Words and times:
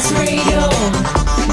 Best 0.00 0.14
radio. 0.14 0.60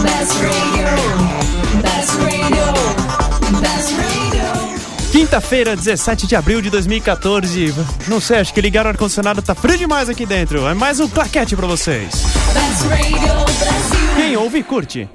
Best 0.03 0.33
radio. 0.39 1.81
Best 1.81 2.15
radio. 2.15 3.59
Best 3.59 3.93
radio. 3.97 5.11
Quinta-feira, 5.11 5.75
17 5.75 6.25
de 6.25 6.33
abril 6.33 6.61
de 6.61 6.69
2014. 6.69 7.75
Não 8.07 8.21
sei, 8.21 8.39
acho 8.39 8.53
que 8.53 8.61
ligaram 8.61 8.89
o 8.89 8.91
ar-condicionado, 8.91 9.41
tá 9.41 9.53
frio 9.53 9.77
demais 9.77 10.07
aqui 10.07 10.25
dentro. 10.25 10.65
É 10.65 10.73
mais 10.73 11.01
um 11.01 11.09
claquete 11.09 11.57
pra 11.57 11.67
vocês. 11.67 12.23
Best 12.53 12.87
radio. 12.87 13.33
Brasil. 13.59 14.15
Quem 14.15 14.37
ouve, 14.37 14.63
curte. 14.63 15.09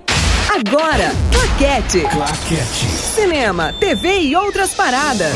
Agora, 0.50 1.10
Claquete. 1.32 2.00
Claquete. 2.00 2.86
Cinema, 3.14 3.72
TV 3.80 4.24
e 4.24 4.36
outras 4.36 4.74
paradas. 4.74 5.32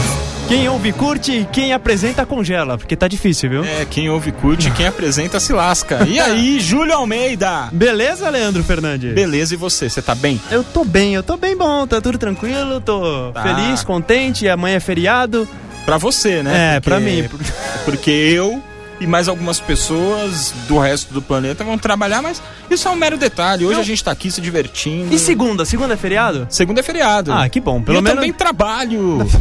Quem 0.48 0.68
ouve, 0.68 0.92
curte 0.92 1.32
e 1.40 1.44
quem 1.44 1.72
apresenta, 1.72 2.24
congela, 2.24 2.78
porque 2.78 2.94
tá 2.94 3.08
difícil, 3.08 3.50
viu? 3.50 3.64
É, 3.64 3.84
quem 3.84 4.08
ouve 4.08 4.30
curte, 4.30 4.70
quem 4.70 4.86
apresenta 4.86 5.40
se 5.40 5.52
lasca. 5.52 6.06
E 6.06 6.20
aí, 6.20 6.58
Júlio 6.62 6.94
Almeida? 6.94 7.68
Beleza, 7.72 8.30
Leandro 8.30 8.62
Fernandes? 8.62 9.12
Beleza, 9.12 9.54
e 9.54 9.56
você? 9.56 9.90
Você 9.90 10.00
tá 10.00 10.14
bem? 10.14 10.40
Eu 10.48 10.62
tô 10.62 10.84
bem, 10.84 11.14
eu 11.14 11.22
tô 11.24 11.36
bem 11.36 11.56
bom, 11.56 11.84
tá 11.84 12.00
tudo 12.00 12.16
tranquilo, 12.16 12.80
tô 12.80 13.32
Tá. 13.32 13.42
feliz, 13.42 13.82
contente, 13.82 14.48
amanhã 14.48 14.76
é 14.76 14.80
feriado. 14.80 15.48
Pra 15.84 15.98
você, 15.98 16.44
né? 16.44 16.76
É, 16.76 16.80
pra 16.80 17.00
mim. 17.00 17.28
Porque 17.84 18.10
eu 18.10 18.62
e 19.00 19.06
mais 19.06 19.26
algumas 19.26 19.58
pessoas 19.58 20.54
do 20.68 20.78
resto 20.78 21.12
do 21.12 21.20
planeta 21.20 21.64
vão 21.64 21.76
trabalhar, 21.76 22.22
mas 22.22 22.40
isso 22.70 22.86
é 22.86 22.90
um 22.92 22.96
mero 22.96 23.18
detalhe. 23.18 23.64
Hoje 23.64 23.74
Não. 23.74 23.80
a 23.80 23.84
gente 23.84 24.02
tá 24.02 24.12
aqui 24.12 24.30
se 24.30 24.40
divertindo. 24.40 25.12
E 25.12 25.18
segunda? 25.18 25.64
Segunda 25.64 25.94
é 25.94 25.96
feriado? 25.96 26.46
Segunda 26.48 26.80
é 26.80 26.82
feriado. 26.84 27.32
Ah, 27.32 27.48
que 27.48 27.60
bom, 27.60 27.80
E 27.80 27.82
pelo 27.82 27.98
eu 27.98 28.02
menos... 28.02 28.16
também 28.18 28.32
trabalho. 28.32 29.26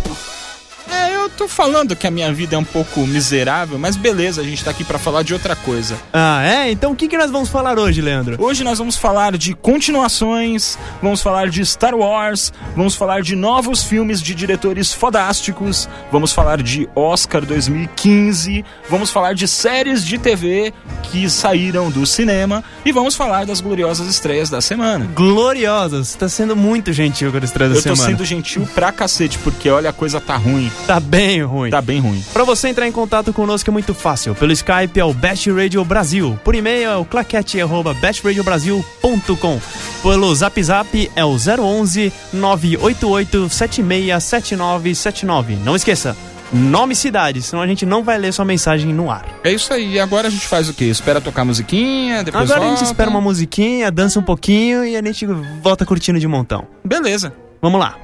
É, 0.91 1.15
eu 1.15 1.29
tô 1.29 1.47
falando 1.47 1.95
que 1.95 2.05
a 2.07 2.11
minha 2.11 2.31
vida 2.33 2.55
é 2.55 2.59
um 2.59 2.63
pouco 2.63 3.01
miserável, 3.07 3.77
mas 3.79 3.95
beleza, 3.95 4.41
a 4.41 4.43
gente 4.43 4.63
tá 4.63 4.71
aqui 4.71 4.83
pra 4.83 4.99
falar 4.99 5.23
de 5.23 5.33
outra 5.33 5.55
coisa. 5.55 5.97
Ah, 6.13 6.43
é? 6.43 6.71
Então 6.71 6.91
o 6.91 6.95
que, 6.95 7.07
que 7.07 7.17
nós 7.17 7.31
vamos 7.31 7.49
falar 7.49 7.77
hoje, 7.79 8.01
Leandro? 8.01 8.37
Hoje 8.43 8.63
nós 8.63 8.77
vamos 8.77 8.95
falar 8.95 9.37
de 9.37 9.53
continuações, 9.53 10.77
vamos 11.01 11.21
falar 11.21 11.49
de 11.49 11.65
Star 11.65 11.95
Wars, 11.95 12.53
vamos 12.75 12.95
falar 12.95 13.21
de 13.21 13.35
novos 13.35 13.83
filmes 13.83 14.21
de 14.21 14.35
diretores 14.35 14.93
fodásticos, 14.93 15.89
vamos 16.11 16.31
falar 16.31 16.61
de 16.61 16.87
Oscar 16.95 17.43
2015, 17.45 18.63
vamos 18.89 19.09
falar 19.09 19.33
de 19.33 19.47
séries 19.47 20.05
de 20.05 20.17
TV 20.17 20.73
que 21.03 21.29
saíram 21.29 21.89
do 21.89 22.05
cinema 22.05 22.63
e 22.85 22.91
vamos 22.91 23.15
falar 23.15 23.45
das 23.45 23.61
gloriosas 23.61 24.07
estreias 24.07 24.49
da 24.49 24.61
semana. 24.61 25.05
Gloriosas, 25.15 26.13
tá 26.15 26.27
sendo 26.29 26.55
muito 26.55 26.93
gentil 26.93 27.31
com 27.31 27.37
a 27.37 27.43
estreia 27.43 27.69
da 27.69 27.75
Eu 27.75 27.81
tô 27.83 27.95
semana. 27.95 28.09
sendo 28.11 28.25
gentil 28.25 28.67
pra 28.73 28.91
cacete, 28.91 29.37
porque 29.39 29.69
olha, 29.69 29.89
a 29.89 29.93
coisa 29.93 30.19
tá 30.19 30.35
ruim, 30.35 30.71
Tá 30.87 30.99
bem 30.99 31.41
ruim. 31.41 31.71
tá 31.71 31.81
bem 31.81 31.99
ruim. 31.99 32.23
Pra 32.31 32.43
você 32.43 32.67
entrar 32.67 32.87
em 32.87 32.91
contato 32.91 33.33
conosco 33.33 33.67
é 33.69 33.73
muito 33.73 33.93
fácil. 33.93 34.35
Pelo 34.35 34.51
Skype 34.51 34.99
é 34.99 35.03
o 35.03 35.13
Best 35.13 35.49
Radio 35.51 35.83
Brasil. 35.83 36.37
Por 36.43 36.53
e-mail 36.53 36.89
é 36.89 36.95
o 36.97 37.05
claquete@bestradiobrasil.com. 37.05 39.59
Pelo 40.03 40.35
Zap 40.35 40.61
Zap 40.63 41.11
é 41.15 41.25
o 41.25 41.35
011 41.37 42.13
988 42.33 43.49
767979. 43.49 45.55
Não 45.63 45.75
esqueça, 45.75 46.15
nome 46.53 46.93
e 46.93 46.95
cidade, 46.95 47.41
senão 47.41 47.61
a 47.63 47.67
gente 47.67 47.85
não 47.85 48.03
vai 48.03 48.17
ler 48.17 48.31
sua 48.31 48.45
mensagem 48.45 48.93
no 48.93 49.09
ar. 49.09 49.25
É 49.43 49.51
isso 49.51 49.73
aí, 49.73 49.93
e 49.93 49.99
agora 49.99 50.27
a 50.27 50.31
gente 50.31 50.47
faz 50.47 50.69
o 50.69 50.73
quê? 50.73 50.85
Espera 50.85 51.19
tocar 51.19 51.43
musiquinha, 51.43 52.23
depois 52.23 52.49
Agora 52.51 52.65
a 52.65 52.69
gente 52.69 52.77
volta? 52.79 52.91
espera 52.91 53.09
uma 53.09 53.21
musiquinha, 53.21 53.91
dança 53.91 54.19
um 54.19 54.23
pouquinho 54.23 54.85
e 54.85 54.95
a 54.95 55.01
gente 55.01 55.25
volta 55.61 55.85
curtindo 55.85 56.19
de 56.19 56.27
montão. 56.27 56.67
Beleza. 56.83 57.33
Vamos 57.61 57.79
lá. 57.79 57.95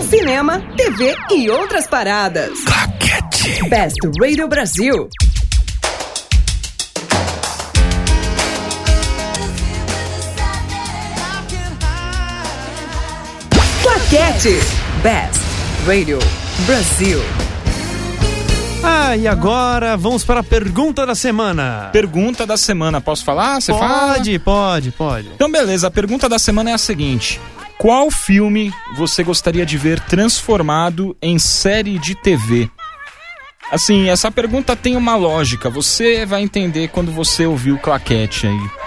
Cinema, 0.00 0.60
TV 0.76 1.14
e 1.30 1.50
outras 1.50 1.86
paradas. 1.86 2.50
Claquete. 2.64 3.68
Best 3.68 3.98
Radio 4.20 4.48
Brasil. 4.48 5.08
Claquete. 13.82 14.58
Best 15.02 15.40
Radio 15.86 16.18
Brasil. 16.66 17.20
Ah, 18.84 19.16
e 19.16 19.28
agora 19.28 19.96
vamos 19.96 20.24
para 20.24 20.40
a 20.40 20.42
pergunta 20.42 21.06
da 21.06 21.14
semana. 21.14 21.90
Pergunta 21.92 22.44
da 22.44 22.56
semana, 22.56 23.00
posso 23.00 23.24
falar? 23.24 23.60
Você 23.60 23.72
fala? 23.72 24.14
Pode, 24.14 24.38
pode, 24.40 24.90
pode. 24.90 25.28
Então, 25.34 25.50
beleza, 25.50 25.86
a 25.86 25.90
pergunta 25.90 26.28
da 26.28 26.38
semana 26.38 26.70
é 26.70 26.72
a 26.72 26.78
seguinte: 26.78 27.40
Qual 27.82 28.12
filme 28.12 28.72
você 28.94 29.24
gostaria 29.24 29.66
de 29.66 29.76
ver 29.76 29.98
transformado 29.98 31.16
em 31.20 31.36
série 31.36 31.98
de 31.98 32.14
TV? 32.14 32.70
Assim, 33.72 34.08
essa 34.08 34.30
pergunta 34.30 34.76
tem 34.76 34.96
uma 34.96 35.16
lógica. 35.16 35.68
Você 35.68 36.24
vai 36.24 36.42
entender 36.42 36.90
quando 36.90 37.10
você 37.10 37.44
ouvir 37.44 37.72
o 37.72 37.78
claquete 37.80 38.46
aí. 38.46 38.81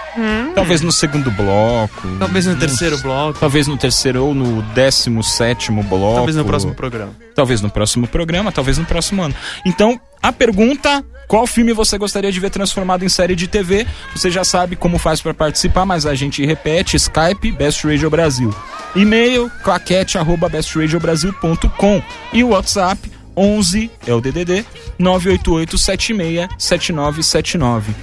Talvez 0.53 0.81
no 0.81 0.91
segundo 0.91 1.31
bloco. 1.31 2.07
Hum. 2.07 2.17
Talvez 2.19 2.45
no 2.45 2.55
terceiro 2.55 2.97
bloco, 2.99 3.39
Talvez 3.39 3.67
no 3.67 3.77
terceiro 3.77 4.25
ou 4.25 4.33
no 4.33 4.61
décimo 4.73 5.23
sétimo 5.23 5.83
bloco. 5.83 6.15
talvez 6.15 6.35
no 6.35 6.45
próximo 6.45 6.73
programa. 6.73 7.11
Talvez 7.35 7.61
no 7.61 7.69
próximo 7.69 8.07
programa, 8.07 8.51
talvez 8.51 8.77
no 8.77 8.85
próximo 8.85 9.21
ano. 9.21 9.35
Então, 9.65 9.99
a 10.23 10.31
pergunta: 10.31 11.03
qual 11.27 11.45
filme 11.45 11.73
você 11.73 11.97
gostaria 11.97 12.31
de 12.31 12.39
ver 12.39 12.49
transformado 12.49 13.03
em 13.03 13.09
série 13.09 13.35
de 13.35 13.47
TV? 13.47 13.85
Você 14.15 14.31
já 14.31 14.43
sabe 14.43 14.75
como 14.75 14.97
faz 14.97 15.21
para 15.21 15.33
participar, 15.33 15.85
mas 15.85 16.05
a 16.05 16.15
gente 16.15 16.45
repete: 16.45 16.95
Skype 16.95 17.51
Best 17.51 17.85
Radio 17.85 18.09
Brasil. 18.09 18.55
E-mail 18.95 19.51
claquete@bestradiobrasil.com 19.63 22.01
e 22.31 22.43
o 22.43 22.49
WhatsApp 22.49 23.11
11 23.35 23.91
é 24.07 24.13
o 24.13 24.21
DDD 24.21 24.65
988 24.97 25.77
76 25.77 26.49
7979. 26.57 27.93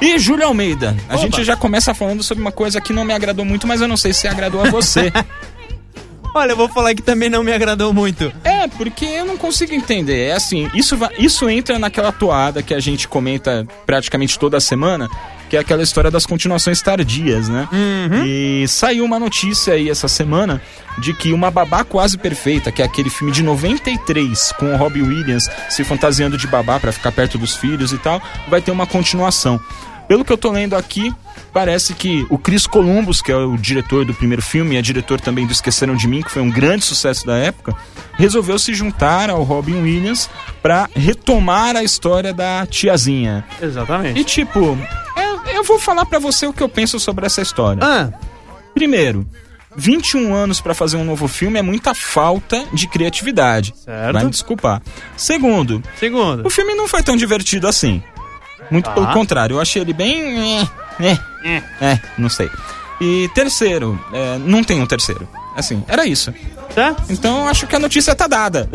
E 0.00 0.18
Júlio 0.18 0.46
Almeida, 0.46 0.96
a 1.08 1.14
Oba. 1.14 1.22
gente 1.22 1.44
já 1.44 1.56
começa 1.56 1.92
falando 1.92 2.22
sobre 2.22 2.42
uma 2.42 2.52
coisa 2.52 2.80
que 2.80 2.92
não 2.92 3.04
me 3.04 3.12
agradou 3.12 3.44
muito, 3.44 3.66
mas 3.66 3.80
eu 3.80 3.88
não 3.88 3.96
sei 3.96 4.12
se 4.12 4.28
agradou 4.28 4.64
a 4.64 4.70
você. 4.70 5.12
Olha, 6.32 6.52
eu 6.52 6.56
vou 6.56 6.68
falar 6.68 6.94
que 6.94 7.02
também 7.02 7.28
não 7.28 7.42
me 7.42 7.52
agradou 7.52 7.92
muito. 7.92 8.32
É, 8.44 8.68
porque 8.68 9.04
eu 9.04 9.24
não 9.24 9.36
consigo 9.36 9.74
entender. 9.74 10.28
É 10.28 10.32
assim, 10.32 10.70
isso, 10.74 10.96
isso 11.18 11.48
entra 11.50 11.78
naquela 11.78 12.12
toada 12.12 12.62
que 12.62 12.72
a 12.72 12.78
gente 12.78 13.08
comenta 13.08 13.66
praticamente 13.84 14.38
toda 14.38 14.60
semana, 14.60 15.08
que 15.50 15.56
é 15.56 15.60
aquela 15.60 15.82
história 15.82 16.12
das 16.12 16.24
continuações 16.24 16.80
tardias, 16.80 17.48
né? 17.48 17.68
E 18.24 18.64
saiu 18.68 19.04
uma 19.04 19.18
notícia 19.18 19.74
aí 19.74 19.90
essa 19.90 20.06
semana 20.06 20.62
de 20.98 21.12
que 21.12 21.32
Uma 21.32 21.50
Babá 21.50 21.82
Quase 21.82 22.16
Perfeita, 22.16 22.70
que 22.70 22.80
é 22.80 22.84
aquele 22.84 23.10
filme 23.10 23.32
de 23.32 23.42
93, 23.42 24.52
com 24.52 24.72
o 24.72 24.76
Robbie 24.76 25.02
Williams 25.02 25.50
se 25.68 25.82
fantasiando 25.82 26.38
de 26.38 26.46
babá 26.46 26.78
pra 26.78 26.92
ficar 26.92 27.10
perto 27.10 27.36
dos 27.36 27.56
filhos 27.56 27.92
e 27.92 27.98
tal, 27.98 28.22
vai 28.48 28.62
ter 28.62 28.70
uma 28.70 28.86
continuação. 28.86 29.60
Pelo 30.06 30.24
que 30.24 30.32
eu 30.32 30.38
tô 30.38 30.50
lendo 30.50 30.74
aqui, 30.74 31.14
parece 31.52 31.94
que 31.94 32.26
o 32.28 32.36
Chris 32.36 32.66
Columbus, 32.66 33.22
que 33.22 33.30
é 33.30 33.36
o 33.36 33.56
diretor 33.56 34.04
do 34.04 34.12
primeiro 34.12 34.42
filme 34.42 34.74
e 34.74 34.78
é 34.78 34.82
diretor 34.82 35.20
também 35.20 35.46
do 35.46 35.52
Esqueceram 35.52 35.94
de 35.94 36.08
Mim, 36.08 36.22
que 36.22 36.30
foi 36.30 36.42
um 36.42 36.50
grande 36.50 36.84
sucesso 36.84 37.24
da 37.24 37.36
época, 37.36 37.76
resolveu 38.18 38.58
se 38.58 38.74
juntar 38.74 39.30
ao 39.30 39.42
Robin 39.44 39.80
Williams 39.82 40.28
pra 40.60 40.88
retomar 40.96 41.76
a 41.76 41.84
história 41.84 42.32
da 42.34 42.66
tiazinha. 42.66 43.44
Exatamente. 43.62 44.18
E 44.18 44.24
tipo, 44.24 44.76
eu, 45.60 45.64
vou 45.64 45.78
falar 45.78 46.04
pra 46.06 46.18
você 46.18 46.46
o 46.46 46.52
que 46.52 46.62
eu 46.62 46.68
penso 46.68 46.98
sobre 46.98 47.26
essa 47.26 47.40
história. 47.42 47.82
Ah, 47.84 48.10
Primeiro, 48.74 49.26
21 49.76 50.32
anos 50.34 50.60
pra 50.60 50.74
fazer 50.74 50.96
um 50.96 51.04
novo 51.04 51.26
filme 51.28 51.58
é 51.58 51.62
muita 51.62 51.94
falta 51.94 52.64
de 52.72 52.86
criatividade. 52.88 53.74
Certo. 53.76 54.12
Vai 54.12 54.24
me 54.24 54.30
desculpar. 54.30 54.80
Segundo, 55.16 55.82
segundo. 55.98 56.46
o 56.46 56.50
filme 56.50 56.74
não 56.74 56.86
foi 56.88 57.02
tão 57.02 57.16
divertido 57.16 57.66
assim. 57.68 58.02
Muito 58.70 58.84
Tá. 58.86 58.92
pelo 58.92 59.08
contrário, 59.12 59.54
eu 59.56 59.60
achei 59.60 59.82
ele 59.82 59.92
bem. 59.92 60.60
É, 61.00 61.18
é, 61.44 61.62
é, 61.80 62.00
não 62.18 62.28
sei. 62.28 62.48
E 63.00 63.28
terceiro, 63.34 63.98
é, 64.12 64.38
não 64.38 64.62
tem 64.62 64.80
um 64.80 64.86
terceiro. 64.86 65.26
Assim, 65.56 65.82
era 65.88 66.06
isso. 66.06 66.32
Tá? 66.74 66.94
Então 67.08 67.48
acho 67.48 67.66
que 67.66 67.74
a 67.74 67.78
notícia 67.78 68.14
tá 68.14 68.26
dada. 68.28 68.68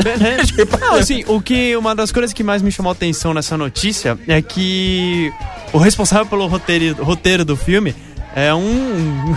Tipo, 0.45 0.77
Não, 0.79 0.95
assim, 0.95 1.23
o 1.27 1.39
que 1.41 1.75
uma 1.77 1.95
das 1.95 2.11
coisas 2.11 2.33
que 2.33 2.43
mais 2.43 2.61
me 2.61 2.71
chamou 2.71 2.89
a 2.89 2.93
atenção 2.93 3.33
nessa 3.33 3.57
notícia 3.57 4.17
é 4.27 4.41
que 4.41 5.31
o 5.71 5.77
responsável 5.77 6.25
pelo 6.25 6.45
roteiro, 6.47 7.01
roteiro 7.03 7.45
do 7.45 7.55
filme 7.55 7.95
é 8.35 8.53
um 8.53 9.35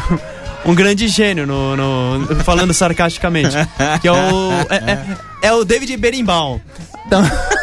um 0.67 0.75
grande 0.75 1.07
gênio 1.07 1.47
no, 1.47 1.77
no- 1.77 2.27
falando 2.45 2.75
sarcasticamente, 2.75 3.57
que 4.03 4.09
é 4.09 4.13
o 4.13 4.51
é, 4.69 4.93
é- 4.93 5.49
é 5.49 5.53
o 5.53 5.65
David 5.65 5.97
Berenbaum. 5.97 6.61
Então, 7.07 7.23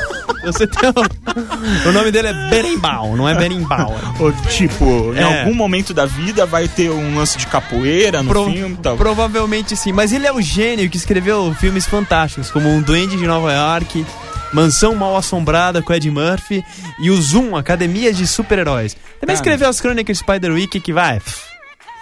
você 0.45 0.68
tem 0.68 0.89
o, 0.89 1.89
o 1.89 1.92
nome 1.92 2.12
dele 2.12 2.30
é 2.30 2.33
Berenbaum, 2.50 3.15
não 3.15 3.27
é 3.27 3.36
Berenbaum. 3.36 3.95
Ou, 4.19 4.31
tipo, 4.50 5.13
em 5.13 5.19
É. 5.19 5.39
algum 5.42 5.53
momento 5.53 5.94
da 5.94 6.06
vida 6.06 6.45
vai 6.45 6.68
ter 6.68 6.89
um 6.92 7.15
lance 7.18 7.38
de 7.38 7.47
capoeira 7.47 8.21
no 8.24 8.30
Pro- 8.30 8.45
filme 8.51 8.75
e 8.75 8.77
tal. 8.77 8.97
Provavelmente 8.97 9.75
sim, 9.75 9.92
mas 9.92 10.12
ele 10.13 10.25
é 10.27 10.31
o 10.33 10.42
gênio 10.42 10.89
que 10.89 10.97
escreveu 10.97 11.53
filmes 11.59 11.86
fantásticos, 11.86 12.50
como 12.51 12.69
Um 12.69 12.81
Duende 12.81 13.18
de 13.18 13.25
Nova 13.27 13.51
York, 13.51 14.06
Mansão 14.53 14.95
Mal 14.95 15.18
Assombrada 15.18 15.81
com 15.81 15.94
Ed 15.94 16.09
Murphy 16.09 16.63
e 17.00 17.09
o 17.09 17.21
Zoom, 17.21 17.56
Academia 17.56 18.13
de 18.13 18.25
Super-Heróis. 18.27 18.94
Também 19.19 19.19
Cara. 19.19 19.33
escreveu 19.33 19.69
as 19.69 19.81
crônicas 19.81 20.18
de 20.18 20.24
Spider-Week 20.24 20.80
que 20.80 20.94
vai. 20.94 21.19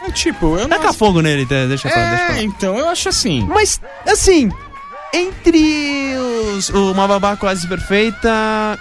É, 0.05 0.11
tipo, 0.11 0.57
eu 0.57 0.67
não. 0.67 0.77
Taca 0.77 0.91
fogo 0.93 1.21
nele, 1.21 1.45
tá? 1.45 1.65
deixa 1.65 1.87
pra, 1.89 2.09
deixa 2.09 2.25
pra 2.25 2.33
É, 2.35 2.37
lá. 2.37 2.43
então, 2.43 2.77
eu 2.77 2.89
acho 2.89 3.07
assim. 3.09 3.45
Mas, 3.47 3.79
assim, 4.05 4.51
entre 5.13 6.15
os. 6.57 6.69
Uma 6.69 7.07
Babá 7.07 7.37
Quase 7.37 7.67
Perfeita. 7.67 8.79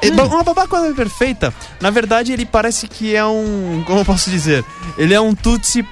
É, 0.00 0.10
ba- 0.12 0.24
Uma 0.26 0.44
babá 0.44 0.64
quase 0.68 0.94
perfeita, 0.94 1.52
na 1.80 1.90
verdade 1.90 2.32
ele 2.32 2.46
parece 2.46 2.86
que 2.86 3.16
é 3.16 3.26
um. 3.26 3.82
Como 3.84 3.98
eu 3.98 4.04
posso 4.04 4.30
dizer? 4.30 4.64
Ele 4.96 5.12
é 5.12 5.20
um 5.20 5.34
Tutsi 5.34 5.84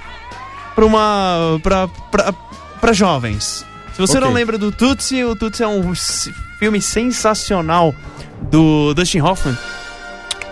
pra 0.77 0.87
uma. 0.87 1.59
pra, 1.61 1.89
pra, 1.89 2.33
pra 2.81 2.93
jovens. 2.93 3.67
Se 3.95 3.99
você 3.99 4.17
Ok. 4.19 4.21
não 4.29 4.33
lembra 4.33 4.57
do 4.59 4.71
Tutsi, 4.71 5.25
o 5.25 5.35
Tutsi 5.35 5.65
é 5.65 5.67
um 5.69 5.93
filme 6.61 6.81
sensacional 6.81 7.93
do 8.43 8.95
Dustin 8.95 9.19
Hoffman, 9.23 9.59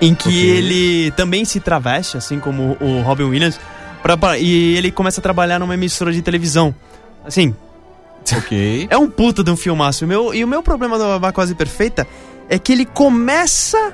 em 0.01 0.17
que 0.17 0.29
Ok. 0.29 0.51
ele 0.51 1.11
também 1.13 1.45
se 1.45 1.61
traveste, 1.61 2.17
assim 2.17 2.41
como 2.41 2.77
o 2.81 3.03
Robin 3.03 3.23
Williams, 3.25 3.61
pra- 4.03 4.37
e 4.37 4.77
ele 4.77 4.91
começa 4.91 5.21
a 5.21 5.23
trabalhar 5.23 5.61
numa 5.61 5.75
emissora 5.75 6.13
de 6.13 6.21
televisão. 6.23 6.75
Assim, 7.25 7.55
Ok. 8.39 8.87
é 8.91 8.97
um 8.97 9.09
puta 9.11 9.43
de 9.45 9.51
um 9.51 9.57
filmaço. 9.57 10.07
Meu, 10.07 10.33
e 10.35 10.43
o 10.45 10.49
meu 10.49 10.63
problema 10.63 10.99
da 10.99 11.05
Babá 11.05 11.33
Quase 11.33 11.55
Perfeita 11.55 12.07
é 12.49 12.59
que 12.59 12.73
ele 12.73 12.85
começa. 12.85 13.93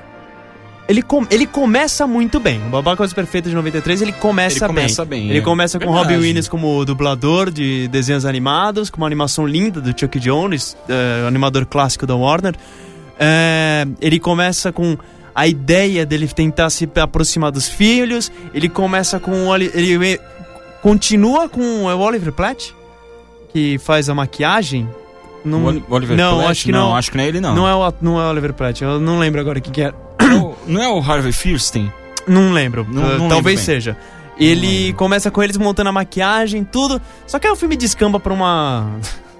Ele, 0.89 1.01
com, 1.01 1.25
ele 1.29 1.45
começa 1.45 2.05
muito 2.05 2.39
bem. 2.39 2.59
O 2.65 2.69
Babá 2.69 2.97
Quase 2.97 3.13
Perfeita 3.15 3.47
de 3.49 3.55
93, 3.55 4.01
ele 4.01 4.11
começa, 4.11 4.57
Ele 4.65 4.67
começa 4.67 5.05
bem, 5.05 5.29
Ele 5.29 5.39
é. 5.39 5.41
começa 5.41 5.79
com 5.79 5.85
Verdade. 5.85 6.13
Robin 6.15 6.25
Williams 6.27 6.47
como 6.49 6.83
dublador 6.83 7.49
de 7.49 7.87
desenhos 7.87 8.25
animados, 8.25 8.89
com 8.89 8.97
uma 8.97 9.07
animação 9.07 9.45
linda 9.47 9.79
do 9.79 9.97
Chuck 9.97 10.19
Jones, 10.19 10.75
eh, 10.89 11.25
animador 11.27 11.65
clássico 11.65 12.05
da 12.05 12.15
Warner. 12.15 12.55
É, 13.19 13.85
ele 14.01 14.19
começa 14.19 14.71
com 14.71 14.97
a 15.33 15.47
ideia 15.47 16.05
dele 16.05 16.27
tentar 16.27 16.69
se 16.69 16.89
aproximar 16.99 17.51
dos 17.51 17.69
filhos. 17.69 18.31
Ele 18.53 18.67
começa 18.67 19.19
com. 19.19 19.31
o 19.31 19.47
Oli- 19.47 19.71
Ele 19.73 20.19
continua 20.81 21.47
com 21.47 21.89
é 21.89 21.93
o 21.95 21.99
Oliver 21.99 22.33
Platt, 22.33 22.73
que 23.51 23.77
faz 23.79 24.09
a 24.09 24.15
maquiagem. 24.15 24.87
Não, 25.43 25.63
O 25.63 25.65
Oli- 25.67 25.83
Oliver 25.89 26.15
não, 26.17 26.35
Platt? 26.35 26.51
acho 26.51 26.63
que 26.65 26.71
não. 26.71 26.95
acho 26.95 27.11
que 27.11 27.17
não 27.17 27.23
é 27.23 27.27
ele, 27.27 27.41
não. 27.41 27.55
Não 27.55 27.67
é 27.67 27.73
o, 27.75 27.93
não 28.01 28.19
é 28.21 28.25
o 28.25 28.29
Oliver 28.29 28.53
Platt, 28.53 28.81
eu 28.83 28.99
não 28.99 29.17
lembro 29.19 29.41
agora 29.41 29.59
quem 29.59 29.71
que 29.73 29.81
é. 29.81 29.91
Não 30.21 30.29
é 30.29 30.35
o- 30.41 30.55
não 30.67 30.83
é 30.83 30.89
o 30.89 30.99
Harvey 30.99 31.31
Fierstein? 31.33 31.91
Não 32.27 32.53
lembro, 32.53 32.85
Não- 32.89 33.17
não 33.17 33.27
talvez 33.27 33.59
lembro 33.59 33.65
seja. 33.65 33.97
Ele 34.39 34.93
começa 34.93 35.29
com 35.29 35.41
eles 35.43 35.57
montando 35.57 35.89
a 35.89 35.91
maquiagem, 35.91 36.63
tudo. 36.63 37.01
Só 37.27 37.37
que 37.39 37.47
aí 37.47 37.53
o 37.53 37.55
filme 37.55 37.75
descamba 37.75 38.19
pra 38.19 38.33
uma. 38.33 38.91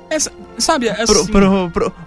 Essa- 0.09 0.31
sabe, 0.57 0.87
é, 0.87 1.01
assim, 1.01 1.31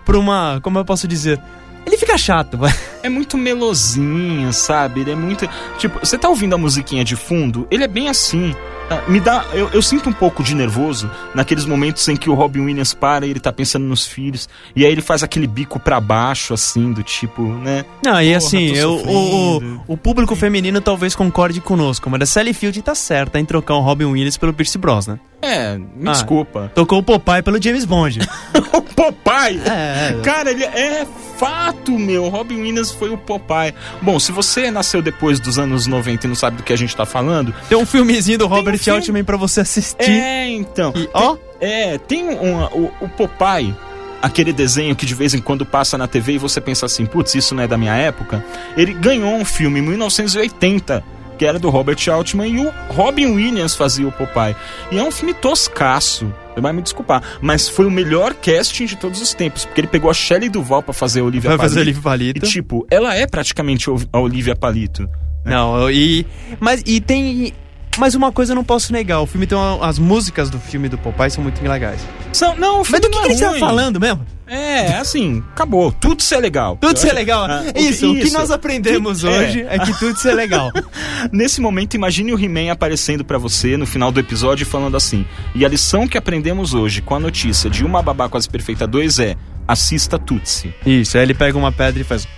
pra 0.04 0.18
uma. 0.18 0.60
Como 0.62 0.78
eu 0.78 0.84
posso 0.84 1.06
dizer? 1.08 1.40
Ele 1.86 1.96
fica 1.96 2.16
chato, 2.18 2.56
vai. 2.58 2.72
é 3.02 3.08
muito 3.08 3.36
melosinho, 3.36 4.52
sabe? 4.52 5.00
Ele 5.02 5.12
é 5.12 5.14
muito. 5.16 5.48
Tipo, 5.78 5.98
você 6.04 6.16
tá 6.18 6.28
ouvindo 6.28 6.54
a 6.54 6.58
musiquinha 6.58 7.04
de 7.04 7.14
fundo? 7.16 7.66
Ele 7.70 7.84
é 7.84 7.88
bem 7.88 8.08
assim. 8.08 8.54
Tá? 8.88 9.02
Me 9.08 9.20
dá. 9.20 9.44
Eu, 9.52 9.68
eu 9.72 9.82
sinto 9.82 10.08
um 10.08 10.12
pouco 10.12 10.42
de 10.42 10.54
nervoso 10.54 11.10
naqueles 11.34 11.64
momentos 11.64 12.06
em 12.08 12.16
que 12.16 12.28
o 12.30 12.34
Robin 12.34 12.60
Williams 12.60 12.94
para 12.94 13.26
e 13.26 13.30
ele 13.30 13.40
tá 13.40 13.52
pensando 13.52 13.84
nos 13.84 14.06
filhos. 14.06 14.48
E 14.74 14.84
aí 14.84 14.92
ele 14.92 15.02
faz 15.02 15.22
aquele 15.22 15.46
bico 15.46 15.78
pra 15.78 16.00
baixo, 16.00 16.54
assim, 16.54 16.92
do 16.92 17.02
tipo, 17.02 17.42
né? 17.42 17.84
Não, 18.04 18.20
e 18.20 18.34
assim, 18.34 18.72
eu, 18.74 18.94
o, 18.96 19.56
o, 19.58 19.80
o 19.88 19.96
público 19.96 20.34
feminino 20.36 20.80
talvez 20.80 21.14
concorde 21.14 21.60
conosco, 21.60 22.08
mas 22.10 22.22
a 22.22 22.26
Sally 22.26 22.52
Field 22.54 22.80
tá 22.82 22.94
certa 22.94 23.38
em 23.40 23.44
trocar 23.44 23.74
o 23.74 23.80
Robin 23.80 24.04
Williams 24.06 24.36
pelo 24.36 24.52
Pierce 24.52 24.78
Brosnan. 24.78 25.18
É, 25.42 25.76
me 25.76 26.08
Ah. 26.08 26.12
desculpa. 26.12 26.72
Tocou 26.74 26.98
o 27.00 27.02
Popeye 27.02 27.42
pelo 27.42 27.62
James 27.62 27.84
Bond. 27.84 28.20
o 28.72 28.80
Popeye! 28.82 29.60
é, 29.66 30.18
Cara, 30.22 30.50
ele 30.50 30.64
é 30.64 31.06
fato, 31.38 31.98
meu. 31.98 32.28
Robin 32.28 32.60
Williams 32.60 32.90
foi 32.90 33.10
o 33.10 33.18
Popeye. 33.18 33.74
Bom, 34.00 34.18
se 34.18 34.32
você 34.32 34.70
nasceu 34.70 35.02
depois 35.02 35.38
dos 35.40 35.58
anos 35.58 35.86
90 35.86 36.26
e 36.26 36.28
não 36.28 36.34
sabe 36.34 36.56
do 36.58 36.62
que 36.62 36.72
a 36.72 36.76
gente 36.76 36.94
tá 36.94 37.04
falando, 37.06 37.54
tem 37.68 37.76
um 37.76 37.86
filmezinho 37.86 38.38
do 38.38 38.46
Robert 38.46 38.78
filme. 38.78 38.98
Altman 38.98 39.24
pra 39.24 39.36
você 39.36 39.60
assistir. 39.60 40.10
é, 40.10 40.48
então. 40.48 40.92
E, 40.96 41.08
ó, 41.12 41.36
É, 41.60 41.98
tem 41.98 42.24
um, 42.28 42.64
o, 42.64 42.92
o 43.00 43.08
Popeye, 43.08 43.74
aquele 44.20 44.52
desenho 44.52 44.94
que 44.96 45.06
de 45.06 45.14
vez 45.14 45.34
em 45.34 45.40
quando 45.40 45.64
passa 45.64 45.96
na 45.96 46.06
TV 46.06 46.34
e 46.34 46.38
você 46.38 46.60
pensa 46.60 46.86
assim, 46.86 47.06
putz, 47.06 47.34
isso 47.34 47.54
não 47.54 47.62
é 47.62 47.66
da 47.68 47.76
minha 47.78 47.94
época. 47.94 48.44
Ele 48.76 48.92
ganhou 48.94 49.34
um 49.34 49.44
filme 49.44 49.80
em 49.80 49.82
1980, 49.82 51.04
que 51.38 51.44
era 51.44 51.58
do 51.58 51.70
Robert 51.70 51.98
Altman, 52.10 52.48
e 52.48 52.66
o 52.66 52.72
Robin 52.88 53.26
Williams 53.26 53.74
fazia 53.74 54.06
o 54.06 54.12
Popeye. 54.12 54.56
E 54.90 54.98
é 54.98 55.02
um 55.02 55.10
filme 55.10 55.34
toscaço. 55.34 56.32
Você 56.54 56.60
vai 56.60 56.72
me 56.72 56.82
desculpar, 56.82 57.22
mas 57.40 57.68
foi 57.68 57.84
o 57.84 57.90
melhor 57.90 58.32
casting 58.34 58.86
de 58.86 58.96
todos 58.96 59.20
os 59.20 59.34
tempos, 59.34 59.64
porque 59.64 59.80
ele 59.80 59.88
pegou 59.88 60.08
a 60.08 60.14
Shelley 60.14 60.48
Duval 60.48 60.82
pra 60.82 60.94
fazer 60.94 61.20
a 61.20 61.24
Olivia 61.24 61.50
vai 61.50 61.58
fazer 61.58 61.74
o 61.74 61.76
Palito. 61.78 61.88
livro 61.88 62.02
palito. 62.02 62.46
E 62.46 62.48
tipo, 62.48 62.86
ela 62.90 63.14
é 63.14 63.26
praticamente 63.26 63.88
a 64.12 64.18
Olivia 64.18 64.54
Palito. 64.54 65.08
Não, 65.44 65.90
e. 65.90 66.26
Mas 66.60 66.82
e 66.86 67.00
tem. 67.00 67.52
Mas 67.98 68.14
uma 68.14 68.32
coisa 68.32 68.52
eu 68.52 68.56
não 68.56 68.64
posso 68.64 68.92
negar, 68.92 69.20
o 69.20 69.26
filme 69.26 69.46
tem 69.46 69.56
uma- 69.56 69.86
as 69.86 69.98
músicas 69.98 70.50
do 70.50 70.58
filme 70.58 70.88
do 70.88 70.98
Popeye 70.98 71.30
são 71.30 71.42
muito 71.42 71.62
legais. 71.62 72.00
São, 72.32 72.56
não, 72.56 72.76
o 72.76 72.78
Mas 72.78 72.86
filme 72.88 73.00
do 73.00 73.08
que, 73.10 73.14
não 73.14 73.22
que 73.22 73.26
é 73.26 73.28
eles 73.30 73.36
estavam 73.36 73.58
ruim. 73.58 73.60
falando 73.68 74.00
mesmo? 74.00 74.26
É, 74.46 74.96
assim, 74.98 75.42
acabou. 75.52 75.90
Tudo 75.92 76.20
isso 76.20 76.34
é 76.34 76.38
legal. 76.38 76.76
Tudo 76.80 76.96
isso 76.96 77.06
é 77.06 77.12
legal. 77.12 77.44
Ah, 77.48 77.62
o 77.74 77.78
isso, 77.78 78.10
o 78.10 78.14
que 78.14 78.24
isso. 78.24 78.36
nós 78.36 78.50
aprendemos 78.50 79.24
é. 79.24 79.28
hoje 79.28 79.66
é. 79.68 79.78
que 79.78 79.98
tudo 79.98 80.28
é 80.28 80.34
legal. 80.34 80.70
Nesse 81.32 81.60
momento, 81.60 81.94
imagine 81.94 82.32
o 82.32 82.38
He-Man 82.38 82.70
aparecendo 82.70 83.24
pra 83.24 83.38
você 83.38 83.76
no 83.76 83.86
final 83.86 84.12
do 84.12 84.20
episódio 84.20 84.64
e 84.64 84.66
falando 84.66 84.96
assim: 84.96 85.24
E 85.54 85.64
a 85.64 85.68
lição 85.68 86.06
que 86.06 86.18
aprendemos 86.18 86.74
hoje 86.74 87.00
com 87.00 87.14
a 87.14 87.20
notícia 87.20 87.70
de 87.70 87.84
Uma 87.84 88.02
Babá 88.02 88.28
Quase 88.28 88.48
Perfeita 88.48 88.86
2 88.86 89.18
é: 89.18 89.36
assista 89.66 90.18
Tutsi. 90.18 90.74
Isso, 90.84 91.16
aí 91.16 91.22
ele 91.22 91.34
pega 91.34 91.56
uma 91.56 91.72
pedra 91.72 92.00
e 92.02 92.04
faz. 92.04 92.28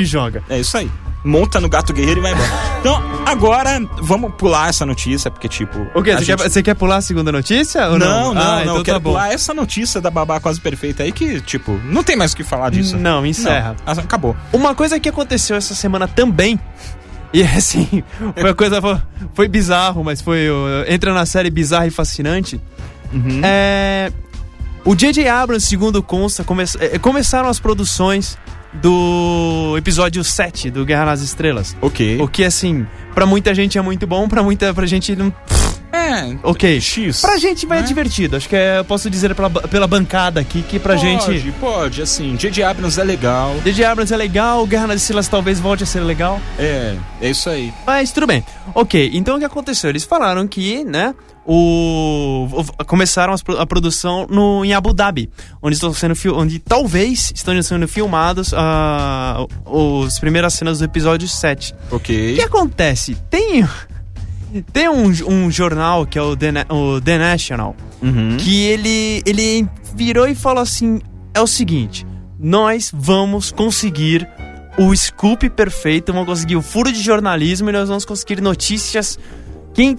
e 0.00 0.04
joga. 0.04 0.42
É 0.48 0.58
isso 0.58 0.76
aí. 0.76 0.90
Monta 1.26 1.60
no 1.60 1.68
gato 1.68 1.92
guerreiro 1.92 2.20
e 2.20 2.22
vai 2.22 2.32
embora. 2.32 2.48
Então, 2.80 3.02
agora, 3.26 3.80
vamos 4.00 4.32
pular 4.38 4.68
essa 4.68 4.86
notícia, 4.86 5.30
porque, 5.30 5.48
tipo. 5.48 5.78
O 5.94 6.02
quê? 6.02 6.12
Você, 6.14 6.24
gente- 6.24 6.38
quer, 6.38 6.50
você 6.50 6.62
quer 6.62 6.74
pular 6.74 6.96
a 6.96 7.00
segunda 7.00 7.32
notícia? 7.32 7.88
Ou 7.88 7.98
Não, 7.98 8.32
não, 8.32 8.34
não, 8.34 8.40
ah, 8.42 8.54
não. 8.54 8.62
Então 8.62 8.76
eu 8.76 8.84
quero 8.84 8.98
tá 8.98 9.02
pular 9.02 9.32
essa 9.32 9.52
notícia 9.52 10.00
da 10.00 10.10
babá 10.10 10.38
quase 10.38 10.60
perfeita 10.60 11.02
aí 11.02 11.10
que, 11.10 11.40
tipo, 11.40 11.72
não 11.84 12.04
tem 12.04 12.14
mais 12.16 12.32
o 12.32 12.36
que 12.36 12.44
falar 12.44 12.70
disso. 12.70 12.96
Não, 12.96 13.26
encerra. 13.26 13.74
Não, 13.84 13.92
acabou. 13.92 14.36
Uma 14.52 14.74
coisa 14.74 15.00
que 15.00 15.08
aconteceu 15.08 15.56
essa 15.56 15.74
semana 15.74 16.06
também. 16.06 16.58
E 17.32 17.42
assim, 17.42 18.04
foi 18.34 18.44
uma 18.50 18.54
coisa. 18.54 18.80
Foi, 18.80 18.96
foi 19.34 19.48
bizarro, 19.48 20.04
mas 20.04 20.20
foi. 20.20 20.46
entra 20.86 21.12
na 21.12 21.26
série 21.26 21.50
bizarra 21.50 21.86
e 21.88 21.90
fascinante. 21.90 22.60
Uhum. 23.12 23.40
É. 23.42 24.12
O 24.84 24.94
J.J. 24.94 25.26
Abrams, 25.28 25.66
segundo 25.66 26.00
consta, 26.00 26.44
come- 26.44 26.62
eh, 26.78 26.96
começaram 27.00 27.48
as 27.48 27.58
produções 27.58 28.38
do 28.80 29.74
episódio 29.76 30.22
7 30.22 30.70
do 30.70 30.84
Guerra 30.84 31.06
nas 31.06 31.20
Estrelas. 31.22 31.76
Ok. 31.80 32.20
O 32.20 32.28
que, 32.28 32.44
assim, 32.44 32.86
pra 33.14 33.26
muita 33.26 33.54
gente 33.54 33.78
é 33.78 33.82
muito 33.82 34.06
bom, 34.06 34.28
pra 34.28 34.42
muita 34.42 34.72
pra 34.72 34.86
gente 34.86 35.14
não. 35.16 35.32
É. 35.96 36.36
Ok. 36.42 36.80
X. 36.80 37.20
Pra 37.20 37.38
gente 37.38 37.66
vai 37.66 37.78
né? 37.78 37.84
é 37.84 37.86
divertido. 37.86 38.36
Acho 38.36 38.48
que 38.48 38.56
é, 38.56 38.78
eu 38.78 38.84
posso 38.84 39.08
dizer 39.08 39.34
pela, 39.34 39.50
pela 39.50 39.86
bancada 39.86 40.40
aqui 40.40 40.62
que 40.62 40.78
pra 40.78 40.94
pode, 40.94 41.06
gente. 41.06 41.52
Pode, 41.52 42.02
assim. 42.02 42.36
J.J. 42.36 42.62
Abrams 42.62 43.00
é 43.00 43.04
legal. 43.04 43.54
J.J. 43.64 43.84
Abrams 43.84 44.12
é 44.12 44.16
legal, 44.16 44.66
Guerra 44.66 44.88
nas 44.88 45.00
Estrelas 45.00 45.28
talvez 45.28 45.58
volte 45.58 45.82
a 45.82 45.86
ser 45.86 46.00
legal. 46.00 46.40
É, 46.58 46.96
é 47.20 47.30
isso 47.30 47.48
aí. 47.48 47.72
Mas 47.86 48.12
tudo 48.12 48.26
bem. 48.26 48.44
Ok, 48.74 49.10
então 49.14 49.36
o 49.36 49.38
que 49.38 49.44
aconteceu? 49.44 49.90
Eles 49.90 50.04
falaram 50.04 50.46
que, 50.46 50.84
né, 50.84 51.14
o, 51.44 52.48
o- 52.52 52.84
começaram 52.84 53.32
as 53.32 53.42
a 53.58 53.64
produção 53.66 54.26
no, 54.28 54.64
em 54.64 54.74
Abu 54.74 54.92
Dhabi, 54.92 55.30
onde 55.62 55.74
estão 55.76 55.92
sendo 55.94 56.14
onde 56.34 56.58
talvez 56.58 57.32
estão 57.34 57.60
sendo 57.62 57.86
filmados 57.88 58.52
ah, 58.54 59.46
os 59.64 60.18
primeiras 60.18 60.54
cenas 60.54 60.80
do 60.80 60.84
episódio 60.84 61.28
7. 61.28 61.74
O 61.90 61.96
Ok. 61.96 62.34
que 62.34 62.42
acontece? 62.42 63.16
Tem 63.30 63.66
tem 64.72 64.88
um, 64.88 65.06
um 65.28 65.50
jornal 65.50 66.06
que 66.06 66.18
é 66.18 66.22
o 66.22 66.36
The, 66.36 66.52
Na- 66.52 66.66
o 66.70 67.00
The 67.00 67.18
National, 67.18 67.74
Uhum. 68.02 68.36
que 68.38 68.62
ele 68.64 69.22
ele 69.24 69.66
virou 69.94 70.28
e 70.28 70.34
falou 70.34 70.62
assim: 70.62 71.00
é 71.34 71.40
o 71.40 71.46
seguinte, 71.46 72.06
nós 72.38 72.90
vamos 72.94 73.50
conseguir 73.50 74.28
o 74.78 74.94
scoop 74.94 75.48
perfeito, 75.50 76.12
vamos 76.12 76.28
conseguir 76.28 76.56
o 76.56 76.62
furo 76.62 76.92
de 76.92 77.00
jornalismo 77.02 77.70
e 77.70 77.72
nós 77.72 77.88
vamos 77.88 78.04
conseguir 78.04 78.40
notícias 78.42 79.18
quem, 79.72 79.96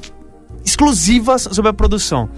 exclusivas 0.63 1.48
sobre 1.51 1.70
a 1.70 1.74
produção. 1.74 2.30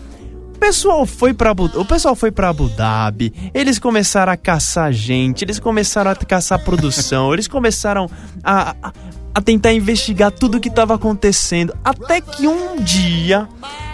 O 0.56 0.60
pessoal 0.60 1.06
foi 1.06 1.34
para 1.34 1.52
o 1.54 1.86
pessoal 1.86 2.16
foi 2.16 2.32
para 2.32 2.50
Abu 2.50 2.68
Dhabi, 2.70 3.34
eles 3.54 3.80
começaram 3.80 4.32
a 4.32 4.38
caçar 4.38 4.92
gente, 4.92 5.44
eles 5.44 5.58
começaram 5.60 6.12
a 6.12 6.16
caçar 6.16 6.64
produção, 6.64 7.32
eles 7.34 7.48
começaram 7.48 8.10
a, 8.44 8.76
a, 8.82 8.94
a 9.34 9.42
tentar 9.42 9.74
investigar 9.74 10.32
tudo 10.32 10.58
o 10.58 10.60
que 10.60 10.70
estava 10.70 10.96
acontecendo, 10.96 11.74
até 11.84 12.20
que 12.20 12.48
um 12.48 12.82
dia, 12.82 13.48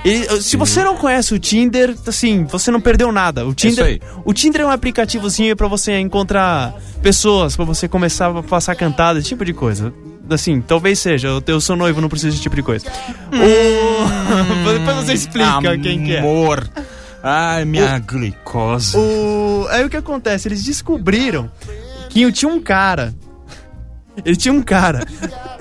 ele- 0.04 0.42
se 0.42 0.56
você 0.58 0.84
não 0.84 0.96
conhece 0.96 1.34
o 1.34 1.40
Tinder, 1.40 1.96
assim, 2.08 2.46
você 2.46 2.72
não 2.72 2.80
perdeu 2.82 3.12
nada. 3.12 3.46
O 3.46 3.54
Tinder, 3.54 3.86
aí. 3.86 4.02
o 4.24 4.34
Tinder 4.34 4.62
é 4.62 4.66
um 4.66 4.72
aplicativozinho 4.72 5.56
para 5.56 5.68
você 5.68 6.00
encontrar 6.00 6.74
pessoas, 7.02 7.56
para 7.56 7.66
você 7.66 7.88
começar 7.88 8.36
a 8.36 8.42
passar 8.44 8.76
cantada, 8.76 9.20
esse 9.20 9.30
tipo 9.30 9.44
de 9.46 9.54
coisa. 9.54 9.94
Assim, 10.30 10.60
talvez 10.60 10.98
seja, 11.00 11.28
eu, 11.28 11.44
eu 11.46 11.62
sou 11.62 11.76
noivo, 11.76 12.02
não 12.02 12.10
preciso 12.10 12.32
desse 12.32 12.42
tipo 12.42 12.56
de 12.56 12.64
coisa. 12.64 12.88
O... 13.32 14.74
Depois 14.80 15.06
você 15.06 15.14
explica 15.14 15.78
quem 15.78 16.04
que 16.04 16.16
é. 16.16 16.20
Amor. 16.20 16.68
Ai, 17.22 17.66
minha 17.66 18.00
glicose. 18.00 18.98
O... 18.98 19.68
Aí 19.70 19.84
o 19.86 19.90
que 19.90 19.98
acontece? 19.98 20.48
Eles 20.48 20.64
descobriram 20.64 21.52
que 22.10 22.32
tinha 22.32 22.50
um 22.52 22.62
cara. 22.62 23.14
Ele 24.24 24.36
tinha 24.36 24.54
um 24.54 24.62
cara 24.62 25.06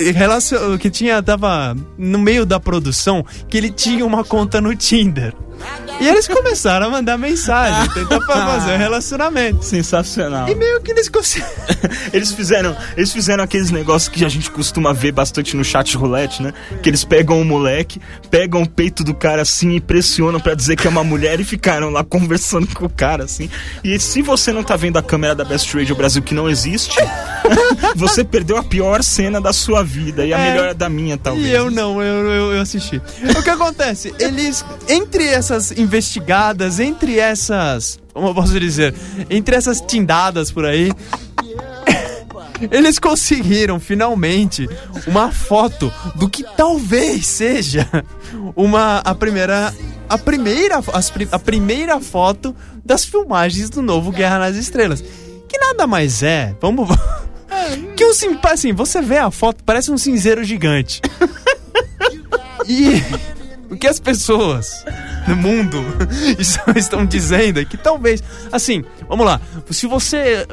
que 0.78 0.90
tinha 0.90 1.22
tava 1.22 1.76
no 1.96 2.18
meio 2.18 2.44
da 2.44 2.60
produção 2.60 3.24
que 3.48 3.56
ele 3.56 3.70
tinha 3.70 4.04
uma 4.04 4.24
conta 4.24 4.60
no 4.60 4.74
Tinder. 4.74 5.34
E 6.00 6.08
eles 6.08 6.26
começaram 6.26 6.86
a 6.86 6.90
mandar 6.90 7.16
mensagem, 7.16 7.88
tentar 7.94 8.20
fazer 8.26 8.72
um 8.72 8.78
relacionamento. 8.78 9.64
Sensacional. 9.64 10.48
E 10.48 10.54
meio 10.54 10.80
que 10.80 10.90
eles 10.90 11.08
conseguiram. 11.08 11.48
Eles 12.12 12.32
fizeram, 12.32 12.76
eles 12.96 13.12
fizeram 13.12 13.42
aqueles 13.44 13.70
negócios 13.70 14.08
que 14.08 14.24
a 14.24 14.28
gente 14.28 14.50
costuma 14.50 14.92
ver 14.92 15.12
bastante 15.12 15.56
no 15.56 15.64
chat 15.64 15.96
roulette, 15.96 16.42
né? 16.42 16.52
Que 16.82 16.88
eles 16.88 17.04
pegam 17.04 17.40
o 17.40 17.44
moleque, 17.44 18.00
pegam 18.30 18.62
o 18.62 18.68
peito 18.68 19.02
do 19.04 19.12
cara 19.14 19.42
assim 19.42 19.72
e 19.76 19.80
pressionam 19.80 20.38
pra 20.40 20.54
dizer 20.54 20.76
que 20.76 20.86
é 20.86 20.90
uma 20.90 21.04
mulher 21.04 21.40
e 21.40 21.44
ficaram 21.44 21.90
lá 21.90 22.02
conversando 22.04 22.66
com 22.74 22.86
o 22.86 22.88
cara 22.88 23.24
assim. 23.24 23.50
E 23.82 23.98
se 23.98 24.22
você 24.22 24.52
não 24.52 24.62
tá 24.62 24.76
vendo 24.76 24.96
a 24.96 25.02
câmera 25.02 25.34
da 25.34 25.44
Best 25.44 25.74
Radio 25.76 25.94
Brasil 25.94 26.22
que 26.22 26.34
não 26.34 26.48
existe, 26.48 26.96
você 27.96 28.24
perdeu 28.24 28.56
a 28.56 28.62
pior 28.62 29.02
cena 29.02 29.40
da 29.40 29.52
sua 29.52 29.82
vida 29.82 30.24
e 30.24 30.32
a 30.32 30.38
É. 30.38 30.50
melhor 30.50 30.74
da 30.74 30.88
minha, 30.88 31.16
talvez. 31.18 31.46
E 31.46 31.50
eu 31.50 31.70
não, 31.70 32.00
eu, 32.02 32.30
eu, 32.30 32.52
eu 32.54 32.60
assisti. 32.62 33.00
O 33.36 33.42
que 33.42 33.50
acontece? 33.50 34.14
Eles, 34.18 34.64
entre 34.88 35.24
essas 35.44 35.72
investigadas, 35.72 36.80
entre 36.80 37.18
essas. 37.18 37.98
Como 38.12 38.28
eu 38.28 38.34
posso 38.34 38.58
dizer? 38.58 38.94
Entre 39.28 39.54
essas 39.54 39.80
tindadas 39.80 40.50
por 40.50 40.64
aí. 40.64 40.90
Eles 42.70 42.98
conseguiram 42.98 43.78
finalmente 43.78 44.68
uma 45.06 45.30
foto 45.30 45.92
do 46.14 46.28
que 46.28 46.44
talvez 46.56 47.26
seja 47.26 47.86
uma 48.56 48.98
a 48.98 49.14
primeira 49.14 49.74
a 50.08 50.16
primeira 50.16 50.80
as 50.92 51.12
a 51.32 51.38
primeira 51.38 52.00
foto 52.00 52.54
das 52.84 53.04
filmagens 53.04 53.68
do 53.68 53.82
novo 53.82 54.10
Guerra 54.12 54.38
nas 54.38 54.56
Estrelas. 54.56 55.02
Que 55.48 55.58
nada 55.58 55.86
mais 55.86 56.22
é, 56.22 56.54
vamos 56.60 56.88
que 57.96 58.04
um 58.06 58.14
sim, 58.14 58.38
assim, 58.44 58.72
você 58.72 59.02
vê 59.02 59.18
a 59.18 59.30
foto, 59.30 59.62
parece 59.64 59.90
um 59.90 59.98
cinzeiro 59.98 60.42
gigante. 60.42 61.02
E 62.66 63.02
o 63.74 63.78
que 63.78 63.86
as 63.86 64.00
pessoas 64.00 64.84
no 65.28 65.36
mundo 65.36 65.84
estão, 66.76 67.04
dizendo 67.04 67.60
é 67.60 67.64
que 67.64 67.76
talvez, 67.76 68.22
assim, 68.50 68.84
vamos 69.08 69.26
lá, 69.26 69.40
se 69.70 69.86
você 69.86 70.46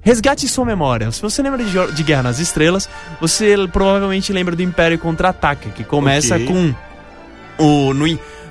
resgate 0.00 0.46
sua 0.48 0.64
memória, 0.64 1.10
se 1.10 1.20
você 1.22 1.42
lembra 1.42 1.64
de, 1.64 1.92
de 1.92 2.02
Guerra 2.02 2.24
nas 2.24 2.38
Estrelas, 2.38 2.88
você 3.20 3.54
provavelmente 3.72 4.32
lembra 4.32 4.54
do 4.54 4.62
Império 4.62 4.98
Contra-Ataca, 4.98 5.70
que 5.70 5.84
começa 5.84 6.36
Ok. 6.36 6.46
com 6.46 6.74
o 7.58 7.94
no, 7.94 8.06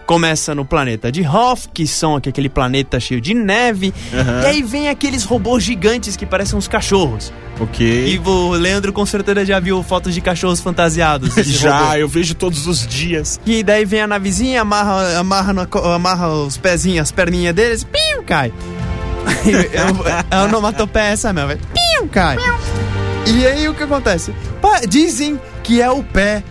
começa 0.05 0.53
no 0.53 0.63
planeta 0.63 1.11
de 1.11 1.21
Hoth, 1.27 1.67
que 1.73 1.87
são 1.87 2.15
aquele 2.15 2.47
planeta 2.49 2.99
cheio 2.99 3.19
de 3.19 3.33
neve, 3.33 3.93
Aham. 4.13 4.41
e 4.43 4.45
aí 4.45 4.63
vem 4.63 4.89
aqueles 4.89 5.23
robôs 5.23 5.63
gigantes 5.63 6.15
que 6.15 6.25
parecem 6.25 6.57
uns 6.57 6.67
cachorros. 6.67 7.33
Ok. 7.59 7.85
E 8.07 8.19
o 8.19 8.51
Leandro 8.51 8.91
com 8.91 9.05
certeza 9.05 9.45
já 9.45 9.59
viu 9.59 9.81
fotos 9.81 10.13
de 10.13 10.19
cachorros 10.21 10.59
fantasiados. 10.59 11.33
Já, 11.47 11.79
robô. 11.79 11.93
eu 11.95 12.07
vejo 12.07 12.35
todos 12.35 12.67
os 12.67 12.85
dias. 12.85 13.39
E 13.45 13.63
daí 13.63 13.85
vem 13.85 14.01
a 14.01 14.07
navezinha, 14.07 14.61
amarra, 14.61 15.17
amarra, 15.17 15.53
na 15.53 15.67
amarra 15.95 16.27
os 16.33 16.57
pezinhos, 16.57 16.99
as 17.03 17.11
perninhas 17.11 17.55
deles, 17.55 17.83
piu, 17.85 18.23
cai. 18.23 18.51
é 20.31 20.35
a 20.35 20.43
onomatopeia 20.43 21.05
essa 21.05 21.31
mesmo, 21.31 21.51
é 21.51 21.55
piu, 21.55 22.07
cai. 22.11 22.37
E 23.25 23.47
aí 23.47 23.67
o 23.67 23.73
que 23.73 23.83
acontece? 23.83 24.33
Dizem 24.87 25.39
que 25.63 25.81
é 25.81 25.89
o 25.89 26.03
pé 26.03 26.43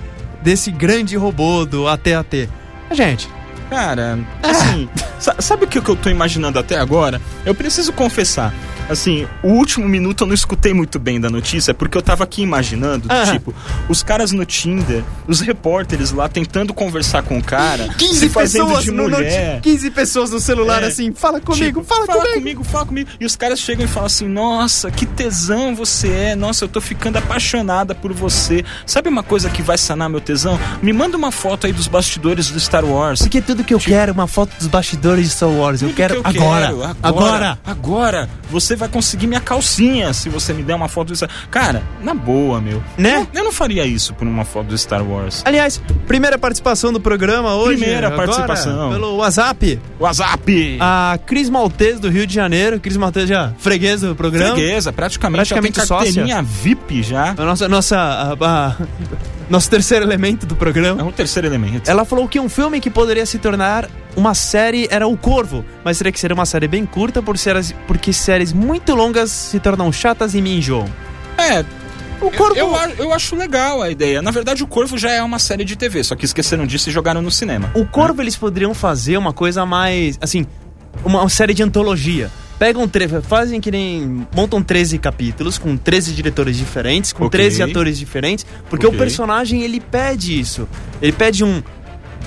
desse 0.42 0.70
grande 0.70 1.16
robô 1.16 1.64
do 1.64 1.86
AT-AT. 1.86 2.48
Gente, 2.90 3.28
Cara, 3.70 4.18
assim, 4.42 4.88
sa- 5.18 5.36
sabe 5.40 5.64
o 5.64 5.68
que 5.68 5.78
eu 5.78 5.96
tô 5.96 6.08
imaginando 6.08 6.58
até 6.58 6.78
agora? 6.78 7.20
Eu 7.44 7.54
preciso 7.54 7.92
confessar. 7.92 8.52
Assim, 8.86 9.26
o 9.42 9.48
último 9.48 9.88
minuto 9.88 10.24
eu 10.24 10.26
não 10.26 10.34
escutei 10.34 10.74
muito 10.74 10.98
bem 10.98 11.18
da 11.18 11.30
notícia, 11.30 11.72
porque 11.72 11.96
eu 11.96 12.02
tava 12.02 12.22
aqui 12.22 12.42
imaginando, 12.42 13.08
do 13.08 13.32
tipo, 13.32 13.54
os 13.88 14.02
caras 14.02 14.30
no 14.30 14.44
Tinder, 14.44 15.02
os 15.26 15.40
repórteres 15.40 16.12
lá 16.12 16.28
tentando 16.28 16.74
conversar 16.74 17.22
com 17.22 17.38
o 17.38 17.42
cara, 17.42 17.88
15 17.96 18.18
se 18.18 18.28
fazendo 18.28 18.66
pessoas 18.66 18.84
de 18.84 18.90
no, 18.90 19.04
no- 19.08 19.16
mulher. 19.16 19.62
15 19.62 19.90
pessoas 19.90 20.30
no 20.32 20.38
celular 20.38 20.82
É. 20.82 20.88
assim, 20.88 21.14
fala 21.14 21.40
comigo, 21.40 21.80
Tipo, 21.80 21.94
fala, 21.94 22.06
comigo. 22.34 22.62
fala 22.62 22.84
comigo, 22.84 23.08
E 23.18 23.24
os 23.24 23.34
caras 23.34 23.58
chegam 23.58 23.86
e 23.86 23.88
falam 23.88 24.06
assim: 24.06 24.28
Nossa, 24.28 24.90
que 24.90 25.06
tesão 25.06 25.74
você 25.74 26.08
é. 26.10 26.36
Nossa, 26.36 26.64
eu 26.64 26.68
tô 26.68 26.78
ficando 26.82 27.16
apaixonada 27.16 27.94
por 27.94 28.12
você. 28.12 28.62
Sabe 28.84 29.08
uma 29.08 29.22
coisa 29.22 29.48
que 29.48 29.62
vai 29.62 29.78
sanar 29.78 30.10
meu 30.10 30.20
tesão? 30.20 30.60
Me 30.82 30.92
manda 30.92 31.16
uma 31.16 31.32
foto 31.32 31.66
aí 31.66 31.72
dos 31.72 31.88
bastidores 31.88 32.50
do 32.50 32.60
Star 32.60 32.84
Wars. 32.84 33.20
Porque 33.20 33.40
tudo 33.54 33.64
que 33.64 33.72
eu 33.72 33.78
quero 33.78 34.10
é 34.10 34.12
uma 34.12 34.26
foto 34.26 34.50
dos 34.58 34.66
bastidores 34.66 35.26
de 35.26 35.30
Star 35.30 35.48
Wars. 35.48 35.80
Eu 35.80 35.92
quero, 35.92 36.20
que 36.22 36.28
agora, 36.38 36.66
quero, 36.66 36.82
agora. 36.82 36.96
agora. 37.02 37.58
Agora. 37.64 38.28
Você 38.50 38.74
vai 38.76 38.88
conseguir 38.88 39.26
minha 39.26 39.40
calcinha 39.40 40.12
se 40.12 40.28
você 40.28 40.52
me 40.52 40.62
der 40.62 40.74
uma 40.74 40.88
foto 40.88 41.12
disso. 41.12 41.26
Cara, 41.50 41.82
na 42.02 42.14
boa, 42.14 42.60
meu. 42.60 42.82
Né? 42.98 43.14
Eu, 43.16 43.20
não- 43.20 43.28
eu 43.34 43.44
não 43.44 43.52
faria 43.52 43.84
isso 43.86 44.12
por 44.14 44.26
uma 44.26 44.44
foto 44.44 44.66
do 44.66 44.78
Star 44.78 45.02
Wars. 45.04 45.42
Aliás, 45.44 45.80
primeira 46.06 46.36
participação 46.38 46.92
do 46.92 47.00
programa 47.00 47.54
hoje. 47.54 47.78
Primeira 47.78 48.08
agora, 48.08 48.26
participação. 48.26 48.90
Pelo 48.90 49.16
WhatsApp. 49.16 49.80
WhatsApp! 50.00 50.78
A 50.80 51.18
Cris 51.24 51.48
Maltese 51.48 52.00
do 52.00 52.08
Rio 52.10 52.26
de 52.26 52.34
Janeiro. 52.34 52.78
Cris 52.80 52.96
Maltese 52.96 53.28
já 53.28 53.52
freguês 53.58 54.00
do 54.00 54.14
programa. 54.16 54.54
Freguesa, 54.54 54.92
praticamente, 54.92 55.36
Praticamente 55.54 55.86
carteirinha 55.88 56.42
VIP 56.42 57.02
já. 57.02 57.30
A 57.36 57.44
nossa, 57.44 57.68
nossa, 57.68 57.96
a- 57.98 58.36
a- 58.46 58.76
nosso 59.48 59.68
terceiro 59.70 60.04
elemento 60.04 60.46
do 60.46 60.54
É 60.54 60.58
programa. 60.58 61.04
o 61.04 61.12
terceiro 61.12 61.46
elemento. 61.48 61.90
Ela 61.90 62.04
falou 62.04 62.26
que 62.28 62.40
um 62.40 62.48
filme 62.48 62.80
que 62.80 62.90
poderia 62.90 63.26
se 63.26 63.38
tornar 63.38 63.88
uma 64.16 64.34
série 64.34 64.86
era 64.90 65.06
O 65.06 65.16
Corvo, 65.16 65.64
mas 65.84 65.98
teria 65.98 66.12
que 66.12 66.18
ser 66.20 66.32
uma 66.32 66.46
série 66.46 66.66
bem 66.68 66.86
curta 66.86 67.22
por 67.22 67.36
séries, 67.36 67.74
porque 67.86 68.12
séries 68.12 68.52
muito 68.52 68.94
longas 68.94 69.30
se 69.30 69.58
tornam 69.60 69.90
chatas 69.92 70.34
e 70.34 70.40
me 70.42 70.56
enjoam. 70.58 70.88
É, 71.36 71.64
O 72.20 72.30
Corvo... 72.30 72.56
Eu, 72.56 72.74
a- 72.74 72.90
eu 72.96 73.12
acho 73.12 73.36
legal 73.36 73.82
a 73.82 73.90
ideia. 73.90 74.22
Na 74.22 74.30
verdade, 74.30 74.62
o 74.62 74.66
Corvo 74.66 74.96
já 74.96 75.10
é 75.10 75.22
uma 75.22 75.38
série 75.38 75.64
de 75.64 75.76
TV, 75.76 76.02
só 76.04 76.14
que 76.14 76.24
esqueceram 76.24 76.64
disso 76.66 76.88
e 76.88 76.92
jogaram 76.92 77.20
no 77.20 77.30
cinema. 77.30 77.70
O 77.74 77.84
Corvo 77.84 78.22
eles 78.22 78.36
poderiam 78.36 78.72
fazer 78.72 79.16
uma 79.18 79.32
coisa 79.32 79.66
mais, 79.66 80.16
assim, 80.22 80.46
uma 81.04 81.28
série 81.28 81.52
de 81.52 81.62
antologia. 81.62 82.30
Pegam, 82.64 82.90
fazem 83.22 83.60
que 83.60 83.70
nem, 83.70 84.26
montam 84.34 84.62
13 84.62 84.96
capítulos 84.98 85.58
com 85.58 85.76
13 85.76 86.14
diretores 86.14 86.56
diferentes, 86.56 87.12
com 87.12 87.26
Ok. 87.26 87.38
13 87.38 87.62
atores 87.62 87.98
diferentes, 87.98 88.46
porque 88.70 88.86
Ok. 88.86 88.96
o 88.96 88.98
personagem 88.98 89.60
ele 89.60 89.78
pede 89.80 90.40
isso. 90.40 90.66
Ele 91.02 91.12
pede 91.12 91.44
um 91.44 91.62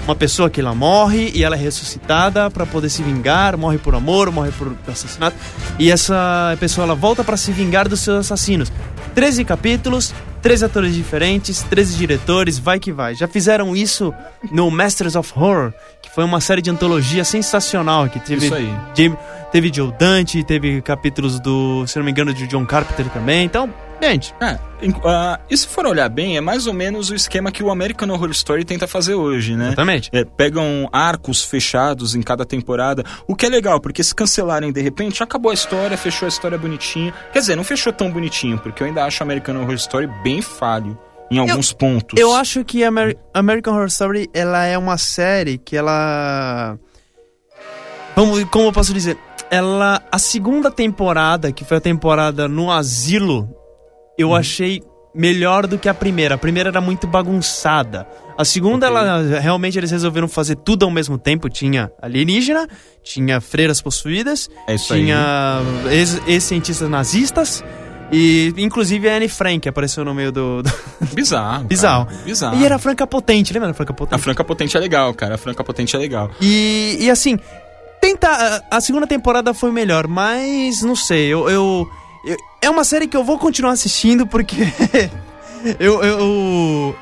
uma 0.06 0.16
pessoa 0.16 0.48
que 0.48 0.62
ela 0.62 0.76
morre 0.76 1.32
e 1.34 1.44
ela 1.44 1.56
é 1.56 1.60
ressuscitada 1.60 2.52
pra 2.52 2.68
poder 2.68 2.88
se 2.88 3.02
vingar, 3.02 3.58
morre 3.58 3.80
por 3.80 3.96
amor, 3.96 4.32
morre 4.32 4.52
por 4.52 4.74
assassinato, 4.88 5.36
e 5.80 5.90
essa 5.92 6.56
pessoa 6.60 6.86
ela 6.86 6.96
volta 6.96 7.24
pra 7.24 7.36
se 7.36 7.52
vingar 7.52 7.90
dos 7.90 8.02
seus 8.02 8.20
assassinos. 8.20 8.72
13 9.16 9.44
capítulos, 9.44 10.14
13 10.42 10.64
atores 10.66 10.94
diferentes, 10.94 11.64
13 11.64 11.98
diretores, 11.98 12.60
vai 12.60 12.80
que 12.80 12.92
vai. 12.92 13.16
Já 13.16 13.28
fizeram 13.28 13.76
isso 13.76 14.14
no 14.52 14.70
Masters 14.70 15.16
of 15.16 15.34
Horror, 15.36 15.74
foi 16.18 16.24
uma 16.24 16.42
série 16.42 16.64
de 16.64 16.72
antologia 16.72 17.24
sensacional 17.24 18.10
que 18.10 18.20
teve 18.20 18.48
Isso 18.48 18.56
aí. 18.56 18.74
Jim- 18.96 19.16
teve 19.52 19.72
Joe 19.72 19.92
Dante, 20.00 20.44
teve 20.44 20.82
capítulos 20.82 21.40
do, 21.40 21.86
se 21.86 21.96
não 21.96 22.04
me 22.04 22.10
engano, 22.10 22.34
de 22.34 22.48
John 22.48 22.66
Carpenter 22.66 23.08
também. 23.10 23.46
Então, 23.46 23.72
gente, 24.02 24.34
É, 24.42 24.58
ah, 25.06 25.40
e 25.48 25.56
se 25.56 25.68
for 25.68 25.86
olhar 25.86 26.10
bem, 26.10 26.36
é 26.36 26.42
mais 26.42 26.66
ou 26.66 26.74
menos 26.74 27.12
o 27.12 27.16
esquema 27.16 27.52
que 27.52 27.62
o 27.62 27.70
American 27.70 28.10
Horror 28.10 28.32
Story 28.32 28.66
tenta 28.66 28.88
fazer 28.88 29.14
hoje, 29.14 29.56
né? 29.56 29.68
exatamente. 29.68 30.10
É, 30.12 30.26
pegam 30.26 30.90
arcos 30.92 31.44
fechados 31.44 32.16
em 32.16 32.24
cada 32.24 32.44
temporada, 32.44 33.04
o 33.28 33.36
que 33.36 33.46
é 33.46 33.50
legal, 33.50 33.80
porque 33.80 34.04
se 34.04 34.16
cancelarem 34.16 34.72
de 34.72 34.82
repente, 34.82 35.22
acabou 35.22 35.52
a 35.52 35.54
história, 35.54 35.96
fechou 35.96 36.26
a 36.26 36.30
história 36.30 36.58
bonitinho. 36.58 37.14
Quer 37.32 37.42
dizer, 37.42 37.56
não 37.56 37.64
fechou 37.64 37.94
tão 37.94 38.10
bonitinho, 38.12 38.58
porque 38.58 38.82
eu 38.82 38.88
ainda 38.88 39.06
acho 39.06 39.22
American 39.22 39.56
Horror 39.62 39.76
Story 39.76 40.08
bem 40.24 40.42
falho 40.42 40.98
em 41.32 41.38
alguns 41.40 41.74
pontos. 41.74 42.20
Eu 42.20 42.36
acho 42.36 42.64
que 42.66 42.84
Amer- 42.84 43.18
American 43.34 43.74
Horror 43.74 43.88
Story 43.88 44.30
ela 44.34 44.66
é 44.66 44.78
uma 44.78 44.98
série 44.98 45.58
que 45.58 45.76
ela 45.76 46.78
Vamos, 48.16 48.44
como 48.46 48.66
eu 48.66 48.74
posso 48.74 48.94
dizer? 48.94 49.18
Ela 49.50 50.02
a 50.12 50.18
segunda 50.20 50.72
temporada, 50.72 51.52
que 51.52 51.64
foi 51.64 51.78
a 51.78 51.82
temporada 51.82 52.48
no 52.48 52.72
asilo, 52.72 53.48
eu 54.18 54.34
achei 54.34 54.82
melhor 55.14 55.66
do 55.68 55.78
que 55.78 55.88
a 55.88 55.94
primeira. 55.94 56.36
A 56.36 56.38
primeira 56.38 56.70
era 56.70 56.82
muito 56.82 57.08
bagunçada. 57.08 58.08
A 58.38 58.44
segunda, 58.46 58.88
Ok. 58.88 58.98
ela 58.98 59.40
realmente 59.40 59.78
eles 59.78 59.90
resolveram 59.90 60.28
fazer 60.28 60.56
tudo 60.58 60.84
ao 60.86 60.92
mesmo 60.92 61.18
tempo. 61.18 61.50
Tinha 61.50 61.92
alienígena, 62.02 62.68
tinha 63.04 63.40
freiras 63.42 63.82
possuídas, 63.82 64.50
É 64.68 64.76
tinha 64.76 65.60
ex- 65.90 66.22
ex-cientistas 66.28 66.90
nazistas 66.90 67.64
e 68.12 68.54
inclusive 68.58 69.10
a 69.10 69.16
Anne 69.18 69.28
Frank 69.28 69.68
apareceu 69.68 70.04
no 70.06 70.14
meio 70.14 70.32
do- 70.32 70.64
do, 70.64 70.72
Bizarro. 71.14 71.52
cara. 71.54 71.64
Bizarro. 71.66 72.08
Bizarro. 72.26 72.58
e 72.60 72.66
era 72.66 72.76
a 72.76 72.80
Franca 72.80 73.06
Potente, 73.08 73.52
lembra 73.54 73.68
da 73.70 73.74
Franca 73.74 73.92
A 73.94 73.96
Potente? 73.96 74.22
Franca 74.22 74.44
Potente 74.44 74.78
é 74.78 74.80
legal, 74.80 75.14
cara. 75.14 75.36
A 75.36 75.38
Franca 75.38 75.64
Potente 75.64 75.96
é 75.96 76.00
legal. 76.00 76.32
E, 76.42 76.98
e 77.02 77.10
assim, 77.12 77.38
tenta. 78.02 78.28
A, 78.72 78.78
a 78.78 78.82
segunda 78.82 79.06
temporada 79.08 79.54
foi 79.54 79.72
melhor, 79.72 80.08
mas 80.08 80.82
não 80.82 80.96
sei, 80.96 81.28
eu, 81.28 81.50
eu, 81.50 81.88
eu- 82.26 82.38
É 82.62 82.70
uma 82.70 82.84
série 82.84 83.08
que 83.08 83.18
eu 83.18 83.24
vou 83.24 83.38
continuar 83.38 83.72
assistindo 83.72 84.26
porque. 84.26 84.56
eu, 85.80 86.04
eu. 86.04 86.96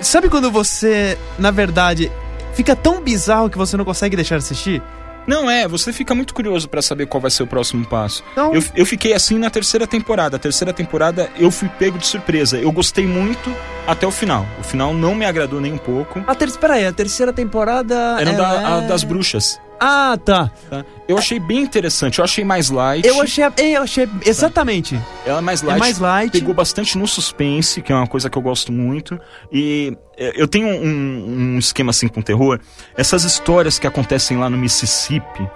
Sabe 0.00 0.28
quando 0.28 0.50
você, 0.50 1.18
na 1.38 1.50
verdade, 1.50 2.10
fica 2.54 2.76
tão 2.76 3.00
bizarro 3.02 3.50
que 3.50 3.58
você 3.58 3.76
não 3.76 3.84
consegue 3.84 4.14
deixar 4.14 4.38
de 4.38 4.44
assistir? 4.44 4.80
Não 5.26 5.50
é, 5.50 5.66
você 5.68 5.92
fica 5.92 6.14
muito 6.14 6.34
curioso 6.34 6.68
pra 6.68 6.82
saber 6.82 7.06
qual 7.06 7.20
vai 7.20 7.30
ser 7.30 7.42
o 7.42 7.46
próximo 7.46 7.86
passo. 7.86 8.22
Então- 8.32 8.54
Eu, 8.54 8.62
eu 8.74 8.86
fiquei 8.86 9.12
assim 9.12 9.38
na 9.38 9.50
terceira 9.50 9.86
temporada. 9.86 10.36
A 10.36 10.38
terceira 10.38 10.72
temporada 10.72 11.30
eu 11.38 11.50
fui 11.50 11.68
pego 11.68 11.98
de 11.98 12.06
surpresa. 12.06 12.58
Eu 12.58 12.72
gostei 12.72 13.06
muito 13.06 13.54
até 13.86 14.06
o 14.06 14.10
final. 14.10 14.46
O 14.60 14.62
final 14.62 14.92
não 14.92 15.14
me 15.14 15.24
agradou 15.24 15.60
nem 15.60 15.72
um 15.72 15.78
pouco. 15.78 16.22
A 16.26 16.34
ter... 16.34 16.48
Espera 16.48 16.74
aí, 16.74 16.86
a 16.86 16.92
terceira 16.92 17.32
temporada. 17.32 17.94
Era 18.20 18.32
da, 18.32 18.48
ela 18.54 18.80
a 18.80 18.82
é- 18.84 18.86
das 18.86 19.04
bruxas. 19.04 19.60
Ah, 19.84 20.16
tá. 20.16 20.50
tá? 20.70 20.84
Eu 21.08 21.18
achei 21.18 21.40
bem 21.40 21.62
interessante. 21.62 22.20
Eu 22.20 22.24
achei 22.24 22.44
mais 22.44 22.70
light. 22.70 23.06
Eu 23.06 23.20
achei. 23.20 23.44
Eu 23.58 23.82
achei. 23.82 24.08
Exatamente. 24.24 24.98
Ela 25.26 25.38
é 25.38 25.40
mais 25.40 25.60
light. 25.60 25.78
mais 25.78 25.98
light. 25.98 26.32
Pegou 26.32 26.54
bastante 26.54 26.96
no 26.96 27.06
suspense, 27.06 27.82
que 27.82 27.92
é 27.92 27.94
uma 27.94 28.06
coisa 28.06 28.30
que 28.30 28.38
eu 28.38 28.42
gosto 28.42 28.70
muito. 28.70 29.18
E 29.50 29.96
é, 30.16 30.40
eu 30.40 30.46
tenho 30.46 30.68
um, 30.68 31.54
um 31.54 31.58
esquema 31.58 31.90
assim 31.90 32.06
com 32.06 32.22
terror. 32.22 32.60
Essas 32.96 33.24
histórias 33.24 33.78
que 33.78 33.86
acontecem 33.86 34.38
lá 34.38 34.48
no 34.48 34.56
Mississippi, 34.56 35.48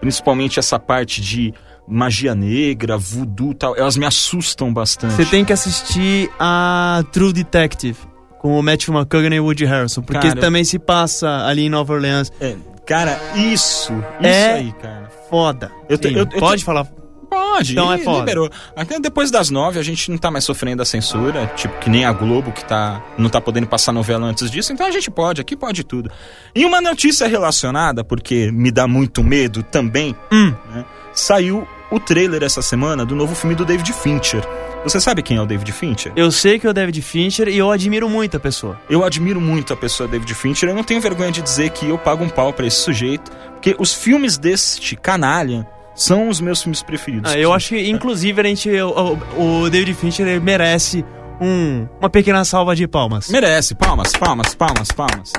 principalmente 0.00 0.58
essa 0.58 0.78
parte 0.78 1.20
de 1.20 1.52
magia 1.86 2.34
negra, 2.34 2.96
voodoo 2.96 3.52
e 3.52 3.54
tal, 3.54 3.76
elas 3.76 3.96
me 3.96 4.06
assustam 4.06 4.72
bastante. 4.72 5.14
Você 5.14 5.26
tem 5.26 5.44
que 5.44 5.52
assistir 5.52 6.30
a 6.38 7.04
True 7.12 7.32
Detective. 7.32 7.98
Com 8.38 8.58
o 8.58 8.62
Matthew 8.62 8.94
McConaughey 8.94 9.38
e 9.38 9.40
Woody 9.40 9.64
Harrelson. 9.64 10.02
Porque 10.02 10.28
Cara, 10.28 10.38
também 10.38 10.64
se 10.64 10.78
passa 10.78 11.46
ali 11.46 11.62
em 11.62 11.70
Nova 11.70 11.94
Orleans. 11.94 12.30
É, 12.38 12.54
cara, 12.86 13.18
isso. 13.36 13.92
Isso 13.92 14.26
É- 14.26 14.52
aí, 14.54 14.72
cara. 14.80 15.10
Foda. 15.30 15.70
Eu 15.88 15.98
te- 15.98 16.08
Sim, 16.08 16.16
eu- 16.16 16.26
Pode 16.26 16.64
falar. 16.64 16.86
Pode, 17.30 17.72
Então 17.72 17.92
é 17.92 17.98
foda. 17.98 18.20
liberou. 18.20 18.48
Até 18.76 19.00
depois 19.00 19.28
das 19.28 19.50
nove 19.50 19.76
a 19.80 19.82
gente 19.82 20.08
não 20.08 20.16
tá 20.16 20.30
mais 20.30 20.44
sofrendo 20.44 20.82
a 20.82 20.84
censura, 20.84 21.46
tipo 21.56 21.76
que 21.80 21.90
nem 21.90 22.04
a 22.04 22.12
Globo 22.12 22.52
que 22.52 22.64
tá, 22.64 23.02
não 23.18 23.28
tá 23.28 23.40
podendo 23.40 23.66
passar 23.66 23.90
novela 23.92 24.24
antes 24.24 24.48
disso, 24.48 24.72
então 24.72 24.86
a 24.86 24.90
gente 24.92 25.10
pode, 25.10 25.40
aqui 25.40 25.56
pode 25.56 25.82
tudo. 25.82 26.10
E 26.54 26.64
uma 26.64 26.80
notícia 26.80 27.26
relacionada, 27.26 28.04
porque 28.04 28.52
me 28.52 28.70
dá 28.70 28.86
muito 28.86 29.24
medo 29.24 29.64
também, 29.64 30.14
Hum. 30.32 30.54
né, 30.72 30.84
saiu 31.12 31.66
o 31.94 32.00
trailer 32.00 32.42
essa 32.42 32.60
semana 32.60 33.04
do 33.06 33.14
novo 33.14 33.36
filme 33.36 33.54
do 33.54 33.64
David 33.64 33.92
Fincher. 33.92 34.42
Você 34.82 35.00
sabe 35.00 35.22
quem 35.22 35.36
é 35.36 35.40
o 35.40 35.46
David 35.46 35.70
Fincher? 35.70 36.12
Eu 36.16 36.32
sei 36.32 36.58
que 36.58 36.66
é 36.66 36.70
o 36.70 36.72
David 36.72 37.00
Fincher 37.00 37.48
e 37.48 37.56
eu 37.56 37.70
admiro 37.70 38.08
muito 38.08 38.36
a 38.36 38.40
pessoa. 38.40 38.80
Eu 38.90 39.04
admiro 39.04 39.40
muito 39.40 39.72
a 39.72 39.76
pessoa 39.76 40.08
David 40.08 40.34
Fincher. 40.34 40.68
Eu 40.68 40.74
não 40.74 40.82
tenho 40.82 41.00
vergonha 41.00 41.30
de 41.30 41.40
dizer 41.40 41.70
que 41.70 41.88
eu 41.88 41.96
pago 41.96 42.24
um 42.24 42.28
pau 42.28 42.52
pra 42.52 42.66
esse 42.66 42.78
sujeito, 42.78 43.30
porque 43.52 43.76
os 43.78 43.94
filmes 43.94 44.36
deste 44.36 44.96
canalha 44.96 45.66
são 45.94 46.28
os 46.28 46.40
meus 46.40 46.60
filmes 46.60 46.82
preferidos. 46.82 47.30
Ah, 47.32 47.38
eu 47.38 47.52
acho 47.52 47.68
que, 47.68 47.88
inclusive, 47.88 48.40
a 48.40 48.44
gente, 48.44 48.68
o, 48.80 49.62
o 49.62 49.70
David 49.70 49.94
Fincher 49.94 50.40
merece 50.40 51.04
um, 51.40 51.86
uma 52.00 52.10
pequena 52.10 52.44
salva 52.44 52.74
de 52.74 52.88
palmas. 52.88 53.28
Merece, 53.28 53.74
palmas, 53.76 54.12
palmas, 54.12 54.52
palmas, 54.54 54.88
palmas. 54.90 55.32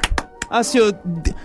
Assim, 0.60 0.78
eu, 0.78 0.94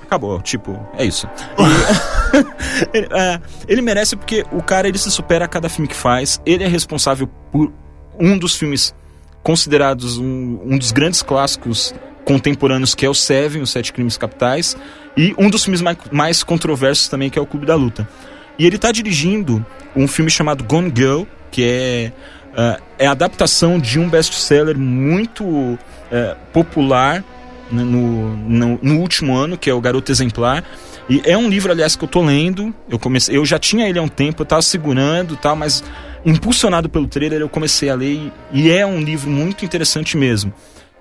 Acabou, 0.02 0.40
tipo, 0.40 0.78
é 0.96 1.04
isso. 1.04 1.28
Ele, 2.94 3.08
é, 3.10 3.40
ele 3.66 3.82
merece 3.82 4.14
porque 4.14 4.46
o 4.52 4.62
cara 4.62 4.86
ele 4.86 4.96
se 4.96 5.10
supera 5.10 5.44
a 5.44 5.48
cada 5.48 5.68
filme 5.68 5.88
que 5.88 5.96
faz. 5.96 6.40
Ele 6.46 6.62
é 6.62 6.68
responsável 6.68 7.28
por 7.50 7.72
um 8.18 8.38
dos 8.38 8.54
filmes 8.54 8.94
considerados 9.42 10.16
um, 10.16 10.60
um 10.64 10.78
dos 10.78 10.92
grandes 10.92 11.22
clássicos 11.22 11.92
contemporâneos, 12.24 12.94
que 12.94 13.04
é 13.04 13.08
o 13.08 13.14
Seven, 13.14 13.62
Os 13.62 13.70
Sete 13.70 13.92
Crimes 13.92 14.16
Capitais, 14.16 14.76
e 15.16 15.34
um 15.36 15.50
dos 15.50 15.64
filmes 15.64 15.82
mais, 15.82 15.98
mais 16.12 16.42
controversos 16.44 17.08
também, 17.08 17.28
que 17.28 17.38
é 17.38 17.42
o 17.42 17.46
Clube 17.46 17.66
da 17.66 17.74
Luta. 17.74 18.08
E 18.56 18.64
ele 18.64 18.78
tá 18.78 18.92
dirigindo 18.92 19.64
um 19.96 20.06
filme 20.06 20.30
chamado 20.30 20.62
Gone 20.62 20.92
Girl, 20.94 21.24
que 21.50 21.64
é, 21.64 22.12
é, 22.56 22.80
é 23.00 23.06
a 23.08 23.10
adaptação 23.10 23.78
de 23.78 23.98
um 23.98 24.08
best-seller 24.08 24.78
muito 24.78 25.76
é, 26.12 26.36
popular 26.52 27.24
no, 27.70 28.36
no, 28.36 28.78
no 28.82 28.98
último 29.00 29.36
ano, 29.36 29.56
que 29.56 29.70
é 29.70 29.74
o 29.74 29.80
Garoto 29.80 30.10
Exemplar. 30.10 30.64
E 31.08 31.22
é 31.24 31.36
um 31.36 31.48
livro, 31.48 31.72
aliás, 31.72 31.96
que 31.96 32.04
eu 32.04 32.08
tô 32.08 32.22
lendo. 32.22 32.74
Eu 32.88 32.98
comecei, 32.98 33.36
eu 33.36 33.44
já 33.44 33.58
tinha 33.58 33.88
ele 33.88 33.98
há 33.98 34.02
um 34.02 34.08
tempo, 34.08 34.42
eu 34.42 34.46
tava 34.46 34.62
segurando 34.62 35.36
tal, 35.36 35.56
mas 35.56 35.82
impulsionado 36.24 36.88
pelo 36.88 37.06
trailer 37.06 37.40
eu 37.40 37.48
comecei 37.48 37.88
a 37.88 37.94
ler 37.94 38.32
e, 38.52 38.70
é 38.70 38.84
um 38.84 39.00
livro 39.00 39.30
muito 39.30 39.64
interessante 39.64 40.16
mesmo. 40.16 40.52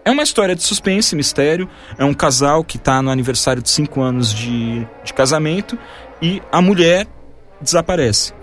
É 0.04 0.12
uma 0.12 0.24
história 0.24 0.56
de 0.56 0.64
suspense, 0.64 1.16
mistério. 1.16 1.70
É 1.98 2.06
um 2.06 2.14
casal 2.14 2.64
que 2.64 2.78
tá 2.78 3.02
no 3.02 3.12
aniversário 3.12 3.62
de 3.62 3.70
5 3.70 4.02
anos 4.02 4.34
de, 4.34 4.88
de 5.04 5.14
casamento 5.14 5.78
e 6.22 6.42
a 6.52 6.62
mulher 6.62 7.06
desaparece. 7.62 8.34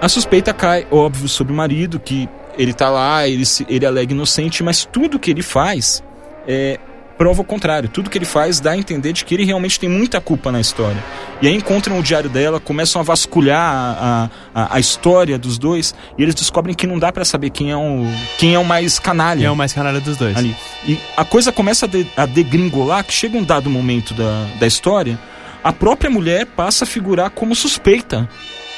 A 0.00 0.08
suspeita 0.08 0.52
cai, 0.52 0.86
óbvio, 0.90 1.28
sobre 1.28 1.52
o 1.52 1.56
marido, 1.56 1.98
que 1.98 2.28
ele 2.58 2.74
tá 2.74 2.90
lá, 2.90 3.26
ele, 3.26 3.46
se, 3.46 3.64
ele 3.68 3.86
alega 3.86 4.12
inocente, 4.12 4.62
mas 4.62 4.84
tudo 4.84 5.18
que 5.18 5.30
ele 5.30 5.42
faz 5.42 6.02
é, 6.46 6.78
prova 7.16 7.42
o 7.42 7.44
contrário. 7.44 7.88
Tudo 7.88 8.10
que 8.10 8.18
ele 8.18 8.24
faz 8.24 8.60
dá 8.60 8.72
a 8.72 8.76
entender 8.76 9.12
de 9.12 9.24
que 9.24 9.34
ele 9.34 9.44
realmente 9.44 9.78
tem 9.78 9.88
muita 9.88 10.20
culpa 10.20 10.50
na 10.50 10.60
história. 10.60 11.02
E 11.40 11.48
aí 11.48 11.54
encontram 11.54 11.98
o 11.98 12.02
diário 12.02 12.28
dela, 12.28 12.60
começam 12.60 13.00
a 13.00 13.04
vasculhar 13.04 13.60
a, 13.60 14.30
a, 14.54 14.76
a 14.76 14.80
história 14.80 15.38
dos 15.38 15.58
dois, 15.58 15.94
e 16.18 16.22
eles 16.22 16.34
descobrem 16.34 16.74
que 16.74 16.86
não 16.86 16.98
dá 16.98 17.12
pra 17.12 17.24
saber 17.24 17.50
quem 17.50 17.70
é 17.70 17.76
o, 17.76 18.06
quem 18.38 18.54
é 18.54 18.58
o 18.58 18.64
mais 18.64 18.98
canalha 18.98 19.40
que 19.40 19.46
é 19.46 19.50
o 19.50 19.56
mais 19.56 19.72
canalha 19.72 20.00
dos 20.00 20.16
dois. 20.16 20.36
ali. 20.36 20.56
E 20.86 20.98
a 21.16 21.24
coisa 21.24 21.52
começa 21.52 21.86
a, 21.86 21.88
de, 21.88 22.06
a 22.16 22.26
degringolar, 22.26 23.04
que 23.04 23.12
chega 23.12 23.36
um 23.36 23.44
dado 23.44 23.68
momento 23.70 24.14
da, 24.14 24.46
da 24.58 24.66
história, 24.66 25.18
a 25.62 25.72
própria 25.72 26.10
mulher 26.10 26.46
passa 26.46 26.84
a 26.84 26.86
figurar 26.86 27.30
como 27.30 27.54
suspeita 27.54 28.28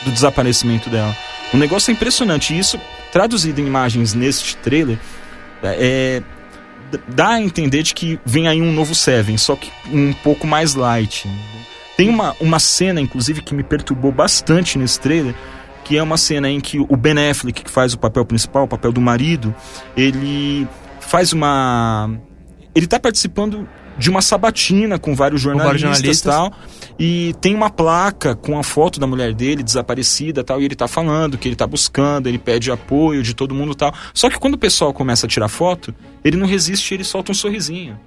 do 0.05 0.11
desaparecimento 0.11 0.88
dela. 0.88 1.16
O 1.53 1.57
negócio 1.57 1.90
é 1.90 1.94
impressionante. 1.94 2.55
E 2.55 2.59
isso, 2.59 2.81
traduzido 3.12 3.61
em 3.61 3.66
imagens 3.66 4.14
neste 4.14 4.57
trailer, 4.57 4.99
é, 5.62 6.22
dá 7.09 7.31
a 7.31 7.40
entender 7.40 7.83
de 7.83 7.94
que 7.94 8.18
vem 8.25 8.49
aí 8.49 8.61
um 8.61 8.72
novo 8.72 8.94
Seven, 8.94 9.37
só 9.38 9.57
que 9.57 9.70
um 9.92 10.12
pouco 10.12 10.46
mais 10.46 10.75
light. 10.75 11.29
Tem 11.96 12.09
uma, 12.09 12.37
uma 12.40 12.59
cena, 12.59 13.01
inclusive, 13.01 13.42
que 13.42 13.55
me 13.55 13.62
perturbou 13.62 14.12
bastante 14.12 14.79
nesse 14.79 15.01
trailer, 15.01 15.35
que 15.85 15.96
é 15.96 16.03
uma 16.03 16.16
cena 16.16 16.51
em 16.51 16.61
que 16.61 16.79
o 16.79 16.96
Ben 16.96 17.31
Affleck, 17.31 17.64
que 17.64 17.70
faz 17.70 17.94
o 17.94 17.99
papel 17.99 18.25
principal, 18.25 18.64
o 18.64 18.68
papel 18.68 18.92
do 18.92 19.01
marido, 19.01 19.55
ele 19.96 20.66
faz 21.01 21.33
uma... 21.33 22.11
Ele 22.75 22.87
tá 22.87 23.01
participando 23.01 23.66
de 23.98 24.11
uma 24.11 24.20
sabatina 24.20 24.98
com 24.98 25.14
vários 25.14 25.42
vários 25.42 25.80
jornalistas 25.80 26.20
e 26.20 26.24
jornalistas. 26.24 26.35
tal, 26.35 26.52
e 26.98 27.35
tem 27.40 27.54
uma 27.54 27.70
placa 27.70 28.35
com 28.35 28.59
a 28.59 28.62
foto 28.62 28.98
da 28.98 29.06
mulher 29.06 29.32
dele 29.32 29.62
desaparecida 29.62 30.40
e 30.40 30.44
tal, 30.44 30.61
e 30.61 30.64
ele 30.64 30.74
tá 30.74 30.88
falando 30.88 31.38
que 31.38 31.48
ele 31.48 31.56
tá 31.56 31.66
buscando, 31.66 32.28
ele 32.28 32.38
pede 32.38 32.70
apoio 32.70 33.22
de 33.22 33.35
todo 33.35 33.54
mundo 33.54 33.72
e 33.72 33.76
tal. 33.76 33.94
Só 34.12 34.28
que 34.28 34.38
quando 34.38 34.54
o 34.54 34.59
pessoal 34.59 34.92
começa 34.92 35.26
a 35.26 35.28
tirar 35.28 35.48
foto, 35.48 35.94
ele 36.24 36.37
não 36.37 36.46
resiste, 36.46 36.94
ele 36.94 37.04
solta 37.04 37.32
um 37.32 37.35
sorrisinho. 37.35 37.98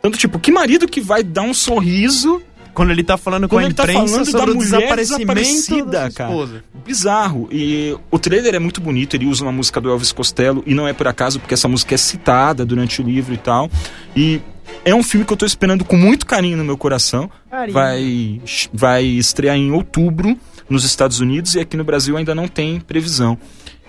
Tanto 0.00 0.18
tipo, 0.18 0.38
que 0.38 0.50
marido 0.50 0.88
que 0.88 1.00
vai 1.00 1.22
dar 1.22 1.42
um 1.42 1.54
sorriso 1.54 2.42
Quando 2.74 2.90
ele 2.90 3.04
tá 3.04 3.16
falando 3.16 3.48
com 3.48 3.58
a 3.58 3.64
ele 3.64 3.74
tá 3.74 3.84
imprensa 3.84 4.08
falando 4.08 4.24
sobre 4.24 4.46
da 4.46 4.52
o 4.52 4.54
mulher 4.54 4.70
desaparecimento 4.70 5.34
desaparecida, 5.34 5.90
da 5.90 6.10
cara. 6.10 6.64
bizarro. 6.84 7.48
E 7.52 7.96
o 8.10 8.18
trailer 8.18 8.54
é 8.54 8.58
muito 8.58 8.80
bonito, 8.80 9.14
ele 9.14 9.26
usa 9.26 9.44
uma 9.44 9.52
música 9.52 9.80
do 9.80 9.90
Elvis 9.90 10.10
Costello, 10.10 10.62
e 10.66 10.74
não 10.74 10.88
é 10.88 10.92
por 10.92 11.06
acaso, 11.06 11.38
porque 11.38 11.54
essa 11.54 11.68
música 11.68 11.94
é 11.94 11.98
citada 11.98 12.64
durante 12.64 13.00
o 13.02 13.04
livro 13.04 13.34
e 13.34 13.36
tal. 13.36 13.70
E 14.16 14.40
é 14.84 14.94
um 14.94 15.02
filme 15.02 15.24
que 15.24 15.32
eu 15.32 15.36
tô 15.36 15.46
esperando 15.46 15.84
com 15.84 15.96
muito 15.96 16.26
carinho 16.26 16.56
no 16.56 16.64
meu 16.64 16.76
coração. 16.76 17.30
Carinho. 17.50 17.72
Vai, 17.72 18.40
vai 18.72 19.04
estrear 19.04 19.56
em 19.56 19.70
outubro 19.72 20.36
nos 20.68 20.84
Estados 20.84 21.20
Unidos 21.20 21.54
e 21.54 21.60
aqui 21.60 21.76
no 21.76 21.84
Brasil 21.84 22.16
ainda 22.16 22.34
não 22.34 22.48
tem 22.48 22.80
previsão. 22.80 23.38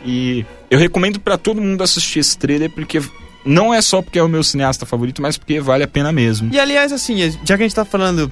E 0.05 0.45
eu 0.69 0.77
recomendo 0.77 1.19
pra 1.19 1.37
todo 1.37 1.61
mundo 1.61 1.81
assistir 1.81 2.19
esse 2.19 2.37
trailer, 2.37 2.69
porque 2.69 3.01
não 3.45 3.73
é 3.73 3.81
só 3.81 4.01
porque 4.01 4.19
é 4.19 4.23
o 4.23 4.27
meu 4.27 4.43
cineasta 4.43 4.85
favorito, 4.85 5.21
mas 5.21 5.37
porque 5.37 5.59
vale 5.59 5.83
a 5.83 5.87
pena 5.87 6.11
mesmo. 6.11 6.53
E 6.53 6.59
aliás, 6.59 6.91
assim, 6.91 7.17
já 7.43 7.57
que 7.57 7.63
a 7.63 7.67
gente 7.67 7.75
tá 7.75 7.85
falando 7.85 8.31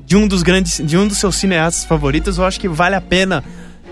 de 0.00 0.16
um 0.16 0.26
dos 0.26 0.42
grandes, 0.42 0.80
de 0.84 0.96
um 0.96 1.06
dos 1.06 1.18
seus 1.18 1.36
cineastas 1.36 1.84
favoritos, 1.84 2.38
eu 2.38 2.44
acho 2.44 2.58
que 2.58 2.68
vale 2.68 2.94
a 2.94 3.00
pena 3.00 3.44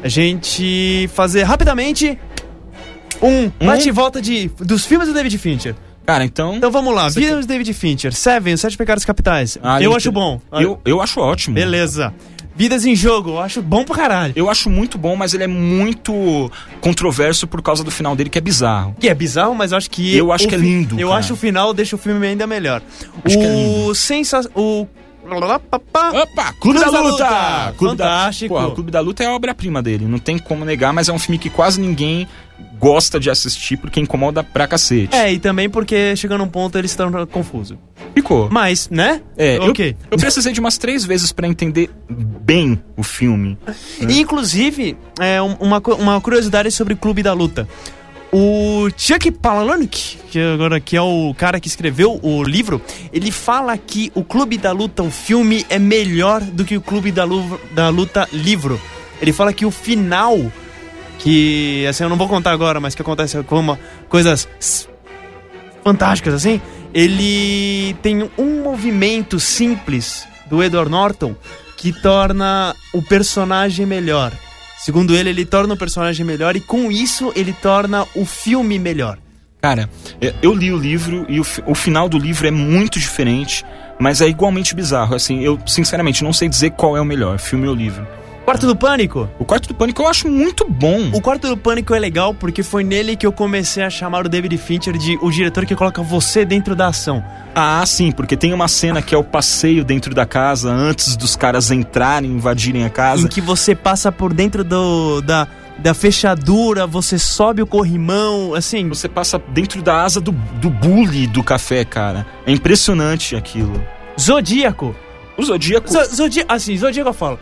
a 0.03 0.09
gente 0.09 1.09
fazer 1.14 1.42
rapidamente 1.42 2.18
um 3.22 3.50
bate 3.64 3.88
e 3.88 3.92
volta 3.92 4.20
de, 4.20 4.48
dos 4.59 4.87
filmes 4.87 5.09
do 5.09 5.14
David 5.14 5.37
Fincher. 5.37 5.74
Cara, 6.11 6.25
então. 6.25 6.57
Então 6.57 6.73
vamos 6.73 6.92
lá, 6.92 7.09
do 7.09 7.46
David 7.46 7.73
Fincher, 7.73 8.12
Seven, 8.12 8.55
Os 8.55 8.61
Sete 8.61 8.77
Pecados 8.77 9.05
Capitais. 9.05 9.57
Ah, 9.62 9.81
eu 9.81 9.94
acho 9.94 10.11
bom. 10.11 10.40
Eu, 10.53 10.81
eu 10.85 11.01
acho 11.01 11.20
ótimo. 11.20 11.55
Beleza. 11.55 12.12
Vidas 12.57 12.85
em 12.85 12.96
Jogo, 12.96 13.31
eu 13.31 13.38
acho 13.38 13.62
bom 13.62 13.85
pra 13.85 13.94
caralho. 13.94 14.33
Eu 14.35 14.51
acho 14.51 14.68
muito 14.68 14.99
bom, 14.99 15.14
mas 15.14 15.35
ele 15.35 15.44
é 15.44 15.46
muito 15.46 16.51
controverso 16.81 17.46
por 17.46 17.62
causa 17.62 17.85
do 17.85 17.92
final 17.92 18.16
dele, 18.16 18.29
que 18.29 18.38
é 18.38 18.40
bizarro. 18.40 18.94
Que 18.99 19.09
é 19.09 19.14
bizarro, 19.14 19.55
mas 19.55 19.70
eu 19.70 19.79
acho 19.79 19.88
que. 19.88 20.16
Eu 20.16 20.33
acho 20.33 20.46
o 20.46 20.49
que 20.49 20.55
é 20.57 20.59
lindo, 20.59 20.99
Eu 20.99 21.09
cara. 21.09 21.20
acho 21.20 21.35
o 21.35 21.37
final 21.37 21.73
deixa 21.73 21.94
o 21.94 21.99
filme 21.99 22.27
ainda 22.27 22.44
melhor. 22.44 22.83
Acho 23.25 23.38
que 23.38 23.44
é 23.44 23.49
o 23.49 23.53
lindo. 23.53 23.94
sensa... 23.94 24.40
O. 24.55 24.88
Opa! 26.12 26.53
Clube, 26.61 26.79
da, 26.81 27.01
Luta! 27.01 27.75
Clube 27.77 27.97
da- 27.97 28.05
Fantástico. 28.05 28.55
Porra, 28.55 28.66
o 28.69 28.73
Clube 28.73 28.90
da 28.90 29.01
Luta 29.01 29.23
é 29.23 29.27
a 29.27 29.33
obra-prima 29.35 29.83
dele, 29.83 30.07
não 30.07 30.19
tem 30.19 30.38
como 30.38 30.64
negar, 30.64 30.93
mas 30.93 31.09
é 31.09 31.12
um 31.12 31.19
filme 31.19 31.38
que 31.38 31.49
quase 31.51 31.81
ninguém 31.81 32.27
gosta 32.79 33.19
de 33.21 33.31
assistir 33.31 33.77
porque 33.77 34.01
incomoda 34.01 34.43
pra 34.43 34.66
cacete. 34.66 35.14
É, 35.14 35.33
e 35.33 35.38
também 35.38 35.69
porque 35.69 36.14
chegando 36.16 36.40
num 36.40 36.49
ponto 36.49 36.77
eles 36.77 36.90
estão 36.90 37.11
confusos. 37.27 37.77
Ficou. 38.14 38.49
Mas, 38.51 38.88
né? 38.90 39.23
É, 39.37 39.57
eu- 39.59 39.64
ok. 39.71 39.97
eu, 40.11 40.19
precisei 40.19 40.53
de 40.53 40.61
umas 40.61 40.77
três 40.79 41.05
vezes 41.05 41.31
pra 41.33 41.47
entender 41.47 41.90
bem 42.09 42.83
o 42.97 43.03
filme. 43.03 43.57
E, 44.09 44.21
inclusive, 44.21 44.97
é, 45.19 45.40
um- 45.40 45.55
uma, 45.61 45.83
uma 45.99 46.21
curiosidade 46.21 46.71
sobre 46.71 46.95
o 46.95 46.97
Clube 46.97 47.23
da 47.23 47.33
Luta. 47.33 47.69
O 48.33 48.88
Chuck 48.97 49.29
Palahniuk, 49.33 50.19
que 50.31 50.38
agora 50.38 50.79
que 50.79 50.97
é 50.97 51.03
o 51.03 51.35
cara 51.37 51.59
que 51.59 51.66
escreveu 51.66 52.21
o 52.23 52.45
livro, 52.45 52.81
ele 53.12 53.33
fala 53.33 53.77
que 53.77 54.12
o 54.14 54.23
Clube 54.23 54.57
da 54.57 54.71
Luta, 54.71 55.03
o 55.03 55.11
filme, 55.11 55.66
é 55.69 55.81
melhor 55.81 56.40
do 56.40 56.64
que 56.64 56.77
o 56.77 56.81
Clube 56.81 57.11
da, 57.11 57.25
Lu- 57.25 57.61
da 57.73 57.88
Luta 57.88 58.29
livro. 58.33 58.81
Ele 59.21 59.33
fala 59.33 59.53
que 59.53 59.66
o 59.66 59.71
final, 59.73 60.38
que 61.19 61.85
assim 61.88 62.05
eu 62.05 62.09
não 62.09 62.16
vou 62.16 62.29
contar 62.29 62.53
agora, 62.53 62.79
mas 62.79 62.95
que 62.95 63.03
acontece 63.03 63.43
com 63.43 63.59
uma, 63.59 63.81
coisas 64.09 64.49
fantásticas 65.83 66.35
assim, 66.35 66.61
ele 66.95 67.95
tem 68.03 68.31
um 68.38 68.62
movimento 68.62 69.40
simples 69.40 70.25
do 70.47 70.62
Edward 70.62 70.90
Norton 70.90 71.35
que 71.77 71.93
torna 71.93 72.77
o 72.93 73.03
personagem 73.03 73.87
melhor. 73.87 74.33
Segundo 74.81 75.14
ele, 75.14 75.29
ele 75.29 75.45
torna 75.45 75.75
o 75.75 75.77
personagem 75.77 76.25
melhor 76.25 76.57
e 76.57 76.61
com 76.61 76.90
isso 76.90 77.31
ele 77.37 77.53
torna 77.53 78.07
o 78.14 78.25
filme 78.25 78.79
melhor. 78.79 79.19
Cara, 79.61 79.90
é, 80.21 80.35
eu 80.40 80.55
li 80.55 80.73
o 80.73 80.79
livro 80.79 81.27
e 81.29 81.38
o, 81.38 81.45
o 81.66 81.75
final 81.75 82.09
do 82.09 82.19
livro 82.19 82.47
é 82.47 82.51
muito 82.51 82.99
diferente, 82.99 83.62
mas 83.99 84.23
é 84.23 84.27
igualmente 84.27 84.75
bizarro. 84.75 85.14
Assim, 85.14 85.40
eu 85.40 85.59
sinceramente 85.66 86.25
não 86.25 86.33
sei 86.33 86.49
dizer 86.49 86.71
qual 86.71 86.97
é 86.97 87.01
o 87.01 87.05
melhor, 87.05 87.38
filme 87.38 87.69
ou 87.69 87.75
livro. 87.75 88.07
Quarto 88.44 88.66
do 88.66 88.74
Pânico. 88.74 89.29
O 89.38 89.44
Quarto 89.44 89.68
do 89.68 89.74
Pânico 89.74 90.03
eu 90.03 90.09
acho 90.09 90.29
muito 90.29 90.68
bom. 90.68 91.11
O 91.12 91.20
Quarto 91.20 91.46
do 91.46 91.57
Pânico 91.57 91.94
é 91.94 91.98
legal 92.00 92.35
porque 92.35 92.62
foi 92.64 92.83
nele 92.83 93.14
que 93.14 93.24
eu 93.26 93.31
comecei 93.33 93.83
a 93.83 93.88
chamar 93.90 94.26
o 94.26 94.29
David 94.29 94.57
Fincher 94.59 94.96
de 94.98 95.16
o 95.22 95.31
diretor 95.31 95.64
que 95.64 95.76
coloca 95.76 96.03
você 96.03 96.44
dentro 96.44 96.74
da 96.74 96.88
ação. 96.88 97.22
Ah, 97.55 97.85
sim, 97.87 98.11
porque 98.11 98.37
tem 98.37 98.53
uma 98.53 98.66
cena 98.66 99.00
que 99.03 99.14
é 99.14 99.18
o 99.18 99.22
passeio 99.22 99.85
dentro 99.85 100.14
da 100.14 100.26
casa 100.26 100.68
antes 100.70 101.14
dos 101.16 101.37
caras 101.37 101.70
entrarem, 101.70 102.31
invadirem 102.33 102.85
a 102.85 102.90
casa. 102.90 103.26
Em 103.26 103.29
que 103.29 103.40
você 103.40 103.72
passa 103.74 104.11
por 104.11 104.33
dentro 104.33 104.64
do, 104.64 105.20
da, 105.20 105.46
da 105.79 105.94
fechadura, 105.94 106.88
você 106.88 107.18
sobe 107.20 107.62
o 107.62 107.66
corrimão, 107.66 108.55
assim. 108.55 108.88
Você 108.88 109.09
passa 109.09 109.40
dentro 109.50 109.81
da 109.81 110.03
asa 110.03 110.20
do, 110.20 110.33
do 110.33 110.70
bully 110.70 111.29
do 111.29 111.44
café, 111.44 111.85
cara. 111.85 112.26
É 112.44 112.50
impressionante 112.50 113.37
aquilo. 113.37 113.81
Zodíaco. 114.18 114.94
O 115.37 115.42
Zodíaco. 115.44 115.88
Zo- 115.88 116.16
Zodi 116.16 116.44
assim, 116.48 116.76
Zodíaco 116.76 117.11
eu 117.11 117.14
falo. 117.14 117.38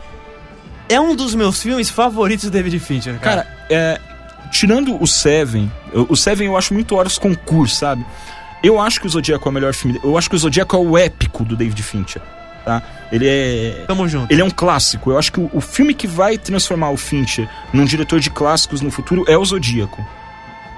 É 0.89 0.99
um 0.99 1.15
dos 1.15 1.35
meus 1.35 1.61
filmes 1.61 1.89
favoritos 1.89 2.45
do 2.45 2.51
David 2.51 2.79
Fincher, 2.79 3.19
cara. 3.19 3.43
Cara, 3.43 3.57
é, 3.69 3.99
tirando 4.51 5.01
o 5.01 5.05
Seven, 5.07 5.71
eu- 5.93 6.07
o 6.09 6.15
Seven 6.15 6.47
eu 6.47 6.57
acho 6.57 6.73
muito 6.73 6.95
horas 6.95 7.17
concurso, 7.17 7.75
sabe? 7.75 8.03
Eu 8.63 8.79
acho 8.81 8.99
que 8.99 9.05
o 9.07 9.09
Zodíaco 9.09 9.47
é 9.47 9.51
o 9.51 9.53
melhor 9.53 9.73
filme. 9.73 9.99
Eu 10.03 10.17
acho 10.17 10.29
que 10.29 10.35
o 10.35 10.39
Zodíaco 10.39 10.75
é 10.75 10.79
o 10.79 10.97
épico 10.97 11.45
do 11.45 11.55
David 11.55 11.81
Fincher, 11.83 12.21
tá? 12.65 12.81
Ele 13.11 13.25
é. 13.27 13.85
Tamo 13.87 14.07
junto. 14.07 14.31
Ele 14.33 14.41
é 14.41 14.43
um 14.45 14.49
clássico. 14.49 15.11
Eu 15.11 15.17
acho 15.19 15.31
que 15.31 15.39
o, 15.39 15.49
o 15.53 15.61
filme 15.61 15.93
que 15.93 16.07
vai 16.07 16.37
transformar 16.37 16.89
o 16.89 16.97
Fincher 16.97 17.47
num 17.71 17.85
diretor 17.85 18.19
de 18.19 18.29
clássicos 18.29 18.81
no 18.81 18.89
futuro 18.91 19.23
é 19.27 19.37
o 19.37 19.45
Zodíaco. 19.45 20.05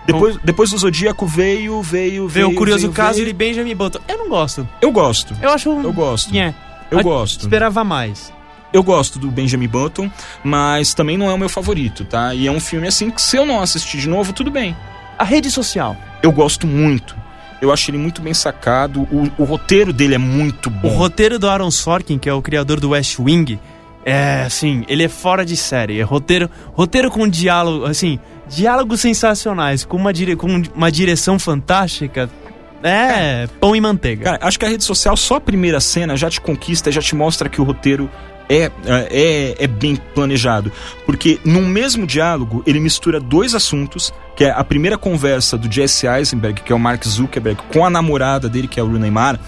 Depois, 0.05 0.35
depois 0.43 0.69
do 0.71 0.77
Zodíaco 0.77 1.25
veio, 1.25 1.81
veio, 1.81 2.27
Vê 2.27 2.41
veio. 2.41 2.49
o 2.49 2.55
curioso 2.55 2.81
veio, 2.81 2.93
caso 2.93 3.15
veio. 3.19 3.27
de 3.27 3.33
Benjamin 3.33 3.75
Button. 3.75 3.99
Eu 4.07 4.17
não 4.17 4.29
gosto. 4.29 4.67
Eu 4.81 4.91
gosto. 4.91 5.33
Eu 5.41 5.51
acho. 5.51 5.69
Eu 5.69 5.93
gosto. 5.93 6.35
É. 6.35 6.53
Eu 6.89 6.99
A- 6.99 7.03
gosto. 7.03 7.41
Esperava 7.41 7.83
mais. 7.83 8.31
Eu 8.73 8.83
gosto 8.83 9.19
do 9.19 9.29
Benjamin 9.29 9.67
Button, 9.67 10.09
mas 10.43 10.93
também 10.93 11.17
não 11.17 11.29
é 11.29 11.33
o 11.33 11.37
meu 11.37 11.49
favorito, 11.49 12.05
tá? 12.05 12.33
E 12.33 12.47
é 12.47 12.51
um 12.51 12.59
filme 12.59 12.87
assim 12.87 13.09
que 13.09 13.21
se 13.21 13.35
eu 13.37 13.45
não 13.45 13.61
assistir 13.61 13.97
de 13.97 14.07
novo, 14.07 14.31
tudo 14.31 14.49
bem. 14.49 14.75
A 15.17 15.23
rede 15.23 15.51
social. 15.51 15.95
Eu 16.23 16.31
gosto 16.31 16.65
muito. 16.65 17.15
Eu 17.61 17.71
acho 17.71 17.91
ele 17.91 17.97
muito 17.97 18.21
bem 18.21 18.33
sacado. 18.33 19.01
O, 19.11 19.29
o 19.37 19.43
roteiro 19.43 19.91
dele 19.93 20.15
é 20.15 20.17
muito 20.17 20.67
O 20.67 20.71
bom. 20.71 20.87
roteiro 20.89 21.37
do 21.37 21.47
Aaron 21.49 21.69
Sorkin, 21.69 22.17
que 22.17 22.27
é 22.29 22.33
o 22.33 22.41
criador 22.41 22.79
do 22.79 22.89
West 22.89 23.19
Wing, 23.19 23.59
é 24.03 24.43
assim, 24.47 24.83
ele 24.87 25.03
é 25.03 25.07
fora 25.09 25.45
de 25.45 25.55
série. 25.55 25.99
É 25.99 26.03
roteiro, 26.03 26.49
roteiro 26.73 27.11
com 27.11 27.27
diálogo, 27.27 27.85
assim, 27.85 28.19
diálogos 28.49 29.01
sensacionais, 29.01 29.85
com 29.85 29.97
uma, 29.97 30.11
dire, 30.11 30.35
com 30.35 30.47
uma 30.73 30.91
direção 30.91 31.37
fantástica. 31.37 32.29
É, 32.81 33.47
pão 33.59 33.75
e 33.75 33.81
manteiga. 33.81 34.23
Cara, 34.23 34.39
acho 34.41 34.57
que 34.57 34.65
a 34.65 34.69
rede 34.69 34.83
social, 34.83 35.15
só 35.15 35.35
a 35.35 35.41
primeira 35.41 35.79
cena 35.79 36.15
já 36.17 36.31
te 36.31 36.41
conquista, 36.41 36.91
já 36.91 36.99
te 37.01 37.13
mostra 37.15 37.47
que 37.47 37.61
o 37.61 37.63
roteiro 37.63 38.09
é, 38.51 38.69
é, 38.85 39.55
é 39.63 39.67
bem 39.67 39.95
planejado. 39.95 40.71
Porque 41.05 41.39
num 41.45 41.65
mesmo 41.65 42.05
diálogo, 42.05 42.61
ele 42.67 42.81
mistura 42.81 43.17
dois 43.17 43.55
assuntos, 43.55 44.13
que 44.35 44.43
é 44.43 44.51
a 44.51 44.63
primeira 44.63 44.97
conversa 44.97 45.57
do 45.57 45.71
Jesse 45.71 46.05
Eisenberg, 46.05 46.61
que 46.61 46.73
é 46.73 46.75
o 46.75 46.79
Mark 46.79 47.01
Zuckerberg, 47.05 47.61
com 47.71 47.85
a 47.85 47.89
namorada 47.89 48.49
dele, 48.49 48.67
que 48.67 48.79
é 48.79 48.83
o 48.83 48.87
Rooney 48.87 49.09
Mara. 49.09 49.39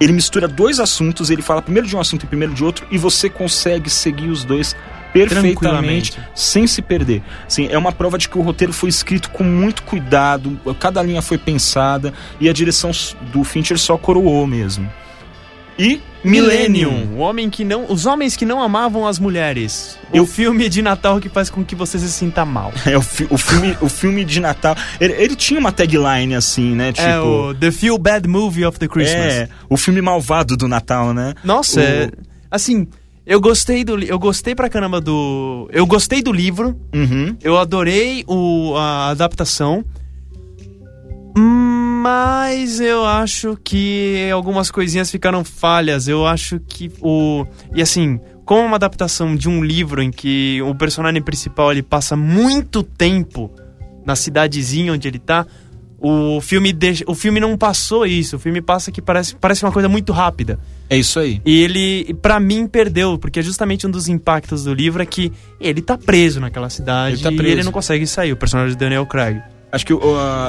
Ele 0.00 0.12
mistura 0.12 0.48
dois 0.48 0.80
assuntos, 0.80 1.30
ele 1.30 1.42
fala 1.42 1.62
primeiro 1.62 1.86
de 1.86 1.94
um 1.94 2.00
assunto 2.00 2.24
e 2.24 2.26
primeiro 2.26 2.52
de 2.52 2.64
outro, 2.64 2.84
e 2.90 2.98
você 2.98 3.30
consegue 3.30 3.88
seguir 3.88 4.28
os 4.28 4.44
dois 4.44 4.74
perfeitamente, 5.12 6.18
sem 6.34 6.66
se 6.66 6.82
perder. 6.82 7.22
Sim, 7.46 7.68
é 7.70 7.78
uma 7.78 7.92
prova 7.92 8.18
de 8.18 8.28
que 8.28 8.36
o 8.36 8.42
roteiro 8.42 8.72
foi 8.72 8.88
escrito 8.88 9.30
com 9.30 9.44
muito 9.44 9.82
cuidado, 9.84 10.58
cada 10.78 11.02
linha 11.02 11.22
foi 11.22 11.38
pensada 11.38 12.12
e 12.40 12.48
a 12.48 12.52
direção 12.52 12.90
do 13.32 13.44
Fincher 13.44 13.78
só 13.78 13.96
coroou 13.96 14.46
mesmo. 14.46 14.90
E 15.78 16.00
Millennium. 16.24 17.08
O 17.14 17.18
homem 17.18 17.48
que 17.50 17.64
não, 17.64 17.90
os 17.90 18.06
homens 18.06 18.36
que 18.36 18.44
não 18.44 18.62
amavam 18.62 19.06
as 19.06 19.18
mulheres. 19.18 19.98
Eu- 20.12 20.24
O 20.24 20.26
filme 20.26 20.68
de 20.68 20.82
Natal 20.82 21.20
que 21.20 21.28
faz 21.28 21.48
com 21.50 21.64
que 21.64 21.74
você 21.74 21.98
se 21.98 22.10
sinta 22.10 22.44
mal. 22.44 22.72
É 22.86 22.96
o, 22.96 23.02
fi- 23.02 23.26
o 23.30 23.38
filme, 23.38 23.76
o 23.80 23.88
filme 23.88 24.24
de 24.24 24.40
Natal. 24.40 24.76
Ele, 25.00 25.12
ele 25.14 25.36
tinha 25.36 25.58
uma 25.60 25.70
tagline 25.72 26.34
assim, 26.34 26.74
né? 26.74 26.92
Tipo. 26.92 27.06
é 27.08 27.20
o 27.20 27.54
The 27.54 27.70
Feel 27.70 27.98
Bad 27.98 28.26
Movie 28.28 28.64
of 28.64 28.78
the 28.78 28.88
Christmas. 28.88 29.32
é, 29.34 29.48
o 29.68 29.76
filme 29.76 30.00
malvado 30.00 30.56
do 30.56 30.66
Natal, 30.68 31.12
né? 31.14 31.34
Nossa, 31.44 31.80
O- 31.80 31.82
é, 31.82 32.10
assim, 32.50 32.86
eu 33.26 33.40
gostei 33.40 33.84
do, 33.84 34.02
eu 34.02 34.18
gostei 34.18 34.54
pra 34.54 34.68
caramba 34.68 35.00
do, 35.00 35.68
eu 35.72 35.86
gostei 35.86 36.22
do 36.22 36.32
livro. 36.32 36.74
Uhum. 36.94 37.36
Eu 37.42 37.58
adorei 37.58 38.24
o, 38.26 38.74
a 38.76 39.10
adaptação. 39.10 39.84
Mas 41.38 42.80
eu 42.80 43.04
acho 43.04 43.56
que 43.62 44.28
algumas 44.32 44.70
coisinhas 44.70 45.10
ficaram 45.10 45.44
falhas. 45.44 46.08
Eu 46.08 46.26
acho 46.26 46.60
que 46.60 46.90
o. 47.00 47.44
E 47.74 47.82
assim, 47.82 48.20
como 48.44 48.62
uma 48.62 48.76
adaptação 48.76 49.36
de 49.36 49.48
um 49.48 49.62
livro 49.62 50.02
em 50.02 50.10
que 50.10 50.60
o 50.62 50.74
personagem 50.74 51.20
principal 51.22 51.70
ele 51.72 51.82
passa 51.82 52.16
muito 52.16 52.82
tempo 52.82 53.50
na 54.06 54.16
cidadezinha 54.16 54.92
onde 54.92 55.06
ele 55.06 55.18
tá, 55.18 55.46
o 56.00 56.40
filme, 56.40 56.72
deixa, 56.72 57.04
o 57.06 57.14
filme 57.14 57.40
não 57.40 57.58
passou 57.58 58.06
isso. 58.06 58.36
O 58.36 58.38
filme 58.38 58.60
passa 58.62 58.90
que 58.90 59.02
parece, 59.02 59.34
parece 59.34 59.64
uma 59.64 59.72
coisa 59.72 59.88
muito 59.88 60.12
rápida. 60.12 60.58
É 60.88 60.96
isso 60.96 61.18
aí. 61.18 61.42
E 61.44 61.62
ele, 61.62 62.14
pra 62.22 62.38
mim, 62.40 62.66
perdeu, 62.66 63.18
porque 63.18 63.40
é 63.40 63.42
justamente 63.42 63.86
um 63.86 63.90
dos 63.90 64.08
impactos 64.08 64.64
do 64.64 64.72
livro 64.72 65.02
é 65.02 65.06
que 65.06 65.32
ele 65.60 65.82
tá 65.82 65.98
preso 65.98 66.40
naquela 66.40 66.70
cidade 66.70 67.16
Ele 67.16 67.22
tá 67.22 67.32
e 67.32 67.36
preso. 67.36 67.54
ele 67.54 67.64
não 67.64 67.72
consegue 67.72 68.06
sair, 68.06 68.32
o 68.32 68.36
personagem 68.36 68.72
de 68.72 68.78
Daniel 68.78 69.04
Craig. 69.06 69.42
Acho 69.70 69.84
que. 69.86 69.92
uh, 69.92 69.98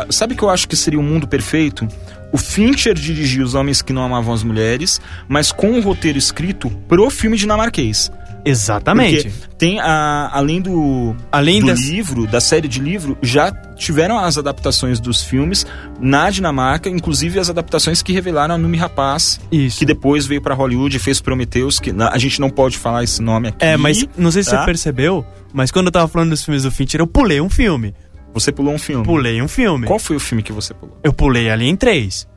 sabe 0.10 0.36
que 0.36 0.44
eu 0.44 0.50
acho 0.50 0.68
que 0.68 0.76
seria 0.76 1.00
o 1.00 1.04
mundo 1.04 1.28
perfeito? 1.28 1.88
O 2.32 2.38
Fincher 2.38 2.94
dirigiu 2.94 3.44
Os 3.44 3.56
Homens 3.56 3.82
que 3.82 3.92
Não 3.92 4.04
Amavam 4.04 4.34
as 4.34 4.44
Mulheres, 4.44 5.02
mas 5.28 5.52
com 5.52 5.72
o 5.72 5.82
roteiro 5.82 6.18
escrito 6.18 6.70
pro 6.88 7.10
filme 7.10 7.36
dinamarquês. 7.38 8.12
Exatamente. 8.46 9.30
Porque 9.30 9.48
tem 9.58 9.80
a, 9.80 10.30
além 10.32 10.62
do, 10.62 11.16
Além 11.32 11.60
do 11.60 11.68
das- 11.68 11.82
livro, 11.82 12.26
da 12.26 12.40
série 12.40 12.68
de 12.68 12.80
livro, 12.80 13.18
já 13.22 13.52
tiveram 13.76 14.18
as 14.18 14.38
adaptações 14.38 15.00
dos 15.00 15.22
filmes 15.22 15.66
na 16.00 16.30
Dinamarca, 16.30 16.90
inclusive 16.90 17.40
as 17.40 17.50
adaptações 17.50 18.02
que 18.02 18.14
revelaram 18.14 18.56
a 18.56 18.58
Numi 18.58 18.78
Rapaz, 18.78 19.40
Isso. 19.52 19.80
que 19.80 19.86
depois 19.86 20.26
veio 20.26 20.42
pra 20.42 20.54
Hollywood 20.56 20.96
e 20.96 21.00
fez 21.00 21.20
Prometheus, 21.20 21.80
que 21.80 21.92
a 21.92 22.18
gente 22.18 22.40
não 22.40 22.50
pode 22.50 22.78
falar 22.78 23.04
esse 23.04 23.22
nome 23.22 23.50
aqui. 23.50 23.58
É, 23.66 23.76
mas 23.76 24.06
não 24.18 24.32
sei 24.32 24.44
se 24.44 24.52
tá? 24.52 24.60
você 24.60 24.66
percebeu, 24.66 25.26
mas 25.54 25.72
quando 25.72 25.88
eu 25.88 25.92
tava 25.92 26.08
falando 26.08 26.30
dos 26.30 26.44
filmes 26.44 26.64
do 26.64 26.72
Fincher, 26.72 27.02
eu 27.02 27.08
pulei 27.08 27.42
um 27.42 27.50
filme. 27.50 27.94
Você 28.34 28.52
pulou 28.52 28.74
um 28.74 28.78
filme. 28.80 29.04
Pulei 29.06 29.42
um 29.42 29.48
filme. 29.48 29.88
Qual 29.88 30.00
foi 30.00 30.16
o 30.16 30.20
filme 30.20 30.44
que 30.44 30.52
você 30.52 30.74
pulou? 30.74 30.98
Eu 31.04 31.12
pulei 31.14 31.50
Alien 31.50 31.76
3. 31.76 32.28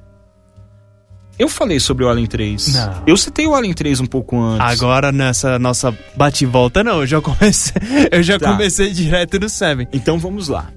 Eu 1.38 1.48
falei 1.48 1.81
sobre 1.81 2.05
o 2.05 2.09
Alien 2.09 2.26
3. 2.26 2.74
Não. 2.74 3.02
Eu 3.07 3.16
citei 3.16 3.46
o 3.46 3.55
Alien 3.55 3.72
3 3.74 4.00
um 4.00 4.07
pouco 4.07 4.38
antes. 4.40 4.66
Agora, 4.81 5.11
nessa 5.11 5.59
nossa 5.59 5.96
bate-volta, 6.16 6.85
não. 6.85 7.00
Eu 7.00 7.07
já 7.07 7.20
comecei, 7.20 7.74
eu 8.12 8.22
já 8.22 8.38
Tá. 8.38 8.52
comecei 8.52 8.90
direto 8.92 9.38
no 9.40 9.48
Seven. 9.48 9.87
Então 9.92 10.18
vamos 10.18 10.48
lá. 10.48 10.70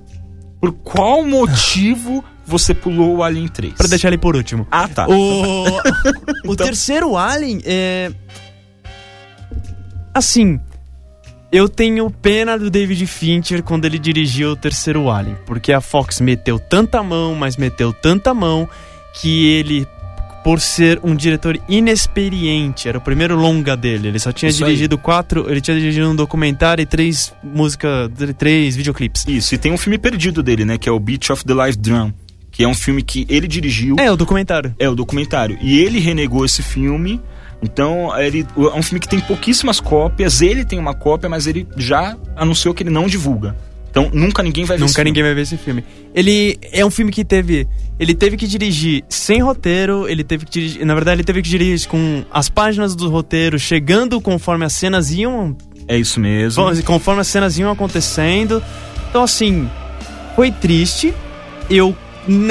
Por 0.62 0.72
qual 0.74 1.24
motivo 1.26 2.24
você 2.46 2.74
pulou 2.74 3.18
o 3.18 3.24
Alien 3.24 3.48
3? 3.48 3.74
Pra 3.74 3.88
deixar 3.88 4.08
ele 4.08 4.18
por 4.18 4.36
último. 4.36 4.66
Ah, 4.72 4.88
tá. 4.88 5.08
O, 5.08 5.14
o 6.48 6.54
Então- 6.54 6.66
terceiro 6.66 7.16
Alien 7.18 7.62
é. 7.66 8.12
Assim. 10.14 10.60
Eu 11.56 11.70
tenho 11.70 12.12
pena 12.12 12.60
do 12.60 12.70
David 12.70 13.08
Fincher 13.08 13.64
quando 13.64 13.86
ele 13.86 13.98
dirigiu 13.98 14.50
o 14.50 14.56
terceiro 14.58 15.10
Alien. 15.10 15.38
Porque 15.46 15.72
a 15.72 15.80
Fox 15.80 16.20
meteu 16.20 16.60
tanta 16.60 17.02
mão, 17.02 17.34
mas 17.34 17.56
meteu 17.56 17.94
tanta 17.94 18.34
mão, 18.34 18.68
que 19.14 19.48
ele, 19.48 19.88
por 20.44 20.60
ser 20.60 21.00
um 21.02 21.16
diretor 21.16 21.58
inexperiente, 21.70 22.90
era 22.90 22.98
o 22.98 23.02
primeiro 23.02 23.38
longa 23.38 23.78
dele. 23.78 24.10
Ele 24.10 24.20
só 24.20 24.34
tinha 24.34 24.50
Isso 24.50 24.66
aí. 24.66 24.72
dirigido 24.72 24.98
quatro. 24.98 25.50
Ele 25.50 25.62
tinha 25.62 25.80
dirigido 25.80 26.10
um 26.10 26.16
documentário 26.18 26.84
e 26.84 26.86
três 26.86 27.34
música, 27.42 28.12
três 28.38 28.76
videoclipes. 28.76 29.24
Isso, 29.26 29.56
e 29.56 29.58
tem 29.58 29.72
um 29.72 29.78
filme 29.78 29.98
perdido 29.98 30.44
dele, 30.44 30.66
né? 30.66 30.78
Que 30.78 30.90
é 30.90 30.92
o 30.92 31.00
Beach 31.00 31.32
of 31.32 31.46
the 31.46 31.54
Live 31.54 31.78
Drum. 31.78 32.12
Que 32.52 32.66
é 32.66 32.68
um 32.68 32.76
filme 32.76 33.02
que 33.02 33.26
ele 33.30 33.48
dirigiu. 33.48 33.96
É, 33.98 34.12
o 34.12 34.18
documentário. 34.18 34.76
É 34.78 34.90
o 34.90 34.96
documentário. 34.96 35.58
E 35.62 35.80
ele 35.80 36.00
renegou 36.00 36.44
esse 36.44 36.62
filme. 36.62 37.22
Então, 37.66 38.16
ele, 38.18 38.46
é 38.56 38.78
um 38.78 38.82
filme 38.84 39.00
que 39.00 39.08
tem 39.08 39.20
pouquíssimas 39.20 39.80
cópias. 39.80 40.42
Ele 40.42 40.64
tem 40.64 40.80
uma 40.80 40.94
cópia, 40.94 41.28
mas 41.28 41.48
ele 41.48 41.68
já 41.76 42.16
anunciou 42.36 42.74
que 42.74 42.84
ele 42.84 42.90
não 42.90 43.08
divulga. 43.08 43.56
Então 43.90 44.10
nunca 44.14 44.44
ninguém 44.44 44.66
vai 44.66 44.78
ver 44.78 44.84
esse 44.84 44.92
Nunca 44.92 44.96
filme. 44.96 45.10
ninguém 45.10 45.24
vai 45.24 45.34
ver 45.34 45.42
esse 45.44 45.56
filme. 45.56 45.82
Ele 46.14 46.60
é 46.74 46.86
um 46.86 46.92
filme 46.92 47.14
que 47.14 47.24
teve. 47.24 47.66
Ele 47.98 48.14
teve 48.14 48.36
que 48.36 48.46
dirigir 48.46 49.06
sem 49.08 49.42
roteiro, 49.42 50.06
ele 50.10 50.22
teve 50.22 50.46
que 50.46 50.52
dirigir. 50.52 50.86
Na 50.86 50.94
verdade, 50.94 51.16
ele 51.22 51.24
teve 51.24 51.42
que 51.42 51.48
dirigir 51.48 51.88
com 51.88 52.26
as 52.30 52.50
páginas 52.50 52.94
do 52.94 53.10
roteiro 53.10 53.58
chegando 53.58 54.20
conforme 54.20 54.66
as 54.66 54.74
cenas 54.74 55.12
iam. 55.12 55.56
É 55.88 55.98
isso 55.98 56.20
mesmo. 56.20 56.62
Conforme 56.84 57.22
as 57.22 57.28
cenas 57.28 57.58
iam 57.58 57.72
acontecendo. 57.72 58.62
Então, 59.10 59.24
assim, 59.24 59.70
foi 60.36 60.52
triste. 60.52 61.14
Eu. 61.70 61.96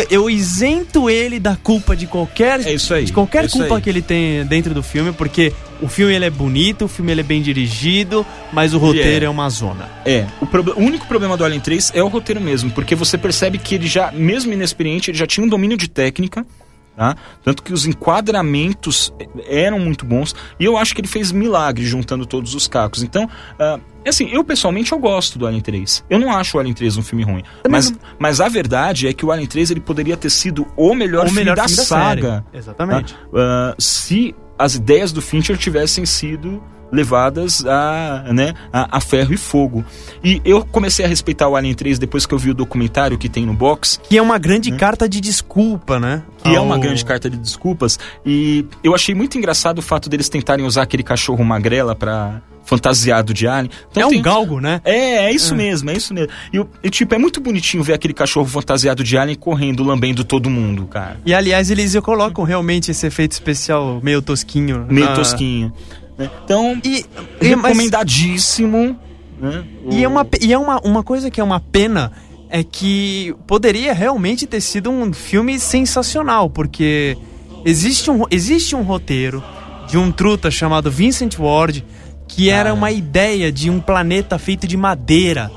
Eu 0.08 0.30
isento 0.30 1.10
ele 1.10 1.40
da 1.40 1.56
culpa 1.56 1.96
de 1.96 2.06
qualquer 2.06 2.60
É 2.66 2.72
isso 2.72 2.94
aí, 2.94 3.04
de 3.04 3.12
qualquer 3.12 3.42
é 3.44 3.46
isso 3.46 3.58
culpa 3.58 3.76
aí. 3.76 3.82
que 3.82 3.90
ele 3.90 4.02
tem 4.02 4.44
dentro 4.46 4.72
do 4.72 4.82
filme, 4.82 5.12
porque 5.12 5.52
o 5.82 5.88
filme 5.88 6.14
ele 6.14 6.24
é 6.24 6.30
bonito, 6.30 6.84
o 6.84 6.88
filme 6.88 7.10
ele 7.12 7.20
é 7.20 7.24
bem 7.24 7.42
dirigido, 7.42 8.24
mas 8.52 8.72
o 8.72 8.78
roteiro 8.78 9.24
é. 9.24 9.26
é 9.26 9.30
uma 9.30 9.48
zona. 9.50 9.88
É, 10.04 10.26
o, 10.40 10.46
proble- 10.46 10.74
o 10.76 10.80
único 10.80 11.06
problema 11.06 11.36
do 11.36 11.44
Alien 11.44 11.60
3 11.60 11.92
é 11.94 12.02
o 12.02 12.08
roteiro 12.08 12.40
mesmo, 12.40 12.70
porque 12.70 12.94
você 12.94 13.18
percebe 13.18 13.58
que 13.58 13.74
ele 13.74 13.86
já, 13.86 14.12
mesmo 14.12 14.52
inexperiente, 14.52 15.10
ele 15.10 15.18
já 15.18 15.26
tinha 15.26 15.44
um 15.44 15.48
domínio 15.48 15.76
de 15.76 15.88
técnica, 15.88 16.46
tá? 16.96 17.16
Tanto 17.42 17.62
que 17.62 17.72
os 17.72 17.86
enquadramentos 17.86 19.12
eram 19.46 19.78
muito 19.78 20.04
bons, 20.04 20.34
e 20.58 20.64
eu 20.64 20.76
acho 20.76 20.94
que 20.94 21.00
ele 21.00 21.08
fez 21.08 21.32
milagre 21.32 21.84
juntando 21.84 22.26
todos 22.26 22.54
os 22.54 22.66
cacos. 22.68 23.02
Então, 23.02 23.28
ah, 23.58 23.78
assim, 24.06 24.28
eu 24.30 24.44
pessoalmente 24.44 24.92
eu 24.92 24.98
gosto 24.98 25.38
do 25.38 25.46
Alien 25.46 25.62
3. 25.62 26.04
Eu 26.08 26.18
não 26.18 26.32
acho 26.32 26.56
o 26.56 26.60
Alien 26.60 26.74
3 26.74 26.96
um 26.96 27.02
filme 27.02 27.24
ruim. 27.24 27.42
Mas, 27.68 27.92
mas 28.18 28.40
a 28.40 28.48
verdade 28.48 29.08
é 29.08 29.12
que 29.12 29.24
o 29.24 29.32
Alien 29.32 29.46
3 29.46 29.70
ele 29.70 29.80
poderia 29.80 30.16
ter 30.16 30.30
sido 30.30 30.66
o 30.76 30.94
melhor, 30.94 31.24
o 31.24 31.26
filme, 31.26 31.40
melhor 31.40 31.56
da 31.56 31.64
filme 31.64 31.76
da 31.76 31.84
saga. 31.84 32.44
série. 32.52 32.58
Exatamente. 32.58 33.14
tá? 33.14 33.20
Ah, 33.34 33.74
se 33.78 34.34
as 34.58 34.74
ideias 34.74 35.12
do 35.12 35.20
Fincher 35.20 35.56
tivessem 35.56 36.06
sido 36.06 36.62
levadas 36.92 37.64
a, 37.66 38.24
né, 38.32 38.54
a, 38.72 38.98
a 38.98 39.00
ferro 39.00 39.32
e 39.34 39.36
fogo. 39.36 39.84
E 40.22 40.40
eu 40.44 40.64
comecei 40.64 41.04
a 41.04 41.08
respeitar 41.08 41.48
o 41.48 41.56
Alien 41.56 41.74
3 41.74 41.98
depois 41.98 42.24
que 42.26 42.34
eu 42.34 42.38
vi 42.38 42.50
o 42.50 42.54
documentário 42.54 43.18
que 43.18 43.28
tem 43.28 43.44
no 43.44 43.52
box, 43.54 44.00
Que 44.08 44.16
é 44.18 44.22
uma 44.22 44.38
grande 44.38 44.70
carta 44.72 45.08
de 45.08 45.20
desculpa, 45.20 45.98
né? 45.98 46.22
que 46.42 46.54
é 46.54 46.60
uma 46.60 46.76
grande 46.78 47.04
carta 47.04 47.28
de 47.30 47.36
desculpas. 47.38 47.98
E 48.24 48.66
eu 48.82 48.94
achei 48.94 49.14
muito 49.14 49.38
engraçado 49.38 49.78
o 49.78 49.82
fato 49.82 50.08
deles 50.10 50.28
tentarem 50.28 50.64
usar 50.66 50.82
aquele 50.82 51.02
cachorro 51.02 51.42
magrela 51.44 51.94
pra 51.94 52.42
fantasiado 52.66 53.34
de 53.34 53.46
Alien. 53.46 53.70
Então 53.90 54.02
é 54.02 54.06
um 54.06 54.10
tem- 54.10 54.22
galgo, 54.22 54.58
né? 54.60 54.80
É, 54.84 55.26
é 55.26 55.32
isso 55.32 55.54
mesmo, 55.54 55.90
é 55.90 55.94
isso 55.94 56.14
mesmo. 56.14 56.30
E, 56.52 56.58
o- 56.58 56.68
e, 56.82 56.88
tipo, 56.90 57.14
é 57.14 57.18
muito 57.18 57.38
bonitinho 57.40 57.82
ver 57.82 57.92
aquele 57.92 58.14
cachorro 58.14 58.46
fantasiado 58.46 59.04
de 59.04 59.16
Alien 59.18 59.36
correndo, 59.38 59.82
lambendo 59.84 60.24
todo 60.24 60.48
mundo, 60.48 60.86
cara. 60.86 61.18
E 61.26 61.34
aliás, 61.34 61.70
eles 61.70 61.94
colocam 62.00 62.42
realmente 62.44 62.90
esse 62.90 63.06
efeito 63.06 63.32
especial 63.32 64.00
meio 64.02 64.22
tosquinho. 64.22 64.86
Meio 64.88 65.06
na- 65.08 65.14
tosquinho. 65.14 65.72
Né? 66.18 66.30
Então, 66.44 66.80
E, 66.84 66.98
e, 67.40 67.56
mas- 67.56 67.76
recomendadíssimo. 67.76 68.98
né? 69.40 69.64
e 69.90 70.04
é, 70.04 70.08
uma, 70.08 70.26
e 70.40 70.52
é 70.52 70.58
uma, 70.58 70.80
uma 70.80 71.02
coisa 71.02 71.30
que 71.30 71.40
é 71.40 71.44
uma 71.44 71.60
pena 71.60 72.12
é 72.48 72.62
que 72.62 73.34
poderia 73.46 73.92
realmente 73.92 74.46
ter 74.46 74.60
sido 74.60 74.90
um 74.90 75.12
filme 75.12 75.58
sensacional, 75.58 76.48
porque 76.48 77.16
existe 77.64 78.10
um, 78.10 78.22
existe 78.30 78.76
um 78.76 78.82
roteiro 78.82 79.42
de 79.88 79.98
um 79.98 80.12
truta 80.12 80.50
chamado 80.50 80.90
Vincent 80.90 81.36
Ward 81.38 81.84
que 82.28 82.48
era 82.48 82.64
Cara. 82.64 82.74
uma 82.74 82.90
ideia 82.90 83.50
de 83.52 83.68
um 83.70 83.80
planeta 83.80 84.38
feito 84.38 84.66
de 84.66 84.76
madeira. 84.76 85.50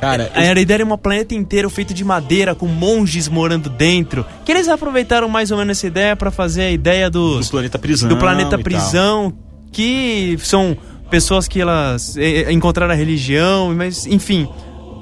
Cara, 0.00 0.30
a 0.34 0.60
ideia 0.60 0.78
de 0.78 0.84
um 0.84 0.96
planeta 0.96 1.34
inteiro 1.34 1.68
feito 1.68 1.92
de 1.92 2.02
madeira, 2.04 2.54
com 2.54 2.66
monges 2.66 3.28
morando 3.28 3.68
dentro. 3.68 4.24
Que 4.44 4.52
eles 4.52 4.66
aproveitaram 4.68 5.28
mais 5.28 5.50
ou 5.50 5.58
menos 5.58 5.76
essa 5.78 5.86
ideia 5.86 6.16
pra 6.16 6.30
fazer 6.30 6.62
a 6.62 6.70
ideia 6.70 7.10
do 7.10 7.36
dos, 7.36 7.50
planeta 7.50 7.78
prisão. 7.78 8.08
do 8.08 8.16
planeta 8.16 8.58
prisão, 8.58 9.32
que 9.70 10.36
são 10.40 10.76
pessoas 11.10 11.46
que 11.46 11.60
elas 11.60 12.16
eh, 12.16 12.50
encontraram 12.52 12.92
a 12.92 12.96
religião, 12.96 13.74
mas 13.74 14.06
enfim, 14.06 14.48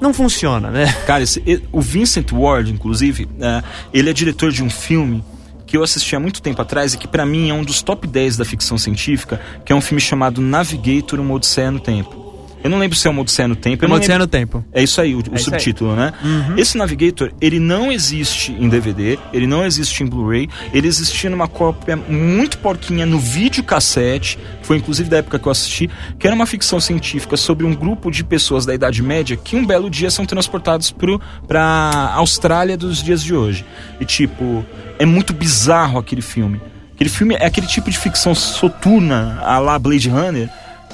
não 0.01 0.13
funciona, 0.13 0.69
né? 0.69 0.91
Cara, 1.05 1.23
esse- 1.23 1.63
o 1.71 1.79
Vincent 1.81 2.31
Ward, 2.31 2.71
inclusive, 2.71 3.27
é, 3.39 3.63
ele 3.93 4.09
é 4.09 4.13
diretor 4.13 4.51
de 4.51 4.63
um 4.63 4.69
filme 4.69 5.23
que 5.65 5.77
eu 5.77 5.83
assisti 5.83 6.15
há 6.15 6.19
muito 6.19 6.41
tempo 6.41 6.59
atrás 6.61 6.93
e 6.95 6.97
que 6.97 7.07
pra 7.07 7.25
mim 7.27 7.49
é 7.49 7.53
um 7.53 7.63
dos 7.63 7.81
top 7.83 8.07
10 8.07 8.37
da 8.37 8.43
ficção 8.43 8.75
científica, 8.77 9.39
que 9.63 9.71
é 9.71 9.75
um 9.75 9.81
filme 9.81 10.01
chamado 10.01 10.41
Navigator, 10.41 11.19
Uma 11.19 11.35
Odisseia 11.35 11.69
no 11.69 11.79
Tempo. 11.79 12.28
Eu 12.69 12.71
não 12.71 12.79
lembro 12.79 12.95
se 12.95 13.07
é 13.07 13.11
Uma 13.11 13.21
Odisseia 13.21 13.47
no 13.47 13.55
Tempo. 13.55 13.83
lembro- 13.87 14.19
no 14.19 14.27
tempo. 14.27 14.63
É 14.71 14.83
isso 14.83 15.01
aí, 15.01 15.15
o, 15.15 15.19
o 15.19 15.23
aí. 15.33 15.39
subtítulo, 15.39 15.95
né? 15.95 16.13
Esse 16.55 16.77
Navigator, 16.77 17.31
ele 17.41 17.59
não 17.59 17.91
existe 17.91 18.51
em 18.51 18.69
DVD, 18.69 19.17
ele 19.33 19.47
não 19.47 19.65
existe 19.65 20.03
em 20.03 20.05
Blu-ray, 20.05 20.47
ele 20.73 20.87
existia 20.87 21.29
numa 21.29 21.47
cópia 21.47 21.95
muito 21.97 22.59
porquinha 22.59 23.05
no 23.05 23.17
videocassete, 23.19 24.37
que 24.61 24.67
foi 24.67 24.77
inclusive 24.77 25.09
da 25.09 25.17
época 25.17 25.39
que 25.39 25.47
eu 25.47 25.51
assisti, 25.51 25.89
que 26.17 26.27
era 26.27 26.35
uma 26.35 26.45
ficção 26.45 26.79
científica 26.79 27.35
sobre 27.37 27.65
um 27.65 27.73
grupo 27.73 28.11
de 28.11 28.23
pessoas 28.23 28.65
da 28.65 28.73
Idade 28.73 29.01
Média 29.01 29.35
que 29.35 29.55
um 29.55 29.65
belo 29.65 29.89
dia 29.89 30.11
são 30.11 30.25
transportados 30.25 30.91
pro, 30.91 31.19
pra 31.47 32.11
Austrália 32.15 32.77
dos 32.77 33.01
dias 33.03 33.23
de 33.23 33.33
hoje. 33.33 33.65
E 33.99 34.05
tipo, 34.05 34.63
é 34.97 35.05
muito 35.05 35.33
bizarro 35.33 35.97
aquele 35.97 36.21
filme. 36.21 36.61
Aquele 36.93 37.09
filme 37.09 37.35
é 37.35 37.45
aquele 37.45 37.65
tipo 37.67 37.89
de 37.89 37.97
ficção 37.97 38.35
soturna, 38.35 39.39
a 39.41 39.57
lá 39.57 39.79
Blade 39.79 40.09
Runner, 40.09 40.49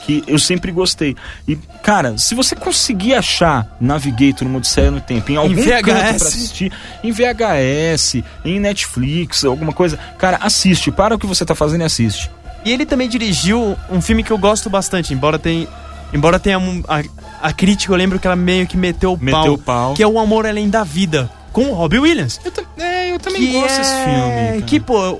que 0.06 0.24
eu 0.28 0.38
sempre 0.38 0.72
gostei. 0.72 1.16
E, 1.48 1.56
cara, 1.82 2.18
se 2.18 2.36
você 2.36 2.56
conseguir 2.56 3.16
achar 3.16 3.76
Navigator 3.82 4.48
no 4.48 4.58
Odisseia 4.58 4.92
no 4.92 5.02
Tempo 5.02 5.32
em 5.32 5.36
algum 5.36 5.56
VHS. 5.56 5.82
canto 5.82 5.84
pra 5.84 6.28
assistir, 6.28 6.72
em 7.04 7.12
VHS, 7.12 8.24
em 8.46 8.60
Netflix, 8.60 9.44
alguma 9.44 9.74
coisa, 9.74 9.98
cara, 10.18 10.38
assiste. 10.42 10.92
Para 10.92 11.16
o 11.16 11.20
que 11.20 11.26
você 11.26 11.44
tá 11.44 11.56
fazendo 11.56 11.82
e 11.82 11.86
assiste. 11.86 12.30
E 12.64 12.72
ele 12.72 12.86
também 12.86 13.10
dirigiu 13.10 13.76
um 13.90 14.02
filme 14.02 14.24
que 14.24 14.32
eu 14.32 14.38
gosto 14.38 14.70
bastante, 14.70 15.14
embora 15.14 15.40
tenha, 15.40 15.68
embora 16.14 16.40
tenha 16.40 16.60
a, 16.88 17.04
a 17.50 17.54
crítica, 17.54 17.92
eu 17.92 17.98
lembro 17.98 18.20
que 18.20 18.28
ela 18.28 18.36
meio 18.36 18.68
que 18.68 18.78
meteu 18.78 19.14
o 19.14 19.18
Meteu 19.20 19.40
pau, 19.40 19.54
o 19.54 19.58
pau. 19.58 19.94
que 19.94 20.04
é 20.04 20.08
O 20.08 20.20
Amor 20.20 20.46
Além 20.46 20.70
da 20.70 20.84
Vida, 20.84 21.30
com 21.52 21.66
o 21.66 21.74
Robbie 21.74 22.00
Williams. 22.00 22.40
Eu, 22.44 22.52
é, 22.84 23.12
eu 23.12 23.20
também 23.20 23.42
que 23.42 23.54
gosto 23.54 23.74
é... 23.74 23.78
desse 23.78 23.96
filme. 23.96 24.20
cara. 24.20 24.62
Que, 24.62 24.80
pô, 24.80 25.20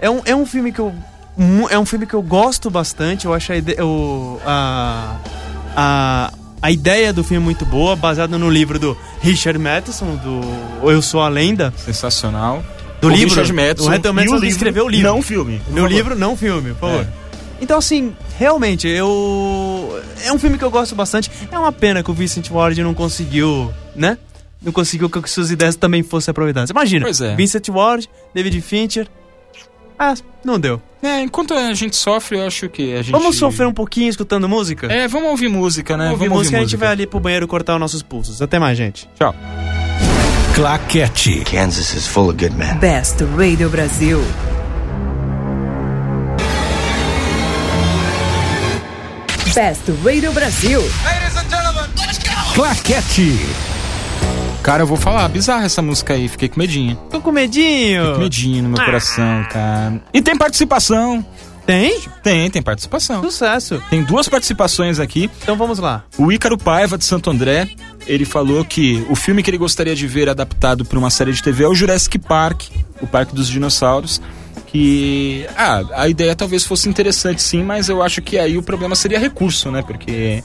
é 0.00 0.10
um, 0.10 0.20
é 0.24 0.36
um 0.36 0.46
filme 0.46 0.72
que 0.72 0.78
eu. 0.78 0.94
É 1.70 1.78
um 1.78 1.84
filme 1.86 2.06
que 2.06 2.14
eu 2.14 2.22
gosto 2.22 2.70
bastante. 2.70 3.26
Eu 3.26 3.34
acho 3.34 3.52
a, 3.52 3.56
ide- 3.56 3.80
o, 3.82 4.38
a, 4.44 5.16
a, 5.76 6.32
a 6.62 6.70
ideia 6.72 7.12
do 7.12 7.22
filme 7.22 7.44
muito 7.44 7.64
boa, 7.66 7.94
baseado 7.94 8.38
no 8.38 8.48
livro 8.50 8.78
do 8.78 8.96
Richard 9.20 9.58
Matheson, 9.58 10.16
do 10.16 10.90
Eu 10.90 11.02
Sou 11.02 11.20
a 11.20 11.28
Lenda. 11.28 11.72
Sensacional. 11.76 12.64
Do 13.00 13.08
O 13.08 13.10
livro. 13.10 13.28
Richard 13.28 13.52
Madison 13.52 13.90
o 14.30 14.36
Richard 14.36 14.46
livro, 14.46 14.56
escreveu 14.56 14.86
o 14.86 14.88
livro. 14.88 15.08
Não 15.12 15.20
filme. 15.22 15.60
favor. 15.82 15.90
livro, 15.90 16.14
não 16.16 16.36
filme, 16.36 16.70
por 16.72 16.88
favor. 16.88 17.02
É. 17.02 17.26
Então, 17.60 17.78
assim, 17.78 18.14
realmente, 18.38 18.86
eu. 18.88 20.02
É 20.24 20.32
um 20.32 20.38
filme 20.38 20.56
que 20.58 20.64
eu 20.64 20.70
gosto 20.70 20.94
bastante. 20.94 21.30
É 21.50 21.58
uma 21.58 21.72
pena 21.72 22.02
que 22.02 22.10
o 22.10 22.14
Vincent 22.14 22.50
Ward 22.50 22.82
não 22.82 22.94
conseguiu, 22.94 23.72
né? 23.94 24.18
Não 24.62 24.72
conseguiu 24.72 25.08
que 25.10 25.28
suas 25.28 25.50
ideias 25.50 25.76
também 25.76 26.02
fossem 26.02 26.30
aproveitadas. 26.32 26.70
Imagina, 26.70 27.04
Pois 27.04 27.20
é. 27.20 27.34
Vincent 27.36 27.68
Ward, 27.68 28.08
David 28.34 28.60
Fincher. 28.62 29.06
Ah, 29.98 30.14
não 30.44 30.58
deu. 30.60 30.80
É, 31.02 31.20
enquanto 31.20 31.54
a 31.54 31.72
gente 31.72 31.96
sofre, 31.96 32.38
eu 32.38 32.46
acho 32.46 32.68
que 32.68 32.94
a 32.94 33.02
gente... 33.02 33.12
Vamos 33.12 33.36
sofrer 33.36 33.66
um 33.66 33.72
pouquinho 33.72 34.08
escutando 34.08 34.48
música? 34.48 34.92
É, 34.92 35.06
vamos 35.06 35.28
ouvir 35.30 35.48
música, 35.48 35.96
né? 35.96 36.06
Vamos 36.06 36.20
ouvir 36.20 36.30
música 36.30 36.56
e 36.56 36.58
a 36.58 36.62
gente 36.62 36.76
vai 36.76 36.88
ali 36.88 37.06
pro 37.06 37.20
banheiro 37.20 37.46
cortar 37.46 37.74
os 37.74 37.80
nossos 37.80 38.02
pulsos. 38.02 38.42
Até 38.42 38.58
mais, 38.58 38.76
gente. 38.76 39.08
Tchau. 39.18 39.34
Claquete. 40.54 41.44
Kansas 41.44 41.94
is 41.94 42.06
full 42.06 42.28
of 42.30 42.38
good 42.38 42.56
men. 42.56 42.78
Best 42.78 43.22
Radio 43.36 43.68
Brasil. 43.68 44.20
Best 49.54 49.82
Radio 50.04 50.32
Brasil. 50.32 50.82
Claquete. 52.54 53.75
Cara, 54.66 54.82
eu 54.82 54.86
vou 54.88 54.96
falar, 54.96 55.28
bizarra 55.28 55.64
essa 55.64 55.80
música 55.80 56.14
aí, 56.14 56.26
fiquei 56.26 56.48
com 56.48 56.58
medinho. 56.58 56.96
Tô 57.08 57.20
com 57.20 57.30
medinho. 57.30 58.14
Com 58.14 58.18
medinho 58.18 58.64
no 58.64 58.70
meu 58.70 58.84
coração, 58.84 59.44
cara. 59.48 60.02
E 60.12 60.20
tem 60.20 60.36
participação. 60.36 61.24
Tem? 61.64 62.00
Tem, 62.20 62.50
tem 62.50 62.60
participação. 62.60 63.22
Sucesso. 63.22 63.80
Tem 63.88 64.02
duas 64.02 64.28
participações 64.28 64.98
aqui. 64.98 65.30
Então 65.40 65.56
vamos 65.56 65.78
lá. 65.78 66.02
O 66.18 66.32
Ícaro 66.32 66.58
Paiva, 66.58 66.98
de 66.98 67.04
Santo 67.04 67.30
André, 67.30 67.70
ele 68.08 68.24
falou 68.24 68.64
que 68.64 69.06
o 69.08 69.14
filme 69.14 69.40
que 69.40 69.48
ele 69.50 69.56
gostaria 69.56 69.94
de 69.94 70.04
ver 70.08 70.28
adaptado 70.28 70.84
para 70.84 70.98
uma 70.98 71.10
série 71.10 71.32
de 71.32 71.40
TV 71.40 71.62
é 71.62 71.68
o 71.68 71.74
Jurassic 71.74 72.18
Park, 72.18 72.62
o 73.00 73.06
Parque 73.06 73.36
dos 73.36 73.46
Dinossauros. 73.46 74.20
Que. 74.66 75.46
Ah, 75.56 75.82
a 75.94 76.08
ideia 76.08 76.34
talvez 76.34 76.64
fosse 76.64 76.88
interessante 76.88 77.40
sim, 77.40 77.62
mas 77.62 77.88
eu 77.88 78.02
acho 78.02 78.20
que 78.20 78.36
aí 78.36 78.58
o 78.58 78.62
problema 78.64 78.96
seria 78.96 79.20
recurso, 79.20 79.70
né? 79.70 79.80
Porque. 79.82 80.42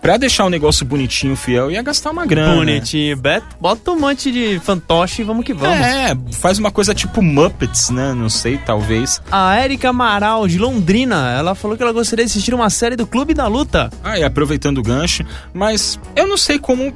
Pra 0.00 0.16
deixar 0.16 0.44
o 0.44 0.50
negócio 0.50 0.86
bonitinho, 0.86 1.34
fiel, 1.34 1.70
ia 1.70 1.82
gastar 1.82 2.10
uma 2.10 2.24
grana. 2.24 2.54
Bonitinho. 2.54 3.20
Bota 3.60 3.90
um 3.90 3.98
monte 3.98 4.30
de 4.30 4.60
fantoche 4.60 5.22
e 5.22 5.24
vamos 5.24 5.44
que 5.44 5.52
vamos. 5.52 5.76
É, 5.76 6.16
faz 6.32 6.58
uma 6.58 6.70
coisa 6.70 6.94
tipo 6.94 7.20
Muppets, 7.20 7.90
né? 7.90 8.14
Não 8.14 8.28
sei, 8.28 8.58
talvez. 8.58 9.20
A 9.30 9.56
Érica 9.56 9.90
Amaral, 9.90 10.46
de 10.46 10.58
Londrina, 10.58 11.32
ela 11.32 11.54
falou 11.54 11.76
que 11.76 11.82
ela 11.82 11.92
gostaria 11.92 12.24
de 12.24 12.30
assistir 12.30 12.54
uma 12.54 12.70
série 12.70 12.94
do 12.94 13.06
Clube 13.06 13.34
da 13.34 13.46
Luta. 13.48 13.90
Ah, 14.02 14.18
e 14.18 14.22
aproveitando 14.22 14.78
o 14.78 14.82
gancho, 14.82 15.24
mas 15.52 15.98
eu 16.14 16.26
não 16.28 16.36
sei 16.36 16.58
como 16.58 16.94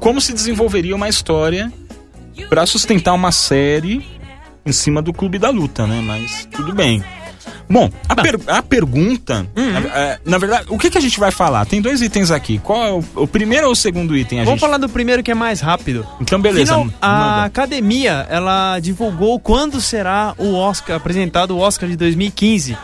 como 0.00 0.20
se 0.20 0.32
desenvolveria 0.32 0.96
uma 0.96 1.08
história 1.08 1.72
pra 2.48 2.66
sustentar 2.66 3.14
uma 3.14 3.32
série 3.32 4.04
em 4.64 4.72
cima 4.72 5.00
do 5.00 5.12
Clube 5.12 5.38
da 5.38 5.48
Luta, 5.48 5.86
né? 5.86 6.02
Mas 6.04 6.46
tudo 6.50 6.74
bem. 6.74 7.02
Bom, 7.68 7.90
a, 8.08 8.14
per- 8.14 8.40
a 8.46 8.62
pergunta. 8.62 9.46
Na, 9.54 9.78
é, 9.98 10.18
na 10.24 10.38
verdade, 10.38 10.66
o 10.68 10.78
que, 10.78 10.88
que 10.90 10.98
a 10.98 11.00
gente 11.00 11.18
vai 11.18 11.30
falar? 11.30 11.64
Tem 11.66 11.80
dois 11.82 12.00
itens 12.02 12.30
aqui. 12.30 12.58
Qual 12.58 12.84
é 12.84 12.90
o, 12.92 13.04
o 13.22 13.26
primeiro 13.26 13.66
ou 13.66 13.72
o 13.72 13.76
segundo 13.76 14.16
item? 14.16 14.40
A 14.40 14.44
Vamos 14.44 14.60
gente... 14.60 14.66
falar 14.68 14.78
do 14.78 14.88
primeiro 14.88 15.22
que 15.22 15.30
é 15.30 15.34
mais 15.34 15.60
rápido. 15.60 16.06
Então, 16.20 16.40
beleza. 16.40 16.74
Final- 16.74 16.90
a 17.00 17.44
academia, 17.44 18.26
ela 18.30 18.78
divulgou 18.78 19.38
quando 19.40 19.80
será 19.80 20.34
o 20.38 20.54
Oscar, 20.54 20.96
apresentado 20.96 21.56
o 21.56 21.58
Oscar 21.58 21.88
de 21.88 21.96
2015. 21.96 22.72
Hum. 22.72 22.76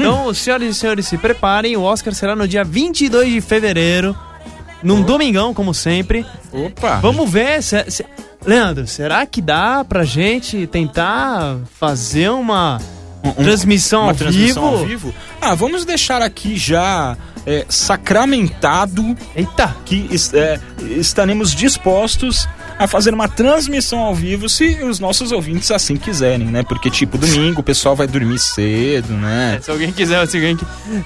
Então, 0.00 0.34
senhoras 0.34 0.68
e 0.68 0.74
senhores, 0.74 1.06
se 1.06 1.16
preparem, 1.16 1.76
o 1.76 1.82
Oscar 1.82 2.12
será 2.14 2.34
no 2.36 2.46
dia 2.48 2.64
22 2.64 3.32
de 3.32 3.40
fevereiro, 3.40 4.16
num 4.82 5.00
domingão, 5.02 5.54
como 5.54 5.72
sempre. 5.72 6.26
Opa! 6.52 6.96
Vamos 6.96 7.30
ver 7.30 7.62
se, 7.62 7.90
se- 7.90 8.04
Leandro, 8.44 8.86
será 8.86 9.24
que 9.26 9.40
dá 9.40 9.84
pra 9.84 10.04
gente 10.04 10.66
tentar 10.66 11.56
fazer 11.78 12.30
uma 12.30 12.78
Um- 13.30 13.44
transmissão, 13.44 14.02
uma 14.02 14.10
ao, 14.10 14.14
transmissão 14.16 14.62
vivo? 14.70 14.78
ao 14.82 14.86
vivo? 14.86 15.14
Ah, 15.40 15.54
vamos 15.54 15.84
deixar 15.84 16.22
aqui 16.22 16.56
já 16.56 17.16
é, 17.46 17.64
sacramentado 17.68 19.16
Eita! 19.34 19.76
que 19.84 20.08
é, 20.34 20.58
estaremos 20.98 21.52
dispostos 21.54 22.48
a 22.78 22.86
fazer 22.86 23.14
uma 23.14 23.26
transmissão 23.26 24.00
ao 24.00 24.14
vivo 24.14 24.48
se 24.50 24.74
os 24.84 25.00
nossos 25.00 25.32
ouvintes 25.32 25.70
assim 25.70 25.96
quiserem, 25.96 26.46
né? 26.48 26.62
Porque, 26.62 26.90
tipo, 26.90 27.16
domingo 27.16 27.60
o 27.60 27.62
pessoal 27.62 27.96
vai 27.96 28.06
dormir 28.06 28.38
cedo, 28.38 29.14
né? 29.14 29.58
Se 29.62 29.70
alguém 29.70 29.90
quiser, 29.92 30.26
se 30.28 30.36
alguém, 30.36 30.58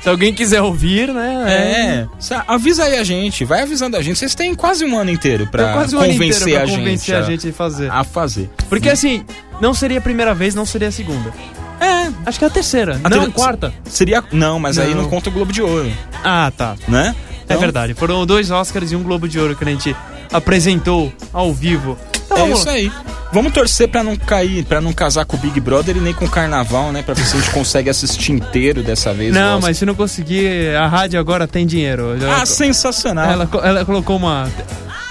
se 0.03 0.09
alguém 0.09 0.35
quiser 0.35 0.63
ouvir, 0.63 1.13
né? 1.15 1.45
É, 1.49 2.09
sa- 2.19 2.45
avisa 2.49 2.85
aí 2.85 2.97
a 2.99 3.05
gente, 3.05 3.45
vai 3.45 3.63
avisando 3.63 3.97
a 3.97 4.03
gente. 4.03 4.19
Vocês 4.19 4.35
têm 4.35 4.53
quase 4.55 4.85
um 4.85 4.99
ano 4.99 5.11
inteiro 5.13 5.47
pra 5.47 5.73
quase 5.73 5.95
um 5.95 6.01
ano 6.01 6.13
convencer, 6.13 6.43
inteiro 6.49 6.55
pra 6.67 6.75
a, 6.75 6.77
convencer 6.79 7.15
gente 7.15 7.15
a 7.15 7.23
gente 7.23 7.49
a 7.49 7.53
fazer. 7.53 7.91
a 7.91 8.03
fazer. 8.03 8.51
Porque 8.69 8.89
assim, 8.89 9.25
não 9.61 9.73
seria 9.73 9.99
a 9.99 10.03
primeira 10.03 10.35
vez, 10.35 10.57
não 10.57 10.67
seria 10.67 10.89
a 10.89 10.93
segunda. 10.93 11.33
É, 11.81 12.11
Acho 12.27 12.39
que 12.39 12.45
é 12.45 12.49
a 12.49 12.51
terceira. 12.51 13.01
A 13.03 13.09
não, 13.09 13.25
ter- 13.27 13.33
quarta. 13.33 13.73
seria. 13.85 14.23
Não, 14.31 14.59
mas 14.61 14.79
aí 14.79 14.95
Não. 14.95 15.03
não 15.03 15.11
conta 15.11 15.31
o 15.31 15.33
Globo 15.33 15.53
de 15.53 15.63
Ouro, 15.63 15.91
Ah, 16.23 16.53
tá. 16.57 16.75
né? 16.87 17.15
É 17.49 17.57
verdade. 17.57 17.95
Foram 17.95 18.25
dois 18.27 18.51
Oscars 18.51 18.93
e 18.93 18.97
um 18.97 19.03
Globo 19.03 19.27
de 19.29 19.39
Ouro 19.41 19.57
que 19.57 19.65
a 19.65 19.67
gente 19.69 19.97
apresentou 20.33 21.13
ao 21.33 21.53
vivo. 21.53 21.99
Então, 22.27 22.47
É 22.47 22.51
isso 22.53 22.69
aí. 22.69 22.93
Vamos 23.33 23.53
torcer 23.53 23.89
pra 23.89 24.03
não 24.03 24.17
cair, 24.17 24.65
pra 24.65 24.81
não 24.81 24.93
casar 24.93 25.25
com 25.25 25.37
o 25.37 25.41
Big 25.41 25.61
Brother 25.61 25.97
e 25.97 26.01
nem 26.01 26.13
com 26.13 26.25
o 26.25 26.29
Carnaval, 26.29 26.91
né? 26.93 27.03
Pra 27.03 27.15
ver 27.15 27.25
se 27.25 27.37
a 27.37 27.41
gente 27.41 27.51
consegue 27.53 27.89
assistir 27.91 28.33
inteiro 28.33 28.83
dessa 28.83 29.13
vez. 29.13 29.33
Não, 29.33 29.55
Nossa. 29.55 29.67
mas 29.69 29.79
se 29.79 29.87
não 29.87 29.95
conseguir, 29.95 30.75
a 30.77 30.87
rádio 30.89 31.19
agora 31.19 31.47
tem 31.47 31.65
dinheiro. 31.67 32.19
Já- 32.19 32.43
Ah, 32.43 32.47
sensacional. 32.47 33.31
ela, 33.31 33.49
ela 33.63 33.85
colocou 33.85 34.17
uma. 34.17 34.49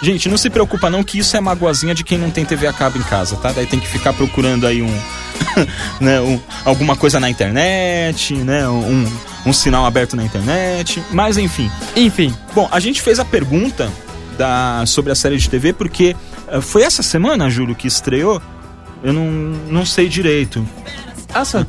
Gente, 0.02 0.28
não 0.30 0.38
se 0.38 0.50
preocupa 0.50 0.90
não 0.90 1.04
que 1.04 1.20
isso 1.20 1.36
é 1.36 1.42
magoazinha 1.42 1.94
de 1.94 2.04
quem 2.06 2.18
não 2.18 2.30
tem 2.30 2.46
TV 2.46 2.68
a 2.68 2.74
cabo 2.74 2.98
em 2.98 3.02
casa, 3.04 3.36
tá? 3.38 3.52
Daí 3.52 3.66
tem 3.66 3.80
que 3.80 3.88
ficar 3.88 4.14
procurando 4.14 4.66
aí 4.68 4.82
um, 4.82 5.02
né, 6.00 6.20
um- 6.22 6.40
alguma 6.66 6.96
coisa 6.96 7.20
na 7.20 7.30
internet, 7.30 8.34
né? 8.36 8.68
Um, 8.68 9.06
um 9.46 9.54
sinal 9.54 9.86
aberto 9.86 10.16
na 10.16 10.24
internet. 10.24 11.04
Mas 11.12 11.38
enfim. 11.38 11.70
Enfim, 11.96 12.34
Bom, 12.54 12.68
a 12.72 12.80
gente 12.80 13.02
fez 13.02 13.20
a 13.20 13.26
pergunta 13.26 13.92
da, 14.38 14.84
sobre 14.86 15.12
a 15.12 15.16
série 15.16 15.38
de 15.38 15.50
TV 15.50 15.74
porque 15.74 16.16
eh, 16.48 16.62
foi 16.62 16.84
essa 16.84 17.04
semana, 17.04 17.50
Júlio, 17.50 17.76
que 17.76 17.88
estreou? 17.88 18.42
Eu 19.04 19.14
não, 19.14 19.26
não 19.70 19.86
sei 19.86 20.08
direito. 20.10 20.66
essa. 21.34 21.68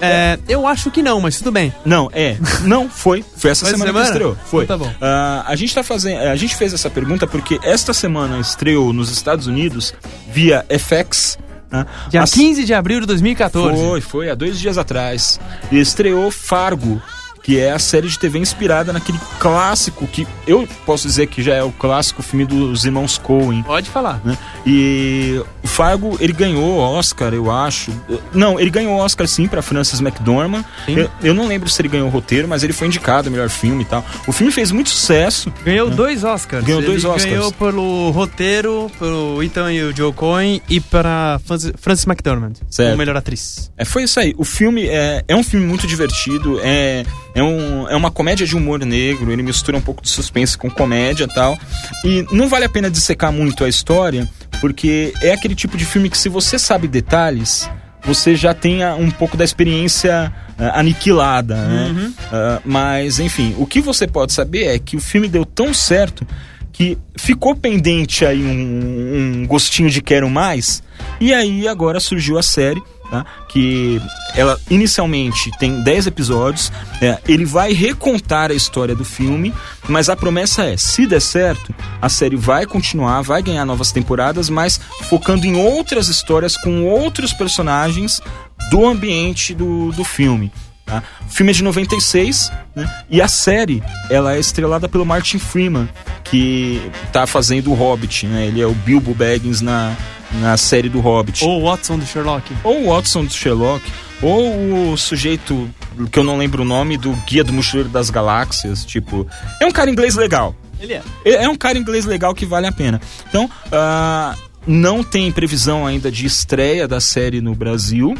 É, 0.00 0.36
eu 0.48 0.66
acho 0.66 0.90
que 0.90 1.00
não, 1.00 1.20
mas 1.20 1.38
tudo 1.38 1.52
bem. 1.52 1.72
Não, 1.84 2.10
é. 2.12 2.36
Não, 2.64 2.90
foi. 2.90 3.24
Foi 3.36 3.52
essa 3.52 3.64
Foi 3.64 3.70
semana, 3.72 3.90
semana? 3.90 4.04
que 4.06 4.10
estreou. 4.10 4.36
Foi. 4.46 4.64
Então 4.64 4.76
tá 4.76 4.84
bom. 4.84 4.92
Ah, 5.00 5.44
a 5.46 5.54
gente 5.54 5.72
tá 5.72 5.84
fazendo. 5.84 6.18
A 6.22 6.34
gente 6.34 6.56
fez 6.56 6.74
essa 6.74 6.90
pergunta 6.90 7.24
porque 7.24 7.60
esta 7.62 7.92
semana 7.94 8.40
estreou 8.40 8.92
nos 8.92 9.12
Estados 9.12 9.46
Unidos 9.46 9.94
via 10.28 10.66
FX. 10.68 11.38
Né, 11.72 11.86
Dia 12.10 12.22
a- 12.22 12.26
15 12.26 12.64
de 12.64 12.74
abril 12.74 13.00
de 13.00 13.06
2014. 13.06 13.76
Foi, 13.76 14.00
foi, 14.00 14.30
há 14.30 14.34
dois 14.34 14.58
dias 14.60 14.76
atrás. 14.78 15.40
E 15.70 15.78
estreou 15.80 16.30
Fargo, 16.30 17.00
que 17.42 17.58
é 17.58 17.72
a 17.72 17.78
série 17.78 18.08
de 18.08 18.18
TV 18.18 18.38
inspirada 18.38 18.92
naquele 18.92 19.18
clássico 19.38 20.06
que 20.06 20.26
eu 20.46 20.68
posso 20.86 21.06
dizer 21.06 21.26
que 21.26 21.42
já 21.42 21.54
é 21.54 21.62
o 21.62 21.72
clássico 21.72 22.22
filme 22.22 22.44
dos 22.44 22.84
irmãos 22.84 23.18
Coen. 23.18 23.62
Pode 23.62 23.90
falar. 23.90 24.20
né? 24.24 24.36
E 24.64 25.42
o 25.62 25.66
Fargo, 25.66 26.16
ele 26.20 26.32
ganhou 26.32 26.78
Oscar, 26.78 27.34
eu 27.34 27.50
acho. 27.50 27.90
Não, 28.32 28.58
ele 28.60 28.70
ganhou 28.70 28.94
Oscar 28.96 29.26
sim 29.26 29.46
pra 29.48 29.60
Francis 29.62 30.00
McDormand. 30.00 30.64
Eu, 30.86 31.10
eu 31.22 31.34
não 31.34 31.46
lembro 31.48 31.68
se 31.68 31.80
ele 31.82 31.88
ganhou 31.88 32.06
o 32.06 32.10
roteiro, 32.10 32.46
mas 32.46 32.62
ele 32.62 32.72
foi 32.72 32.86
indicado 32.86 33.30
melhor 33.30 33.48
filme 33.48 33.82
e 33.82 33.86
tal. 33.86 34.04
O 34.26 34.32
filme 34.32 34.52
fez 34.52 34.70
muito 34.70 34.90
sucesso. 34.90 35.52
Ganhou 35.64 35.90
dois 35.90 36.22
Oscars. 36.24 36.64
Ganhou 36.64 36.80
dois 36.82 37.02
Ele 37.02 37.12
Oscars. 37.12 37.24
Ganhou 37.32 37.52
pelo 37.52 38.10
roteiro, 38.10 38.90
pelo 38.98 39.42
Ethan 39.42 39.72
e 39.72 39.82
o 39.82 39.96
Joe 39.96 40.12
Coen 40.12 40.62
e 40.68 40.80
para 40.80 41.40
Frances 41.78 42.06
McDormand, 42.06 42.52
Certo. 42.70 42.88
como 42.90 42.98
melhor 42.98 43.16
atriz. 43.16 43.70
É, 43.76 43.84
foi 43.84 44.04
isso 44.04 44.20
aí. 44.20 44.34
O 44.38 44.44
filme 44.44 44.86
é, 44.86 45.24
é 45.26 45.34
um 45.36 45.42
filme 45.42 45.66
muito 45.66 45.86
divertido, 45.86 46.60
é, 46.62 47.04
é, 47.34 47.42
um, 47.42 47.88
é 47.88 47.96
uma 47.96 48.10
comédia 48.10 48.46
de 48.46 48.56
humor 48.56 48.78
negro, 48.84 49.32
ele 49.32 49.42
mistura 49.42 49.76
um 49.76 49.80
pouco 49.80 50.02
de 50.02 50.08
suspense 50.08 50.56
com 50.56 50.70
comédia 50.70 51.24
e 51.24 51.34
tal. 51.34 51.58
E 52.04 52.26
não 52.30 52.48
vale 52.48 52.64
a 52.64 52.68
pena 52.68 52.90
dissecar 52.90 53.32
muito 53.32 53.64
a 53.64 53.68
história, 53.68 54.28
porque 54.60 55.12
é 55.22 55.32
aquele 55.32 55.54
tipo 55.54 55.76
de 55.76 55.84
filme 55.84 56.08
que 56.10 56.18
se 56.18 56.28
você 56.28 56.58
sabe 56.58 56.86
detalhes, 56.88 57.68
você 58.04 58.34
já 58.34 58.52
tem 58.52 58.82
a- 58.82 58.94
um 58.96 59.10
pouco 59.10 59.36
da 59.36 59.44
experiência 59.44 60.32
ah, 60.58 60.80
aniquilada, 60.80 61.56
né? 61.56 62.12
Ah, 62.32 62.60
mas, 62.64 63.18
enfim, 63.18 63.54
o 63.58 63.66
que 63.66 63.80
você 63.80 64.06
pode 64.06 64.32
saber 64.32 64.64
é 64.66 64.78
que 64.78 64.96
o 64.96 65.00
filme 65.00 65.28
deu 65.28 65.44
tão 65.44 65.72
certo 65.72 66.26
que 66.72 66.96
ficou 67.16 67.54
pendente 67.54 68.24
aí 68.24 68.42
um, 68.42 69.42
um 69.42 69.46
gostinho 69.46 69.90
de 69.90 70.00
quero 70.00 70.28
mais, 70.30 70.82
e 71.20 71.32
aí 71.34 71.68
agora 71.68 72.00
surgiu 72.00 72.38
a 72.38 72.42
série, 72.42 72.82
tá? 73.12 73.26
que 73.46 74.00
ela 74.34 74.58
inicialmente 74.70 75.50
tem 75.58 75.82
10 75.82 76.06
episódios, 76.06 76.72
é, 77.02 77.18
ele 77.28 77.44
vai 77.44 77.74
recontar 77.74 78.50
a 78.50 78.54
história 78.54 78.94
do 78.94 79.04
filme, 79.04 79.52
mas 79.86 80.08
a 80.08 80.16
promessa 80.16 80.64
é, 80.64 80.78
se 80.78 81.06
der 81.06 81.20
certo, 81.20 81.74
a 82.00 82.08
série 82.08 82.36
vai 82.36 82.64
continuar, 82.64 83.20
vai 83.20 83.42
ganhar 83.42 83.66
novas 83.66 83.92
temporadas, 83.92 84.48
mas 84.48 84.80
focando 85.10 85.46
em 85.46 85.56
outras 85.56 86.08
histórias 86.08 86.56
com 86.56 86.86
outros 86.86 87.34
personagens 87.34 88.22
do 88.70 88.86
ambiente 88.86 89.52
do, 89.52 89.92
do 89.92 90.04
filme. 90.04 90.50
Tá? 90.86 91.02
O 91.26 91.30
filme 91.30 91.52
é 91.52 91.54
de 91.54 91.62
96, 91.62 92.50
né? 92.74 93.04
E 93.10 93.20
a 93.20 93.28
série, 93.28 93.82
ela 94.10 94.34
é 94.34 94.40
estrelada 94.40 94.88
pelo 94.88 95.04
Martin 95.04 95.38
Freeman, 95.38 95.88
que 96.24 96.80
tá 97.12 97.26
fazendo 97.26 97.70
o 97.70 97.74
Hobbit, 97.74 98.26
né? 98.26 98.46
Ele 98.46 98.60
é 98.60 98.66
o 98.66 98.72
Bilbo 98.72 99.14
Baggins 99.14 99.60
na, 99.60 99.94
na 100.40 100.56
série 100.56 100.88
do 100.88 101.00
Hobbit. 101.00 101.44
Ou 101.44 101.62
Watson 101.64 101.98
do 101.98 102.06
Sherlock. 102.06 102.52
Ou 102.64 102.84
o 102.84 102.94
Watson 102.94 103.24
do 103.24 103.32
Sherlock, 103.32 103.84
ou 104.20 104.92
o 104.92 104.96
sujeito 104.96 105.68
que 106.10 106.18
eu 106.18 106.24
não 106.24 106.38
lembro 106.38 106.62
o 106.62 106.64
nome 106.64 106.96
do 106.96 107.12
Guia 107.26 107.44
do 107.44 107.52
Mochileiro 107.52 107.88
das 107.88 108.10
Galáxias, 108.10 108.84
tipo... 108.84 109.26
É 109.60 109.66
um 109.66 109.72
cara 109.72 109.90
inglês 109.90 110.14
legal. 110.14 110.54
Ele 110.80 110.94
é. 110.94 111.02
É 111.24 111.44
é 111.44 111.48
um 111.48 111.56
cara 111.56 111.78
inglês 111.78 112.04
legal 112.04 112.34
que 112.34 112.46
vale 112.46 112.66
a 112.66 112.72
pena. 112.72 113.00
Então, 113.28 113.50
ah, 113.70 114.34
não 114.66 115.02
tem 115.04 115.30
previsão 115.30 115.86
ainda 115.86 116.10
de 116.10 116.26
estreia 116.26 116.88
da 116.88 117.00
série 117.00 117.40
no 117.40 117.54
Brasil. 117.54 118.16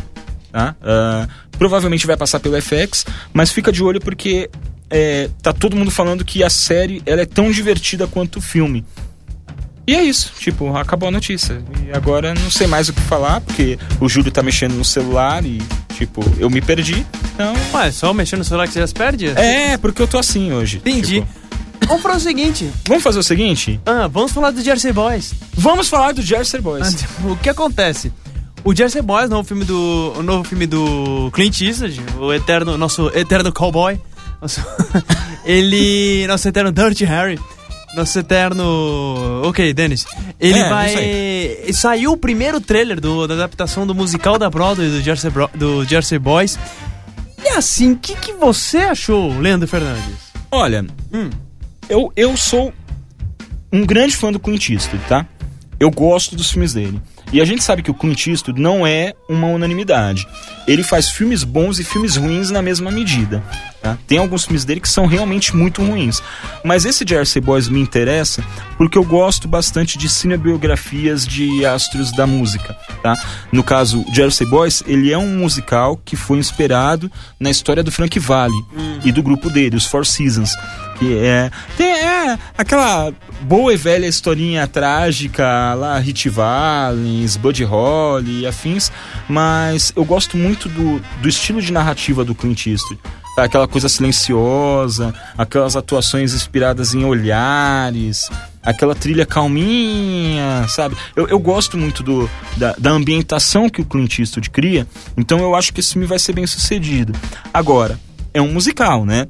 Tá? 0.50 0.76
Ah, 0.82 1.28
provavelmente 1.58 2.06
vai 2.06 2.16
passar 2.16 2.40
pelo 2.40 2.60
FX, 2.60 3.06
mas 3.32 3.50
fica 3.50 3.72
de 3.72 3.82
olho 3.82 4.00
porque 4.00 4.50
é, 4.90 5.30
tá 5.40 5.52
todo 5.52 5.76
mundo 5.76 5.90
falando 5.90 6.24
que 6.24 6.44
a 6.44 6.50
série 6.50 7.02
ela 7.06 7.22
é 7.22 7.26
tão 7.26 7.50
divertida 7.50 8.06
quanto 8.06 8.38
o 8.38 8.42
filme. 8.42 8.84
E 9.86 9.94
é 9.96 10.02
isso, 10.02 10.32
tipo, 10.38 10.74
acabou 10.76 11.08
a 11.08 11.12
notícia. 11.12 11.60
E 11.86 11.92
agora 11.96 12.34
não 12.34 12.50
sei 12.50 12.66
mais 12.66 12.88
o 12.88 12.92
que 12.92 13.00
falar, 13.00 13.40
porque 13.40 13.78
o 14.00 14.08
Júlio 14.08 14.30
tá 14.30 14.42
mexendo 14.42 14.74
no 14.74 14.84
celular 14.84 15.44
e, 15.44 15.60
tipo, 15.96 16.22
eu 16.38 16.48
me 16.48 16.60
perdi. 16.60 17.04
Então. 17.34 17.52
Ué, 17.74 17.90
só 17.90 18.14
mexendo 18.14 18.38
no 18.40 18.44
celular 18.44 18.66
que 18.68 18.72
você 18.74 18.80
já 18.80 18.86
se 18.86 18.94
perde? 18.94 19.26
É, 19.28 19.76
porque 19.76 20.00
eu 20.00 20.06
tô 20.06 20.18
assim 20.18 20.52
hoje. 20.52 20.76
Entendi. 20.78 21.20
Tipo, 21.20 21.42
Vamos 21.88 22.02
para 22.02 22.16
o 22.16 22.20
seguinte. 22.20 22.70
vamos 22.86 23.02
fazer 23.02 23.18
o 23.18 23.22
seguinte? 23.24 23.80
Ah, 23.84 24.06
vamos 24.06 24.30
falar 24.30 24.52
do 24.52 24.62
Jersey 24.62 24.92
Boys. 24.92 25.34
Vamos 25.54 25.88
falar 25.88 26.12
do 26.12 26.22
Jersey 26.22 26.60
Boys. 26.60 27.04
O 27.28 27.36
que 27.36 27.48
acontece? 27.50 28.12
O 28.64 28.72
Jersey 28.74 29.02
Boys, 29.02 29.28
novo 29.28 29.42
filme 29.42 29.64
do, 29.64 30.12
o 30.16 30.22
novo 30.22 30.44
filme 30.44 30.64
do 30.66 31.28
Clint 31.32 31.60
Eastwood, 31.60 32.00
o 32.20 32.32
eterno, 32.32 32.78
nosso 32.78 33.08
eterno 33.18 33.52
cowboy, 33.52 34.00
nosso, 34.40 34.60
ele, 35.44 36.24
nosso 36.28 36.46
eterno 36.48 36.70
Dirty 36.70 37.04
Harry, 37.04 37.38
nosso 37.96 38.18
eterno, 38.18 39.42
ok, 39.44 39.72
Dennis, 39.74 40.06
ele 40.40 40.58
É, 40.58 40.68
vai, 40.68 41.72
saiu 41.72 42.12
o 42.12 42.16
primeiro 42.16 42.60
trailer 42.60 43.00
do, 43.00 43.26
da 43.26 43.34
adaptação 43.34 43.86
do 43.86 43.94
musical 43.94 44.38
da 44.38 44.48
Broadway 44.48 44.88
do 44.88 45.00
Jersey, 45.02 45.30
Bro- 45.30 45.50
do 45.54 45.84
Jersey 45.84 46.18
Boys. 46.18 46.58
E 47.44 47.48
assim, 47.50 47.92
o 47.92 47.96
que, 47.96 48.14
que 48.16 48.32
você 48.32 48.78
achou, 48.78 49.38
Leandro 49.38 49.66
Fernandes? 49.68 50.32
Olha, 50.50 50.84
Hum. 51.12 51.28
eu, 51.88 52.12
eu 52.16 52.36
sou 52.36 52.72
um 53.72 53.84
grande 53.84 54.16
fã 54.16 54.30
do 54.32 54.38
Clint 54.38 54.70
Eastwood, 54.70 55.04
tá? 55.08 55.26
Eu 55.80 55.90
gosto 55.90 56.36
dos 56.36 56.50
filmes 56.50 56.72
dele. 56.72 57.00
E 57.32 57.40
a 57.40 57.44
gente 57.44 57.64
sabe 57.64 57.82
que 57.82 57.90
o 57.90 57.94
Clint 57.94 58.26
Eastwood 58.26 58.60
não 58.60 58.86
é 58.86 59.14
uma 59.28 59.46
unanimidade. 59.46 60.28
Ele 60.66 60.82
faz 60.82 61.08
filmes 61.08 61.42
bons 61.44 61.78
e 61.78 61.84
filmes 61.84 62.16
ruins 62.16 62.50
na 62.50 62.60
mesma 62.60 62.90
medida. 62.90 63.42
tá? 63.80 63.96
Tem 64.06 64.18
alguns 64.18 64.44
filmes 64.44 64.64
dele 64.64 64.80
que 64.80 64.88
são 64.88 65.06
realmente 65.06 65.56
muito 65.56 65.82
ruins. 65.82 66.22
Mas 66.62 66.84
esse 66.84 67.04
Jersey 67.08 67.40
Boys 67.40 67.68
me 67.68 67.80
interessa 67.80 68.44
porque 68.76 68.98
eu 68.98 69.04
gosto 69.04 69.48
bastante 69.48 69.96
de 69.96 70.08
cinebiografias 70.08 71.26
de 71.26 71.64
astros 71.64 72.12
da 72.12 72.26
música. 72.26 72.76
Tá? 73.02 73.16
No 73.50 73.64
caso, 73.64 74.04
Jersey 74.12 74.46
Boys, 74.46 74.82
ele 74.86 75.10
é 75.10 75.16
um 75.16 75.38
musical 75.38 75.98
que 76.04 76.16
foi 76.16 76.36
inspirado 76.38 77.10
na 77.40 77.50
história 77.50 77.82
do 77.82 77.90
Frank 77.90 78.18
Valli 78.18 78.52
e 79.04 79.10
do 79.10 79.22
grupo 79.22 79.48
dele, 79.48 79.76
os 79.76 79.86
Four 79.86 80.04
Seasons. 80.04 80.54
Que 81.02 81.18
é, 81.18 81.50
tem, 81.76 81.90
é 81.90 82.38
aquela 82.56 83.12
boa 83.40 83.74
e 83.74 83.76
velha 83.76 84.06
historinha 84.06 84.68
trágica 84.68 85.74
lá, 85.74 85.98
Hit 85.98 86.28
Valens, 86.28 87.36
Buddy 87.36 87.64
Holly 87.64 88.42
e 88.42 88.46
afins, 88.46 88.92
mas 89.28 89.92
eu 89.96 90.04
gosto 90.04 90.36
muito 90.36 90.68
do, 90.68 91.02
do 91.20 91.28
estilo 91.28 91.60
de 91.60 91.72
narrativa 91.72 92.24
do 92.24 92.36
Clint 92.36 92.68
Eastwood. 92.68 93.02
Tá, 93.34 93.42
Aquela 93.42 93.66
coisa 93.66 93.88
silenciosa, 93.88 95.12
aquelas 95.36 95.74
atuações 95.74 96.34
inspiradas 96.34 96.94
em 96.94 97.04
olhares, 97.04 98.30
aquela 98.62 98.94
trilha 98.94 99.26
calminha, 99.26 100.66
sabe? 100.68 100.96
Eu, 101.16 101.26
eu 101.26 101.38
gosto 101.40 101.76
muito 101.76 102.04
do, 102.04 102.30
da, 102.56 102.76
da 102.78 102.90
ambientação 102.92 103.68
que 103.68 103.80
o 103.80 103.84
Clint 103.84 104.20
Eastwood 104.20 104.50
cria, 104.50 104.86
então 105.16 105.40
eu 105.40 105.56
acho 105.56 105.72
que 105.74 105.80
esse 105.80 105.94
filme 105.94 106.06
vai 106.06 106.20
ser 106.20 106.32
bem 106.32 106.46
sucedido. 106.46 107.12
Agora, 107.52 107.98
é 108.32 108.40
um 108.40 108.52
musical, 108.52 109.04
né? 109.04 109.26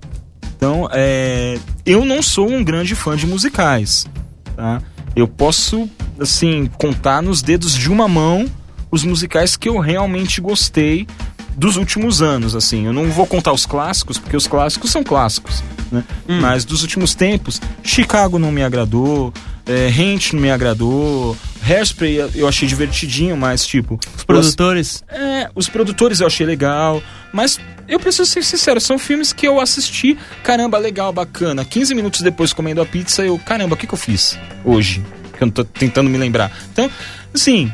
Então, 0.62 0.88
é, 0.92 1.58
eu 1.84 2.04
não 2.04 2.22
sou 2.22 2.48
um 2.48 2.62
grande 2.62 2.94
fã 2.94 3.16
de 3.16 3.26
musicais, 3.26 4.06
tá? 4.54 4.80
Eu 5.16 5.26
posso, 5.26 5.90
assim, 6.20 6.70
contar 6.78 7.20
nos 7.20 7.42
dedos 7.42 7.74
de 7.74 7.90
uma 7.90 8.06
mão 8.06 8.48
os 8.88 9.02
musicais 9.02 9.56
que 9.56 9.68
eu 9.68 9.80
realmente 9.80 10.40
gostei 10.40 11.04
dos 11.56 11.76
últimos 11.76 12.22
anos, 12.22 12.54
assim. 12.54 12.86
Eu 12.86 12.92
não 12.92 13.10
vou 13.10 13.26
contar 13.26 13.52
os 13.52 13.66
clássicos, 13.66 14.18
porque 14.18 14.36
os 14.36 14.46
clássicos 14.46 14.92
são 14.92 15.02
clássicos, 15.02 15.64
né? 15.90 16.04
Mas 16.40 16.64
dos 16.64 16.82
últimos 16.82 17.12
tempos, 17.12 17.60
Chicago 17.82 18.38
não 18.38 18.52
me 18.52 18.62
agradou, 18.62 19.34
é, 19.66 19.88
Rent 19.88 20.32
não 20.32 20.40
me 20.40 20.50
agradou, 20.50 21.36
Hairspray 21.66 22.30
eu 22.34 22.48
achei 22.48 22.66
divertidinho, 22.66 23.36
mas 23.36 23.64
tipo... 23.64 23.98
Os 24.16 24.24
produtores. 24.24 25.04
É, 25.08 25.48
os 25.54 25.68
produtores 25.68 26.20
eu 26.20 26.26
achei 26.26 26.46
legal, 26.46 27.02
mas 27.32 27.60
eu 27.88 28.00
preciso 28.00 28.30
ser 28.30 28.42
sincero, 28.42 28.80
são 28.80 28.98
filmes 28.98 29.32
que 29.32 29.46
eu 29.46 29.60
assisti, 29.60 30.18
caramba, 30.42 30.78
legal, 30.78 31.12
bacana. 31.12 31.64
15 31.64 31.94
minutos 31.94 32.20
depois 32.20 32.52
comendo 32.52 32.80
a 32.80 32.86
pizza, 32.86 33.24
eu, 33.24 33.38
caramba, 33.38 33.74
o 33.74 33.76
que, 33.76 33.86
que 33.86 33.94
eu 33.94 33.98
fiz 33.98 34.38
hoje? 34.64 35.04
Que 35.36 35.42
eu 35.42 35.46
não 35.46 35.52
tô 35.52 35.64
tentando 35.64 36.10
me 36.10 36.18
lembrar. 36.18 36.50
Então, 36.72 36.90
assim, 37.34 37.72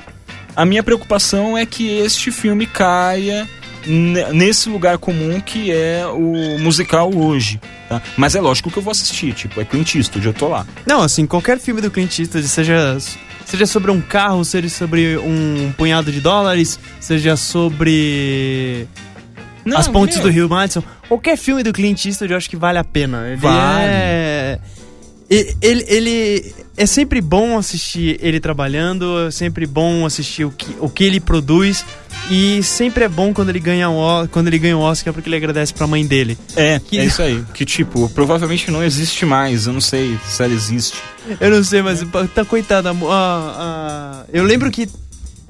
a 0.54 0.64
minha 0.64 0.82
preocupação 0.82 1.56
é 1.56 1.64
que 1.64 1.88
este 1.98 2.30
filme 2.30 2.66
caia 2.66 3.48
nesse 3.88 4.68
lugar 4.68 4.98
comum 4.98 5.40
que 5.40 5.72
é 5.72 6.06
o 6.06 6.58
musical 6.58 7.12
hoje. 7.14 7.60
Tá? 7.88 8.02
Mas 8.16 8.34
é 8.34 8.40
lógico 8.40 8.70
que 8.70 8.78
eu 8.78 8.82
vou 8.82 8.90
assistir, 8.90 9.32
tipo, 9.32 9.60
é 9.60 9.64
Clint 9.64 9.94
Eastwood, 9.94 10.26
eu 10.26 10.34
tô 10.34 10.48
lá. 10.48 10.66
Não, 10.86 11.02
assim, 11.02 11.26
qualquer 11.26 11.58
filme 11.58 11.80
do 11.80 11.90
Clint 11.90 12.18
Eastwood, 12.18 12.46
seja, 12.46 12.98
seja 13.46 13.66
sobre 13.66 13.90
um 13.90 14.00
carro, 14.00 14.44
seja 14.44 14.68
sobre 14.68 15.16
um 15.16 15.72
punhado 15.76 16.12
de 16.12 16.20
dólares, 16.20 16.78
seja 17.00 17.36
sobre 17.36 18.86
Não, 19.64 19.78
as 19.78 19.88
pontes 19.88 20.16
meu, 20.18 20.26
do 20.26 20.30
Rio 20.30 20.48
Madison, 20.48 20.82
qualquer 21.08 21.36
filme 21.36 21.62
do 21.62 21.72
Clint 21.72 22.04
Eastwood 22.04 22.32
eu 22.32 22.36
acho 22.36 22.50
que 22.50 22.56
vale 22.56 22.78
a 22.78 22.84
pena. 22.84 23.26
Ele 23.28 23.36
Vale. 23.36 23.84
é... 23.84 24.58
Ele, 25.30 25.84
ele 25.88 26.54
é 26.74 26.86
sempre 26.86 27.20
bom 27.20 27.58
assistir 27.58 28.18
ele 28.22 28.40
trabalhando, 28.40 29.26
é 29.26 29.30
sempre 29.30 29.66
bom 29.66 30.06
assistir 30.06 30.46
o 30.46 30.50
que, 30.50 30.74
o 30.80 30.88
que 30.88 31.04
ele 31.04 31.20
produz 31.20 31.84
e 32.30 32.62
sempre 32.62 33.04
é 33.04 33.08
bom 33.08 33.34
quando 33.34 33.50
ele 33.50 33.60
ganha 33.60 33.90
o, 33.90 34.26
quando 34.28 34.46
ele 34.48 34.58
ganha 34.58 34.76
o 34.76 34.80
Oscar 34.80 35.12
porque 35.12 35.28
ele 35.28 35.36
agradece 35.36 35.74
pra 35.74 35.86
mãe 35.86 36.06
dele. 36.06 36.38
É, 36.56 36.78
Que- 36.80 36.98
é 36.98 37.04
isso 37.04 37.20
aí. 37.20 37.44
Que 37.52 37.66
tipo, 37.66 38.08
provavelmente 38.10 38.70
não 38.70 38.82
existe 38.82 39.26
mais. 39.26 39.66
Eu 39.66 39.74
não 39.74 39.82
sei 39.82 40.18
se 40.26 40.42
ela 40.42 40.54
existe. 40.54 40.96
Eu 41.38 41.50
não 41.50 41.62
sei, 41.62 41.82
mas 41.82 42.02
tá 42.34 42.42
coitada. 42.42 42.88
a 42.88 42.94
mo- 42.94 43.10
a- 43.10 43.54
a- 43.58 44.24
eu 44.32 44.44
lembro 44.44 44.70
que. 44.70 44.88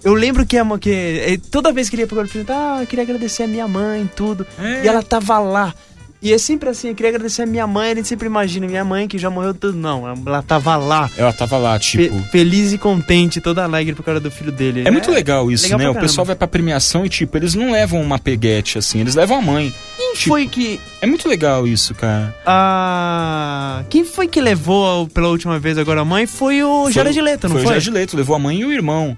Eu 0.02 0.14
lembro 0.14 0.46
que, 0.46 0.56
a, 0.56 0.64
que 0.78 0.90
eh, 0.90 1.38
toda 1.50 1.72
vez 1.72 1.88
que 1.88 1.96
ele 1.96 2.02
ia 2.02 2.06
pro 2.06 2.26
filme, 2.28 2.46
ah, 2.50 2.78
eu 2.80 2.86
queria 2.86 3.02
agradecer 3.04 3.42
a 3.42 3.48
minha 3.48 3.66
mãe 3.66 4.02
e 4.02 4.08
tudo. 4.08 4.46
É. 4.58 4.84
E 4.84 4.88
ela 4.88 5.02
tava 5.02 5.38
lá. 5.40 5.74
E 6.20 6.32
é 6.32 6.38
sempre 6.38 6.68
assim, 6.68 6.88
eu 6.88 6.94
queria 6.96 7.10
agradecer 7.10 7.42
a 7.42 7.46
minha 7.46 7.64
mãe, 7.66 7.92
a 7.92 7.94
gente 7.94 8.08
sempre 8.08 8.26
imagina, 8.26 8.66
minha 8.66 8.84
mãe 8.84 9.06
que 9.06 9.16
já 9.18 9.30
morreu 9.30 9.54
tudo. 9.54 9.78
Não, 9.78 10.04
ela 10.26 10.42
tava 10.42 10.74
lá. 10.76 11.08
Ela 11.16 11.32
tava 11.32 11.56
lá, 11.58 11.78
fe- 11.78 12.08
tipo. 12.08 12.18
feliz 12.30 12.72
e 12.72 12.78
contente, 12.78 13.40
toda 13.40 13.62
alegre 13.62 13.94
por 13.94 14.02
causa 14.04 14.20
do 14.20 14.28
filho 14.30 14.50
dele. 14.50 14.82
É 14.84 14.90
muito 14.90 15.12
legal 15.12 15.48
isso, 15.50 15.62
legal 15.64 15.78
né? 15.78 15.90
O 15.90 15.94
pessoal 15.94 16.24
vai 16.24 16.34
pra 16.34 16.48
premiação 16.48 17.06
e, 17.06 17.08
tipo, 17.08 17.36
eles 17.36 17.54
não 17.54 17.70
levam 17.70 18.02
uma 18.02 18.18
peguete 18.18 18.78
assim, 18.78 19.00
eles 19.00 19.14
levam 19.14 19.38
a 19.38 19.42
mãe. 19.42 19.72
Quem 19.96 20.12
tipo- 20.14 20.28
foi 20.30 20.48
que. 20.48 20.80
É 21.00 21.06
muito 21.06 21.28
legal 21.28 21.68
isso, 21.68 21.94
cara. 21.94 22.34
A... 22.44 23.84
Quem 23.88 24.04
foi 24.04 24.26
que 24.26 24.40
levou 24.40 25.06
pela 25.08 25.28
última 25.28 25.58
vez 25.60 25.78
agora 25.78 26.00
a 26.00 26.04
mãe? 26.04 26.26
Foi 26.26 26.62
o 26.64 26.90
Jared 26.90 27.20
Leto, 27.20 27.48
não 27.48 27.56
foi? 27.56 27.64
o 27.64 27.68
Jared 27.68 27.90
Leto, 27.90 28.16
levou 28.16 28.34
a 28.34 28.38
mãe 28.40 28.58
e 28.60 28.64
o 28.64 28.72
irmão. 28.72 29.16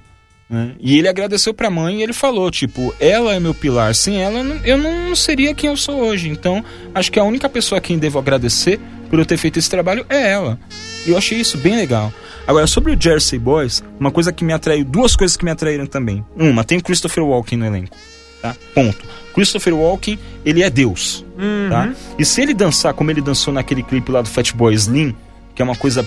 Né? 0.50 0.72
E 0.80 0.98
ele 0.98 1.06
agradeceu 1.08 1.54
pra 1.54 1.70
mãe 1.70 2.00
e 2.00 2.02
ele 2.02 2.12
falou, 2.12 2.50
tipo, 2.50 2.92
ela 2.98 3.32
é 3.34 3.38
meu 3.40 3.54
pilar. 3.54 3.94
Sem 3.94 4.20
ela, 4.20 4.40
eu 4.64 4.76
não- 4.76 5.14
seria 5.14 5.54
quem 5.54 5.70
eu 5.70 5.76
sou 5.76 6.00
hoje. 6.00 6.28
Então, 6.28 6.64
acho 6.94 7.10
que 7.12 7.18
a 7.20 7.24
única 7.24 7.48
pessoa 7.48 7.78
a 7.78 7.80
quem 7.80 7.98
devo 7.98 8.18
agradecer 8.18 8.80
por 9.08 9.18
eu 9.18 9.24
ter 9.24 9.36
feito 9.36 9.58
esse 9.58 9.70
trabalho 9.70 10.04
é 10.08 10.30
ela. 10.32 10.58
E 11.06 11.10
eu 11.10 11.16
achei 11.16 11.38
isso 11.38 11.56
bem 11.56 11.76
legal. 11.76 12.12
Agora, 12.46 12.66
sobre 12.66 12.92
o 12.92 13.00
Jersey 13.00 13.38
Boys, 13.38 13.82
uma 13.98 14.10
coisa 14.10 14.32
que 14.32 14.44
me 14.44 14.52
atraiu, 14.52 14.84
duas 14.84 15.14
coisas 15.14 15.36
que 15.36 15.44
me 15.44 15.50
atraíram 15.52 15.86
também. 15.86 16.24
Uma, 16.36 16.64
tem 16.64 16.80
Christopher 16.80 17.22
Walken 17.24 17.58
no 17.58 17.66
elenco. 17.66 17.96
Tá? 18.42 18.56
Ponto. 18.74 18.98
Christopher 19.34 19.74
Walken, 19.74 20.18
ele 20.44 20.62
é 20.62 20.68
Deus. 20.70 21.24
Tá? 21.68 21.92
E 22.18 22.24
se 22.24 22.40
ele 22.42 22.52
dançar 22.54 22.92
como 22.94 23.10
ele 23.10 23.20
dançou 23.20 23.54
naquele 23.54 23.82
clipe 23.82 24.10
lá 24.10 24.20
do 24.22 24.28
Fatboy 24.28 24.74
Slim, 24.74 25.14
que 25.54 25.62
é 25.62 25.64
uma 25.64 25.76
coisa 25.76 26.04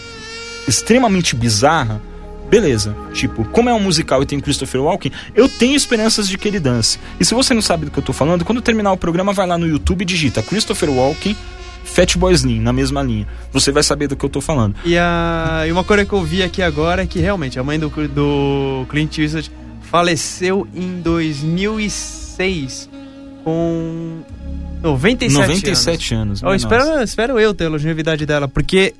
extremamente 0.68 1.36
bizarra, 1.36 2.02
beleza. 2.54 2.95
Tipo, 3.14 3.43
como 3.45 3.68
é 3.68 3.74
um 3.74 3.80
musical 3.80 4.22
e 4.22 4.28
tem 4.28 4.39
Christopher 4.39 4.84
Walken, 4.84 5.12
eu 5.34 5.49
tenho 5.49 5.76
esperanças 5.76 6.28
de 6.28 6.38
que 6.38 6.47
ele 6.47 6.60
dance. 6.60 6.99
E 7.20 7.26
se 7.26 7.34
você 7.34 7.51
não 7.51 7.64
sabe 7.64 7.86
do 7.86 7.91
que 7.91 7.97
eu 7.97 8.04
tô 8.04 8.14
falando, 8.14 8.45
quando 8.45 8.62
terminar 8.62 8.91
o 8.91 8.97
programa, 8.97 9.34
vai 9.34 9.47
lá 9.47 9.58
no 9.58 9.68
YouTube 9.68 10.04
e 10.04 10.06
digita 10.06 10.43
Christopher 10.43 10.91
Walken, 10.91 11.36
Fatboy 11.84 12.32
Slim, 12.32 12.60
na 12.60 12.72
mesma 12.72 13.01
linha. 13.01 13.28
Você 13.51 13.72
vai 13.72 13.82
saber 13.82 14.08
do 14.08 14.16
que 14.16 14.24
eu 14.24 14.30
tô 14.30 14.39
falando. 14.39 14.76
E, 14.86 14.95
a, 14.95 15.64
e 15.68 15.72
uma 15.72 15.84
coisa 15.84 16.06
que 16.06 16.14
eu 16.14 16.24
vi 16.24 16.43
aqui 16.43 16.62
agora 16.62 17.01
é 17.01 17.08
que 17.08 17.20
realmente 17.20 17.58
a 17.58 17.64
mãe 17.64 17.80
do, 17.80 17.89
do 17.89 18.86
Clint 18.88 19.18
Eastwood 19.18 19.51
faleceu 19.82 20.68
em 20.76 21.01
2006 21.01 22.88
com 23.43 24.22
97, 24.84 25.34
97 25.34 26.14
anos. 26.14 26.43
anos. 26.43 26.43
Oh, 26.43 26.54
espero, 26.56 27.01
espero 27.01 27.39
eu 27.39 27.51
ter 27.54 27.66
a 27.66 27.70
longevidade 27.70 28.28
dela, 28.28 28.47
porque 28.47 28.93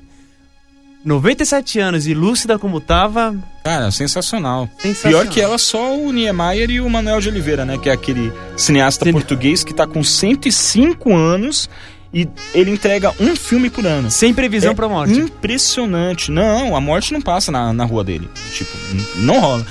97 1.04 1.78
anos 1.78 2.06
e 2.06 2.14
lúcida 2.14 2.58
como 2.58 2.80
tava, 2.80 3.34
Cara, 3.62 3.90
sensacional. 3.90 4.68
Sensacional. 4.78 5.22
Pior 5.22 5.32
que 5.32 5.40
ela, 5.40 5.56
só 5.58 5.96
o 5.96 6.12
Niemeyer 6.12 6.70
e 6.70 6.80
o 6.80 6.88
Manuel 6.88 7.20
de 7.20 7.28
Oliveira, 7.28 7.64
né? 7.64 7.78
Que 7.78 7.88
é 7.88 7.92
aquele 7.92 8.32
cineasta 8.56 9.04
Cine- 9.04 9.12
português 9.12 9.62
que 9.64 9.72
tá 9.74 9.86
com 9.86 10.02
105 10.04 11.14
anos 11.14 11.68
e 12.12 12.28
ele 12.54 12.70
entrega 12.70 13.12
um 13.18 13.34
filme 13.34 13.68
por 13.70 13.84
ano. 13.86 14.10
sem 14.10 14.32
previsão 14.34 14.72
É 14.72 14.74
pra 14.74 14.88
morte. 14.88 15.14
Impressionante. 15.18 16.30
Não, 16.30 16.76
a 16.76 16.80
morte 16.80 17.12
não 17.12 17.20
passa 17.22 17.50
na, 17.50 17.72
na 17.72 17.84
rua 17.84 18.04
dele. 18.04 18.28
Tipo, 18.52 18.70
não 19.16 19.40
rola. 19.40 19.66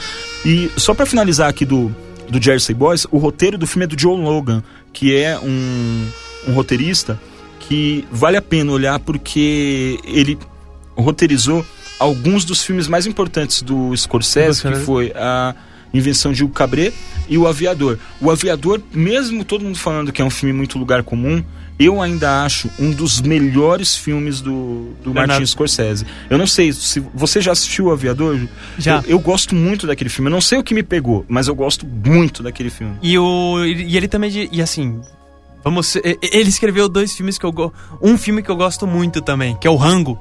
E 0.45 0.69
só 0.75 0.93
pra 0.93 1.05
finalizar 1.05 1.49
aqui 1.49 1.63
do, 1.65 1.95
do 2.29 2.41
Jersey 2.41 2.75
Boys, 2.75 3.05
o 3.11 3.17
roteiro 3.17 3.57
do 3.57 3.65
filme 3.67 3.85
é 3.85 3.87
do 3.87 3.99
Joe 3.99 4.19
Logan, 4.19 4.61
que 4.91 5.15
é 5.15 5.37
um, 5.39 6.07
um 6.47 6.53
roteirista 6.53 7.19
que 7.59 8.05
vale 8.11 8.35
a 8.37 8.41
pena 8.41 8.71
olhar 8.71 8.99
porque 8.99 9.97
ele 10.03 10.37
roteirizou 10.95 11.65
alguns 11.99 12.45
dos 12.45 12.63
filmes 12.63 12.87
mais 12.87 13.05
importantes 13.05 13.61
do 13.61 13.95
Scorsese, 13.95 14.61
que 14.61 14.75
foi 14.75 15.13
a 15.15 15.55
Invenção 15.93 16.31
de 16.31 16.43
Hugo 16.43 16.53
Cabret 16.53 16.93
e 17.29 17.37
O 17.37 17.47
Aviador. 17.47 17.99
O 18.19 18.31
Aviador, 18.31 18.81
mesmo 18.91 19.45
todo 19.45 19.63
mundo 19.63 19.77
falando 19.77 20.11
que 20.11 20.21
é 20.21 20.25
um 20.25 20.29
filme 20.29 20.53
muito 20.53 20.79
lugar 20.79 21.03
comum, 21.03 21.43
eu 21.79 22.01
ainda 22.01 22.43
acho 22.43 22.69
um 22.79 22.91
dos 22.91 23.21
melhores 23.21 23.95
filmes 23.95 24.41
do, 24.41 24.93
do 25.03 25.09
Leonardo. 25.09 25.27
Martin 25.27 25.45
Scorsese. 25.45 26.05
Eu 26.29 26.37
não 26.37 26.47
sei 26.47 26.71
se 26.71 26.99
você 27.13 27.41
já 27.41 27.51
assistiu 27.51 27.85
O 27.85 27.91
Aviador. 27.91 28.39
Já. 28.77 28.97
Eu, 28.97 29.11
eu 29.11 29.19
gosto 29.19 29.55
muito 29.55 29.87
daquele 29.87 30.09
filme. 30.09 30.29
Eu 30.29 30.33
não 30.33 30.41
sei 30.41 30.57
o 30.57 30.63
que 30.63 30.73
me 30.73 30.83
pegou, 30.83 31.25
mas 31.27 31.47
eu 31.47 31.55
gosto 31.55 31.85
muito 31.85 32.43
daquele 32.43 32.69
filme. 32.69 32.97
E, 33.01 33.17
o, 33.17 33.63
e 33.65 33.95
ele 33.97 34.07
também. 34.07 34.49
E 34.51 34.61
assim. 34.61 35.01
Vamos. 35.63 35.95
Ele 35.95 36.49
escreveu 36.49 36.89
dois 36.89 37.13
filmes 37.15 37.37
que 37.37 37.45
eu 37.45 37.51
gosto. 37.51 37.73
Um 38.01 38.17
filme 38.17 38.43
que 38.43 38.51
eu 38.51 38.55
gosto 38.55 38.85
muito 38.85 39.21
também, 39.21 39.55
que 39.55 39.67
é 39.67 39.69
o 39.69 39.75
Rango. 39.75 40.19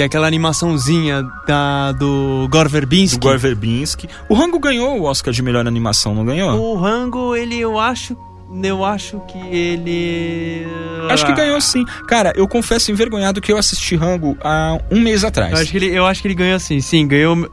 Que 0.00 0.04
é 0.04 0.06
aquela 0.06 0.26
animaçãozinha 0.26 1.22
da, 1.46 1.92
do 1.92 2.48
Gore 2.50 2.70
Verbinski. 2.70 3.18
Do 3.18 3.22
Gore 3.22 3.36
Verbinski. 3.36 4.08
O 4.30 4.34
Rango 4.34 4.58
ganhou 4.58 4.98
o 4.98 5.02
Oscar 5.02 5.30
de 5.30 5.42
melhor 5.42 5.66
animação, 5.66 6.14
não 6.14 6.24
ganhou? 6.24 6.58
O 6.58 6.74
Rango, 6.74 7.36
ele 7.36 7.60
eu 7.60 7.78
acho. 7.78 8.16
Eu 8.62 8.82
acho 8.82 9.20
que 9.28 9.36
ele. 9.36 10.66
Acho 11.10 11.26
que 11.26 11.34
ganhou 11.34 11.60
sim. 11.60 11.84
Cara, 12.08 12.32
eu 12.34 12.48
confesso 12.48 12.90
envergonhado 12.90 13.42
que 13.42 13.52
eu 13.52 13.58
assisti 13.58 13.94
Rango 13.94 14.38
há 14.40 14.78
um 14.90 14.98
mês 14.98 15.22
atrás. 15.22 15.52
Eu 15.52 15.58
acho 15.58 15.70
que 15.70 15.76
ele, 15.76 15.94
eu 15.94 16.06
acho 16.06 16.22
que 16.22 16.28
ele 16.28 16.34
ganhou 16.34 16.58
sim, 16.58 16.80
sim, 16.80 17.06
ganhou. 17.06 17.50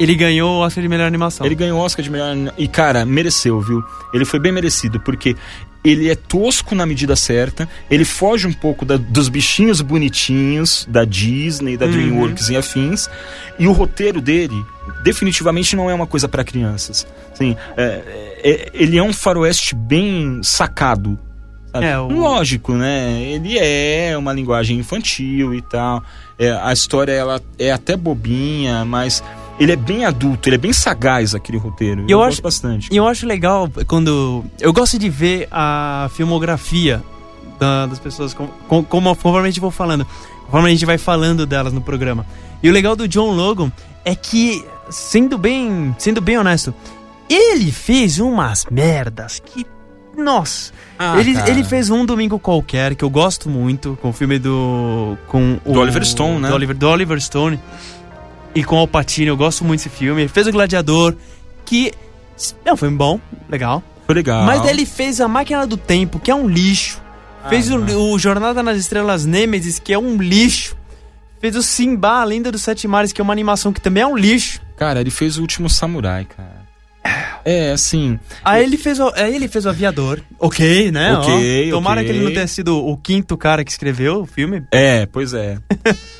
Ele 0.00 0.14
ganhou 0.14 0.50
o 0.56 0.58
Oscar 0.60 0.82
de 0.82 0.88
melhor 0.88 1.06
animação. 1.06 1.46
Ele 1.46 1.54
ganhou 1.54 1.78
o 1.78 1.82
Oscar 1.84 2.02
de 2.02 2.10
melhor. 2.10 2.34
E, 2.56 2.66
cara, 2.66 3.04
mereceu, 3.04 3.60
viu? 3.60 3.84
Ele 4.14 4.24
foi 4.24 4.40
bem 4.40 4.50
merecido, 4.50 4.98
porque 4.98 5.36
ele 5.84 6.10
é 6.10 6.14
tosco 6.14 6.74
na 6.74 6.84
medida 6.86 7.14
certa, 7.16 7.68
ele 7.90 8.04
foge 8.04 8.46
um 8.46 8.52
pouco 8.52 8.84
da- 8.84 8.96
dos 8.98 9.28
bichinhos 9.28 9.80
bonitinhos 9.80 10.86
da 10.90 11.04
Disney, 11.04 11.76
da 11.76 11.86
Dreamworks 11.86 12.48
e 12.50 12.56
afins, 12.56 13.08
e 13.58 13.66
o 13.66 13.72
roteiro 13.72 14.20
dele 14.20 14.62
definitivamente 15.04 15.74
não 15.76 15.88
é 15.90 15.94
uma 15.94 16.06
coisa 16.06 16.28
pra 16.28 16.44
crianças. 16.44 17.06
Assim, 17.32 17.56
é- 17.76 18.02
é- 18.42 18.70
ele 18.74 18.98
é 18.98 19.02
um 19.02 19.12
faroeste 19.12 19.74
bem 19.74 20.40
sacado. 20.42 21.18
sabe? 21.72 21.86
É, 21.86 21.96
o- 22.00 22.08
Lógico, 22.08 22.72
né? 22.72 23.22
Ele 23.22 23.56
é 23.56 24.16
uma 24.18 24.32
linguagem 24.32 24.76
infantil 24.76 25.54
e 25.54 25.62
tal. 25.62 26.02
É, 26.36 26.50
a 26.50 26.72
história 26.72 27.12
ela 27.12 27.40
é 27.56 27.70
até 27.70 27.96
bobinha, 27.96 28.84
mas 28.84 29.22
ele 29.60 29.72
é 29.72 29.76
bem 29.76 30.04
adulto, 30.04 30.48
ele 30.48 30.56
é 30.56 30.58
bem 30.58 30.72
sagaz 30.72 31.34
aquele 31.34 31.58
roteiro. 31.58 32.04
Eu 32.08 32.18
gosto 32.18 32.32
acho- 32.32 32.42
bastante. 32.42 32.88
E 32.90 32.96
eu 32.96 33.06
acho 33.06 33.26
legal 33.26 33.68
quando. 33.86 34.44
Eu 34.58 34.72
gosto 34.72 34.98
de 34.98 35.08
ver 35.08 35.46
a 35.52 36.10
filmografia 36.14 37.02
da- 37.58 37.86
das 37.86 37.98
pessoas, 37.98 38.32
com, 38.34 38.46
com, 38.66 38.82
como, 38.82 39.10
conforme 39.14 39.48
a 39.48 39.50
gente 39.50 39.60
for 39.60 39.70
falando. 39.70 40.06
Conforme 40.46 40.68
a 40.68 40.72
gente 40.72 40.86
vai 40.86 40.98
falando 40.98 41.46
delas 41.46 41.72
no 41.72 41.80
programa. 41.80 42.26
E 42.62 42.68
o 42.68 42.72
legal 42.72 42.96
do 42.96 43.06
John 43.06 43.30
Logan 43.32 43.70
é 44.04 44.14
que, 44.14 44.64
sendo 44.88 45.38
bem, 45.38 45.94
sendo 45.98 46.20
bem 46.20 46.36
honesto, 46.38 46.74
ele 47.28 47.70
fez 47.70 48.18
umas 48.18 48.66
merdas 48.70 49.40
que. 49.44 49.64
Nossa! 50.16 50.72
Ah, 50.98 51.18
ele, 51.20 51.32
cara. 51.34 51.48
ele 51.50 51.62
fez 51.64 51.88
um 51.88 52.04
domingo 52.04 52.38
qualquer, 52.38 52.94
que 52.94 53.04
eu 53.04 53.08
gosto 53.08 53.48
muito, 53.48 53.96
com 54.02 54.08
o 54.10 54.12
filme 54.12 54.38
do. 54.38 55.16
Com 55.28 55.58
o, 55.64 55.72
Do 55.72 55.80
Oliver 55.80 56.04
Stone, 56.04 56.40
né? 56.40 56.48
Do 56.48 56.54
Oliver, 56.54 56.76
do 56.76 56.88
Oliver 56.88 57.20
Stone. 57.20 57.60
E 58.54 58.64
com 58.64 58.76
o 58.76 58.78
Al 58.78 58.88
Pacino, 58.88 59.30
eu 59.30 59.36
gosto 59.36 59.64
muito 59.64 59.80
desse 59.80 59.88
filme. 59.90 60.22
Ele 60.22 60.28
fez 60.28 60.46
o 60.46 60.52
Gladiador, 60.52 61.14
que. 61.64 61.92
É 62.64 62.72
um 62.72 62.76
filme 62.76 62.96
bom, 62.96 63.20
legal. 63.48 63.82
Foi 64.06 64.14
legal. 64.14 64.44
Mas 64.44 64.64
ele 64.64 64.84
fez 64.86 65.20
A 65.20 65.28
Máquina 65.28 65.66
do 65.66 65.76
Tempo, 65.76 66.18
que 66.18 66.30
é 66.30 66.34
um 66.34 66.48
lixo. 66.48 67.00
fez 67.48 67.70
Ah, 67.70 67.76
o, 67.76 68.12
o 68.12 68.18
Jornada 68.18 68.62
nas 68.62 68.76
Estrelas 68.78 69.24
Nêmesis, 69.24 69.78
que 69.78 69.92
é 69.92 69.98
um 69.98 70.16
lixo. 70.16 70.76
Fez 71.40 71.54
o 71.56 71.62
Simba, 71.62 72.20
a 72.20 72.24
Lenda 72.24 72.50
dos 72.50 72.62
Sete 72.62 72.86
Mares, 72.88 73.12
que 73.12 73.20
é 73.20 73.24
uma 73.24 73.32
animação 73.32 73.72
que 73.72 73.80
também 73.80 74.02
é 74.02 74.06
um 74.06 74.16
lixo. 74.16 74.60
Cara, 74.76 75.00
ele 75.00 75.10
fez 75.10 75.38
o 75.38 75.42
último 75.42 75.70
samurai, 75.70 76.26
cara. 76.26 76.60
É, 77.44 77.72
assim. 77.72 78.18
Aí 78.44 78.62
ele 78.64 78.76
fez 78.76 79.00
o, 79.00 79.10
aí 79.14 79.34
ele 79.34 79.48
fez 79.48 79.64
o 79.64 79.70
Aviador. 79.70 80.20
Ok, 80.38 80.90
né? 80.90 81.14
Ó, 81.16 81.20
Ok, 81.22 81.70
Tomara 81.70 82.00
ok. 82.00 82.10
que 82.12 82.18
ele 82.18 82.24
não 82.24 82.32
tenha 82.34 82.46
sido 82.46 82.76
o 82.76 82.96
quinto 82.96 83.36
cara 83.38 83.64
que 83.64 83.70
escreveu 83.70 84.22
o 84.22 84.26
filme. 84.26 84.62
É, 84.70 85.06
pois 85.06 85.32
é. 85.32 85.56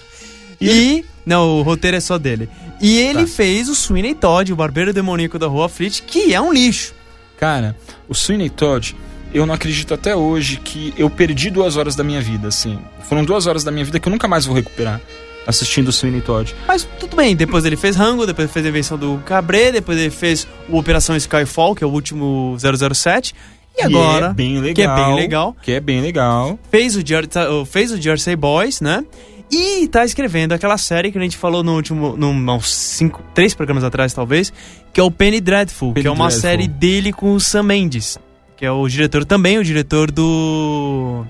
E. 0.61 1.05
Não, 1.25 1.59
o 1.59 1.63
roteiro 1.63 1.97
é 1.97 2.01
só 2.01 2.19
dele. 2.19 2.49
E 2.81 2.99
ele 2.99 3.21
Tá. 3.23 3.27
fez 3.27 3.69
o 3.69 3.75
Sweeney 3.75 4.15
Todd, 4.15 4.53
o 4.53 4.57
Barbeiro 4.57 4.93
Demoníaco 4.93 5.39
da 5.39 5.47
Rua 5.47 5.69
Fleet, 5.69 6.03
que 6.03 6.33
é 6.35 6.41
um 6.41 6.53
lixo. 6.53 6.95
Cara, 7.39 7.77
o 8.09 8.15
Sweeney 8.15 8.51
Todd, 8.51 8.97
eu 9.33 9.47
não 9.47 9.55
acredito 9.55 9.95
até 9.95 10.15
hoje 10.17 10.57
que 10.63 10.93
eu 10.97 11.09
perdi 11.11 11.51
duas 11.51 11.77
horas 11.77 11.95
da 11.95 12.03
minha 12.05 12.21
vida, 12.21 12.49
assim. 12.49 12.79
Foram 13.09 13.25
duas 13.25 13.47
horas 13.47 13.63
da 13.65 13.71
minha 13.71 13.85
vida 13.85 13.99
que 14.01 14.09
eu 14.09 14.11
nunca 14.11 14.27
mais 14.29 14.45
vou 14.47 14.55
recuperar 14.57 15.01
assistindo 15.47 15.89
o 15.89 15.93
Sweeney 15.93 16.21
Todd. 16.21 16.55
Mas 16.69 16.87
tudo 16.99 17.17
bem, 17.17 17.35
depois 17.35 17.65
ele 17.65 17.77
fez 17.77 17.97
Rango, 17.97 18.27
depois 18.27 18.45
ele 18.47 18.53
fez 18.53 18.67
a 18.67 18.69
invenção 18.69 18.99
do 18.99 19.19
Cabré, 19.25 19.73
depois 19.73 19.99
ele 19.99 20.11
fez 20.11 20.47
o 20.69 20.79
Operação 20.79 21.17
Skyfall, 21.17 21.75
que 21.75 21.83
é 21.83 21.87
o 21.87 21.91
último 21.91 22.57
007. 22.59 23.35
E 23.75 23.79
Que 23.79 23.83
agora, 23.85 24.27
é 24.27 24.35
bem 24.35 24.59
legal. 24.61 24.75
que 24.75 24.83
é 24.83 24.95
bem 24.95 25.15
legal. 25.17 25.57
Que 25.63 25.73
é 25.73 25.81
bem 25.81 26.01
legal. 26.01 26.59
fez 26.71 26.95
o, 26.97 27.03
tá, 27.29 27.47
fez 27.67 27.91
o 27.93 28.01
Jersey 28.01 28.37
Boys, 28.37 28.81
né? 28.81 29.05
E 29.51 29.89
tá 29.89 30.05
escrevendo 30.05 30.53
aquela 30.53 30.79
série 30.79 31.11
que 31.11 31.19
a 31.19 31.21
gente 31.21 31.37
falou 31.37 31.63
no 31.63 31.75
último, 31.75 32.17
num, 32.17 32.33
uns 32.53 32.73
cinco, 32.73 33.23
três 33.35 33.53
programas 33.53 33.83
atrás, 33.83 34.13
talvez, 34.15 34.53
que 34.93 35.01
é 35.01 35.03
o 35.03 35.11
Penny 35.11 35.41
Dreadful, 35.41 35.93
Penny 35.93 36.03
que 36.03 36.09
é 36.09 36.11
uma 36.11 36.29
Dreadful. 36.29 36.41
série 36.41 36.69
dele 36.69 37.13
com 37.13 37.35
o 37.35 37.41
Sam 37.41 37.65
Mendes, 37.65 38.17
que 38.57 38.65
é 38.65 38.71
o 38.71 38.87
diretor 38.87 39.25
também, 39.25 39.59
o 39.59 39.65
diretor 39.65 40.11
do. 40.11 41.25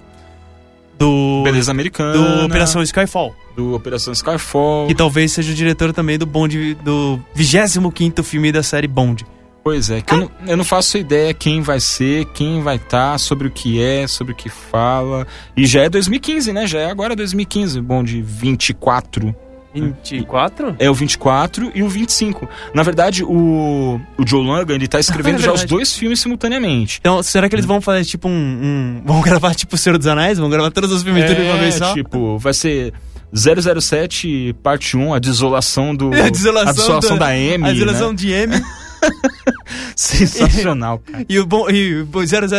Do. 0.98 1.40
Beleza 1.44 1.70
americana. 1.70 2.12
Do 2.12 2.44
Operação 2.44 2.82
Skyfall. 2.82 3.34
Do 3.56 3.74
Operação 3.74 4.12
Skyfall. 4.12 4.86
Que 4.86 4.94
talvez 4.94 5.32
seja 5.32 5.50
o 5.50 5.54
diretor 5.54 5.94
também 5.94 6.18
do 6.18 6.26
Bond, 6.26 6.74
do 6.84 7.18
25 7.34 8.22
filme 8.22 8.52
da 8.52 8.62
série 8.62 8.86
Bond. 8.86 9.24
Pois 9.62 9.90
é, 9.90 10.00
que 10.00 10.14
eu, 10.14 10.18
não, 10.20 10.30
eu 10.46 10.56
não 10.56 10.64
faço 10.64 10.96
ideia 10.96 11.34
quem 11.34 11.60
vai 11.60 11.78
ser, 11.80 12.24
quem 12.26 12.62
vai 12.62 12.76
estar, 12.76 13.18
sobre 13.18 13.46
o 13.46 13.50
que 13.50 13.82
é, 13.82 14.06
sobre 14.06 14.32
o 14.32 14.36
que 14.36 14.48
fala. 14.48 15.26
E 15.56 15.66
já 15.66 15.82
é 15.82 15.88
2015, 15.88 16.52
né? 16.52 16.66
Já 16.66 16.80
é 16.80 16.90
agora 16.90 17.14
2015, 17.14 17.80
bom, 17.80 18.02
de 18.02 18.22
24. 18.22 19.34
24? 19.72 20.74
É 20.78 20.90
o 20.90 20.94
24 20.94 21.70
e 21.74 21.82
o 21.82 21.88
25. 21.88 22.48
Na 22.74 22.82
verdade, 22.82 23.22
o, 23.22 24.00
o 24.18 24.26
Joe 24.26 24.44
Logan, 24.44 24.74
ele 24.74 24.88
tá 24.88 24.98
escrevendo 25.00 25.36
É 25.36 25.42
já 25.42 25.52
os 25.52 25.64
dois 25.64 25.94
filmes 25.96 26.20
simultaneamente. 26.20 26.98
Então, 27.00 27.22
será 27.22 27.48
que 27.48 27.54
eles 27.54 27.66
vão 27.66 27.80
fazer 27.80 28.04
tipo 28.04 28.28
um. 28.28 28.32
um- 28.32 29.02
vão 29.04 29.20
gravar 29.22 29.54
tipo 29.54 29.74
o 29.74 29.78
Senhor 29.78 29.96
dos 29.98 30.06
Anéis? 30.06 30.38
Vão 30.38 30.50
gravar 30.50 30.70
todos 30.70 30.90
os 30.90 31.02
filmes 31.02 31.22
dele 31.24 31.42
de 31.44 31.50
uma 31.50 31.56
vez 31.58 31.74
só? 31.74 31.94
tipo, 31.94 32.38
vai 32.38 32.52
ser 32.52 32.92
007 33.32 34.54
parte 34.62 34.96
1, 34.96 35.14
a 35.14 35.18
desolação 35.18 35.94
do... 35.94 36.10
A 36.20 36.28
desolação, 36.28 36.68
a 36.68 36.72
desolação 36.72 37.18
da, 37.18 37.26
da 37.26 37.32
Amy, 37.32 37.64
A 37.68 37.72
desolação 37.72 38.08
né? 38.10 38.14
de 38.16 38.32
M. 38.32 38.60
Sensacional, 39.96 40.98
cara. 41.00 41.24
e 41.28 41.38
o 41.38 41.46
bom, 41.46 41.68
e 41.70 42.02
o 42.02 42.08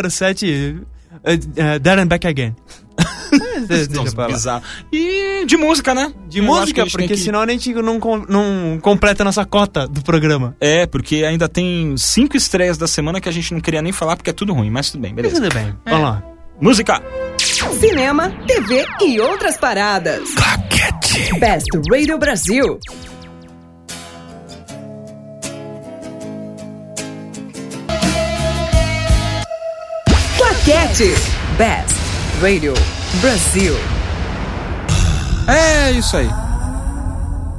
007. 0.09 0.77
Uh, 1.13 2.03
uh, 2.03 2.05
Back 2.07 2.25
Again. 2.27 2.55
Deixa 3.67 3.91
Nossa, 3.93 4.27
bizarro. 4.27 4.63
E 4.91 5.45
de 5.45 5.55
música, 5.57 5.93
né? 5.93 6.11
De 6.27 6.39
Eu 6.39 6.43
música, 6.43 6.85
porque 6.85 7.07
que- 7.09 7.17
senão 7.17 7.41
a 7.41 7.47
gente 7.47 7.73
não, 7.73 7.99
com- 7.99 8.25
não 8.27 8.79
completa 8.81 9.23
a 9.23 9.25
nossa 9.25 9.45
cota 9.45 9.87
do 9.87 10.01
programa. 10.01 10.55
É, 10.59 10.85
porque 10.85 11.23
ainda 11.23 11.47
tem 11.47 11.95
cinco 11.97 12.35
estreias 12.35 12.77
da 12.77 12.87
semana 12.87 13.21
que 13.21 13.29
a 13.29 13.31
gente 13.31 13.53
não 13.53 13.61
queria 13.61 13.81
nem 13.81 13.91
falar 13.91 14.15
porque 14.15 14.29
é 14.29 14.33
tudo 14.33 14.53
ruim, 14.53 14.69
mas 14.69 14.89
tudo 14.91 15.01
bem, 15.01 15.13
beleza. 15.13 15.35
Tudo 15.35 15.53
bem, 15.53 15.73
vamos 15.85 16.01
lá. 16.01 16.23
Música! 16.59 17.01
Cinema, 17.79 18.29
TV 18.45 18.85
e 19.01 19.19
outras 19.19 19.57
paradas. 19.57 20.29
Best 21.39 21.67
Radio 21.91 22.17
Brasil. 22.17 22.79
Claquete. 30.65 31.13
Best 31.57 31.95
Radio 32.41 32.73
Brasil. 33.19 33.73
É 35.47 35.91
isso 35.91 36.15
aí. 36.17 36.29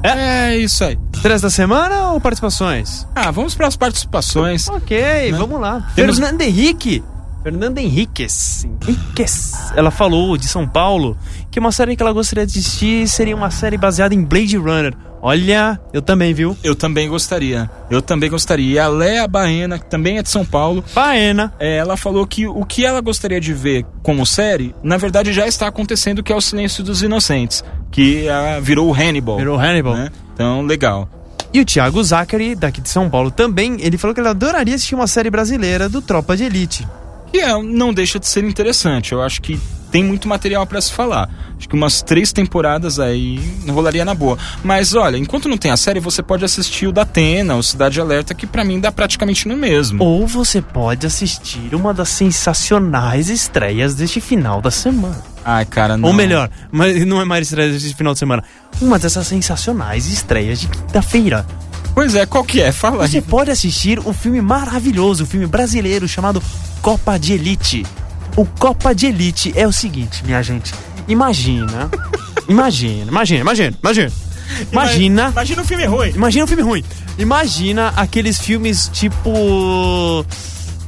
É 0.05 0.57
isso 0.57 0.85
aí. 0.85 0.99
Três 1.23 1.41
da 1.41 1.51
semana 1.51 2.11
ou 2.11 2.21
participações? 2.21 3.07
Ah, 3.15 3.31
vamos 3.31 3.55
para 3.55 3.67
as 3.67 3.77
participações. 3.77 4.69
Ok, 4.69 5.33
vamos 5.33 5.61
lá. 5.61 5.89
Temos- 5.95 6.19
Fernanda 6.19 6.45
Henrique. 6.45 7.03
Fernanda 7.43 7.81
Henriquez. 7.81 8.67
Henriquez. 8.87 9.53
Ela 9.75 9.91
falou 9.91 10.37
de 10.37 10.47
São 10.47 10.67
Paulo 10.69 11.17
que 11.51 11.59
uma 11.59 11.73
série 11.73 11.97
que 11.97 12.03
ela 12.03 12.13
gostaria 12.13 12.47
de 12.47 12.59
assistir 12.59 13.09
seria 13.09 13.35
uma 13.35 13.51
série 13.51 13.77
baseada 13.77 14.15
em 14.15 14.23
Blade 14.25 14.57
Runner. 14.57 14.95
Olha, 15.25 15.81
eu 15.93 16.03
também, 16.03 16.35
viu? 16.35 16.57
Eu 16.65 16.75
também 16.75 17.09
gostaria. 17.09 17.71
Eu 17.89 18.03
também 18.03 18.29
gostaria. 18.29 18.75
E 18.75 18.79
a 18.79 18.89
Léa 18.89 19.29
Baena, 19.29 19.79
que 19.79 19.87
também 19.87 20.19
é 20.19 20.23
de 20.23 20.29
São 20.29 20.45
Paulo, 20.45 20.85
Baena. 20.93 21.55
é, 21.61 21.77
ela 21.77 21.97
falou 21.97 22.27
que 22.27 22.47
o 22.49 22.65
que 22.65 22.85
ela 22.85 23.01
gostaria 23.01 23.41
de 23.41 23.55
ver 23.55 23.87
como 24.03 24.27
série, 24.27 24.75
na 24.83 24.97
verdade 24.97 25.33
já 25.33 25.47
está 25.47 25.69
acontecendo, 25.69 26.25
que 26.25 26.33
é 26.33 26.37
o 26.37 26.41
Silêncio 26.41 26.83
dos 26.83 27.03
Inocentes, 27.05 27.63
que 27.93 28.29
ah, 28.29 28.59
virou 28.61 28.89
o 28.91 28.93
Hannibal. 28.93 29.39
Virou 29.39 29.57
Hannibal. 29.57 29.95
né? 29.95 30.11
Então, 30.35 30.63
legal. 30.63 31.09
E 31.55 31.61
o 31.61 31.65
Thiago 31.65 32.03
Zachary, 32.03 32.57
daqui 32.57 32.81
de 32.81 32.89
São 32.89 33.09
Paulo, 33.09 33.31
também, 33.31 33.77
ele 33.81 33.99
falou 33.99 34.15
que 34.15 34.21
ele 34.21 34.29
adoraria 34.29 34.75
assistir 34.75 34.95
uma 34.97 35.07
série 35.07 35.31
brasileira 35.31 35.89
do 35.89 36.03
Tropa 36.03 36.37
de 36.37 36.45
Elite. 36.45 36.85
Que 37.31 37.39
é, 37.39 37.63
não 37.63 37.95
deixa 37.95 38.19
de 38.19 38.27
ser 38.27 38.43
interessante. 38.43 39.13
Eu 39.13 39.23
acho 39.23 39.41
que 39.41 39.61
tem 39.93 40.03
muito 40.03 40.27
material 40.27 40.67
pra 40.67 40.81
se 40.81 40.91
falar. 40.91 41.29
Acho 41.57 41.69
que 41.69 41.75
umas 41.77 42.01
três 42.03 42.33
temporadas 42.33 42.99
aí 42.99 43.39
rolaria 43.69 44.05
na 44.05 44.15
boa. 44.15 44.39
Mas 44.65 44.95
olha, 44.95 45.19
enquanto 45.19 45.49
não 45.49 45.59
tem 45.59 45.71
a 45.71 45.77
série, 45.77 46.01
você 46.01 46.23
pode 46.23 46.45
assistir 46.45 46.87
o 46.87 46.93
da 46.93 47.03
Atena, 47.03 47.55
o 47.55 47.63
Cidade 47.63 48.01
Alerta, 48.01 48.35
que 48.35 48.47
pra 48.47 48.65
mim 48.65 48.81
dá 48.81 48.91
praticamente 48.91 49.47
no 49.47 49.55
mesmo. 49.57 50.03
Ou 50.03 50.27
você 50.27 50.63
pode 50.63 51.07
assistir 51.07 51.75
uma 51.75 51.93
das 51.93 52.09
sensacionais 52.09 53.29
estreias 53.29 53.95
deste 53.95 54.21
final 54.21 54.63
da 54.63 54.71
semana. 54.71 55.23
Ai, 55.45 55.67
cara, 55.67 55.97
não. 55.97 56.09
Ou 56.09 56.15
melhor, 56.15 56.49
mas 56.71 57.05
não 57.05 57.21
é 57.21 57.25
mais 57.25 57.47
estreia 57.49 57.71
deste 57.71 57.95
final 57.95 58.15
de 58.15 58.19
semana. 58.19 58.43
Uma 58.81 58.99
dessas 58.99 59.27
sensacionais 59.27 60.07
estreias 60.07 60.59
de 60.61 60.69
quinta-feira. 60.69 61.47
Pois 61.95 62.15
é, 62.15 62.25
qual 62.25 62.43
que 62.43 62.63
é? 62.63 62.73
Fala 62.73 63.07
Você 63.07 63.19
aí. 63.19 63.23
pode 63.23 63.51
assistir 63.51 63.99
o 63.99 64.15
filme 64.15 64.41
maravilhoso, 64.41 65.25
o 65.25 65.27
filme 65.27 65.47
brasileiro 65.47 66.09
chamado 66.09 66.43
Copa 66.81 67.19
de 67.19 67.35
Elite. 67.35 67.85
O 68.37 68.45
Copa 68.47 68.95
de 68.95 69.07
Elite 69.07 69.53
é 69.57 69.67
o 69.67 69.73
seguinte, 69.73 70.25
minha 70.25 70.43
gente. 70.43 70.73
Imagina. 71.07 71.91
imagina, 72.49 73.05
imagina, 73.11 73.41
imagina, 73.41 73.77
imagina. 73.83 74.13
Imagina. 74.71 75.29
Imagina 75.31 75.63
um 75.63 75.65
filme 75.65 75.85
ruim. 75.87 76.11
Imagina 76.11 76.45
um 76.45 76.47
filme 76.47 76.63
ruim. 76.63 76.85
Imagina 77.19 77.89
aqueles 77.97 78.39
filmes 78.39 78.89
tipo. 78.93 80.25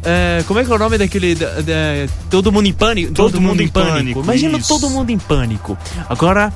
é, 0.02 0.42
como 0.46 0.60
é 0.60 0.64
que 0.64 0.70
é 0.70 0.74
o 0.74 0.78
nome 0.78 0.98
daquele. 0.98 1.34
da- 1.34 1.60
da- 1.60 2.06
todo 2.30 2.50
mundo 2.52 2.66
em 2.66 2.72
pânico? 2.72 3.12
Todo 3.12 3.40
Mundo 3.40 3.62
em 3.62 3.68
Pânico, 3.68 4.20
Imagina 4.20 4.58
isso. 4.58 4.68
todo 4.68 4.90
mundo 4.90 5.10
em 5.10 5.18
pânico. 5.18 5.76
Agora. 6.08 6.52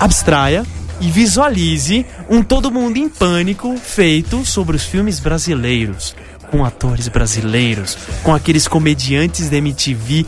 Abstraia. 0.00 0.64
e 1.00 1.10
visualize 1.12 2.04
um 2.28 2.42
Todo 2.42 2.70
Mundo 2.72 2.96
em 2.96 3.08
Pânico 3.08 3.76
feito 3.76 4.44
sobre 4.44 4.74
os 4.76 4.82
filmes 4.82 5.20
brasileiros, 5.20 6.14
com 6.50 6.64
atores 6.64 7.08
brasileiros, 7.08 7.96
com 8.22 8.34
aqueles 8.34 8.66
comediantes 8.66 9.48
da 9.48 9.56
MTV 9.56 10.26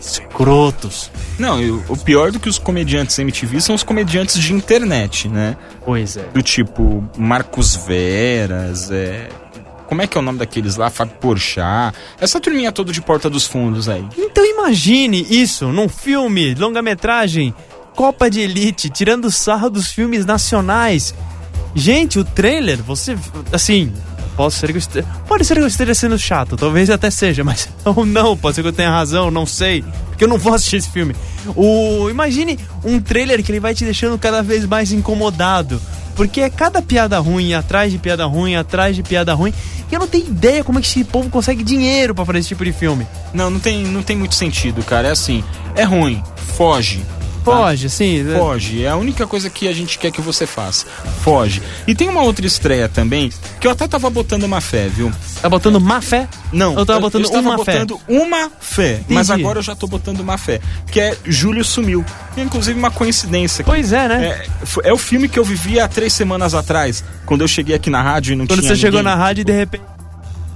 escrotos. 0.00 1.10
Não, 1.38 1.60
e 1.60 1.70
o 1.70 1.96
pior 1.96 2.32
do 2.32 2.40
que 2.40 2.48
os 2.48 2.58
comediantes 2.58 3.18
MTV 3.18 3.60
são 3.60 3.74
os 3.74 3.82
comediantes 3.82 4.38
de 4.38 4.52
internet, 4.52 5.28
né? 5.28 5.56
Pois 5.84 6.16
é. 6.16 6.22
Do 6.32 6.42
tipo 6.42 7.04
Marcos 7.16 7.76
Veras, 7.76 8.90
é. 8.90 9.28
Como 9.86 10.02
é 10.02 10.06
que 10.06 10.16
é 10.16 10.20
o 10.20 10.22
nome 10.22 10.38
daqueles 10.38 10.76
lá? 10.76 10.88
Fábio 10.88 11.16
Porchat. 11.16 11.96
Essa 12.20 12.40
turminha 12.40 12.70
toda 12.70 12.92
de 12.92 13.02
Porta 13.02 13.28
dos 13.28 13.46
Fundos 13.46 13.88
aí. 13.88 14.06
Então 14.16 14.44
imagine 14.44 15.26
isso 15.28 15.68
num 15.68 15.88
filme, 15.88 16.54
longa-metragem, 16.54 17.52
Copa 17.94 18.30
de 18.30 18.40
Elite, 18.40 18.88
tirando 18.88 19.30
sarro 19.30 19.68
dos 19.68 19.88
filmes 19.88 20.24
nacionais. 20.24 21.14
Gente, 21.74 22.18
o 22.18 22.24
trailer, 22.24 22.82
você. 22.82 23.16
Assim, 23.52 23.92
posso 24.36 24.58
ser 24.58 24.68
que 24.68 24.74
eu 24.74 24.78
esteja. 24.78 25.06
Pode 25.26 25.44
ser 25.44 25.54
que 25.54 25.60
eu 25.60 25.66
esteja 25.66 25.94
sendo 25.94 26.18
chato, 26.18 26.56
talvez 26.56 26.90
até 26.90 27.10
seja, 27.10 27.44
mas. 27.44 27.68
Ou 27.84 28.04
não, 28.04 28.36
pode 28.36 28.56
ser 28.56 28.62
que 28.62 28.68
eu 28.68 28.72
tenha 28.72 28.90
razão, 28.90 29.30
não 29.30 29.46
sei. 29.46 29.84
Porque 30.08 30.24
eu 30.24 30.28
não 30.28 30.38
vou 30.38 30.54
assistir 30.54 30.76
esse 30.76 30.90
filme. 30.90 31.14
O, 31.56 32.08
imagine 32.10 32.58
um 32.84 33.00
trailer 33.00 33.42
que 33.42 33.50
ele 33.50 33.60
vai 33.60 33.74
te 33.74 33.84
deixando 33.84 34.18
cada 34.18 34.42
vez 34.42 34.64
mais 34.66 34.92
incomodado. 34.92 35.80
Porque 36.14 36.42
é 36.42 36.50
cada 36.50 36.82
piada 36.82 37.18
ruim, 37.18 37.54
atrás 37.54 37.90
de 37.90 37.98
piada 37.98 38.26
ruim, 38.26 38.54
atrás 38.54 38.94
de 38.94 39.02
piada 39.02 39.32
ruim. 39.32 39.54
E 39.90 39.94
eu 39.94 40.00
não 40.00 40.06
tenho 40.06 40.26
ideia 40.26 40.62
como 40.62 40.78
é 40.78 40.82
que 40.82 40.88
esse 40.88 41.02
povo 41.02 41.30
consegue 41.30 41.64
dinheiro 41.64 42.14
pra 42.14 42.24
fazer 42.24 42.40
esse 42.40 42.48
tipo 42.48 42.64
de 42.64 42.72
filme. 42.72 43.06
Não, 43.32 43.50
não 43.50 43.58
tem, 43.58 43.84
não 43.84 44.02
tem 44.02 44.16
muito 44.16 44.34
sentido, 44.34 44.82
cara. 44.82 45.08
É 45.08 45.10
assim, 45.12 45.42
é 45.74 45.82
ruim, 45.82 46.22
foge. 46.56 47.00
Tá? 47.40 47.52
Foge, 47.52 47.86
é- 47.86 48.38
Foge, 48.38 48.84
é 48.84 48.88
a 48.88 48.96
única 48.96 49.26
coisa 49.26 49.48
que 49.50 49.66
a 49.66 49.72
gente 49.72 49.98
quer 49.98 50.10
que 50.10 50.20
você 50.20 50.46
faça. 50.46 50.86
Foge. 51.22 51.62
E 51.86 51.94
tem 51.94 52.08
uma 52.08 52.22
outra 52.22 52.46
estreia 52.46 52.88
também, 52.88 53.32
que 53.60 53.66
eu 53.66 53.70
até 53.70 53.86
tava 53.88 54.08
botando 54.10 54.44
uma 54.44 54.60
fé, 54.60 54.88
viu? 54.88 55.10
Tá 55.40 55.48
botando 55.48 55.80
má 55.80 56.00
fé? 56.00 56.28
Não, 56.52 56.78
Eu 56.78 56.84
tava 56.86 57.00
botando 57.00 57.24
estava 57.24 57.48
uma 57.48 57.64
fé. 57.64 57.72
botando 57.84 58.00
uma 58.08 58.50
fé, 58.60 59.00
mas 59.08 59.28
Entendi. 59.28 59.42
agora 59.42 59.58
eu 59.58 59.62
já 59.62 59.74
tô 59.74 59.86
botando 59.86 60.20
uma 60.20 60.36
fé, 60.38 60.60
que 60.90 61.00
é 61.00 61.16
Júlio 61.24 61.64
Sumiu. 61.64 62.04
E, 62.36 62.40
inclusive 62.40 62.78
uma 62.78 62.90
coincidência. 62.90 63.64
Pois 63.64 63.92
é, 63.92 64.08
né? 64.08 64.44
É, 64.84 64.90
é 64.90 64.92
o 64.92 64.98
filme 64.98 65.28
que 65.28 65.38
eu 65.38 65.44
vivi 65.44 65.80
há 65.80 65.88
três 65.88 66.12
semanas 66.12 66.54
atrás, 66.54 67.02
quando 67.26 67.40
eu 67.40 67.48
cheguei 67.48 67.74
aqui 67.74 67.90
na 67.90 68.02
rádio 68.02 68.32
e 68.32 68.36
não 68.36 68.46
Quando 68.46 68.60
tinha 68.60 68.74
você 68.74 68.80
chegou 68.80 69.00
ninguém. 69.00 69.16
na 69.16 69.22
rádio 69.22 69.42
e 69.42 69.44
de 69.44 69.52
repente. 69.52 69.84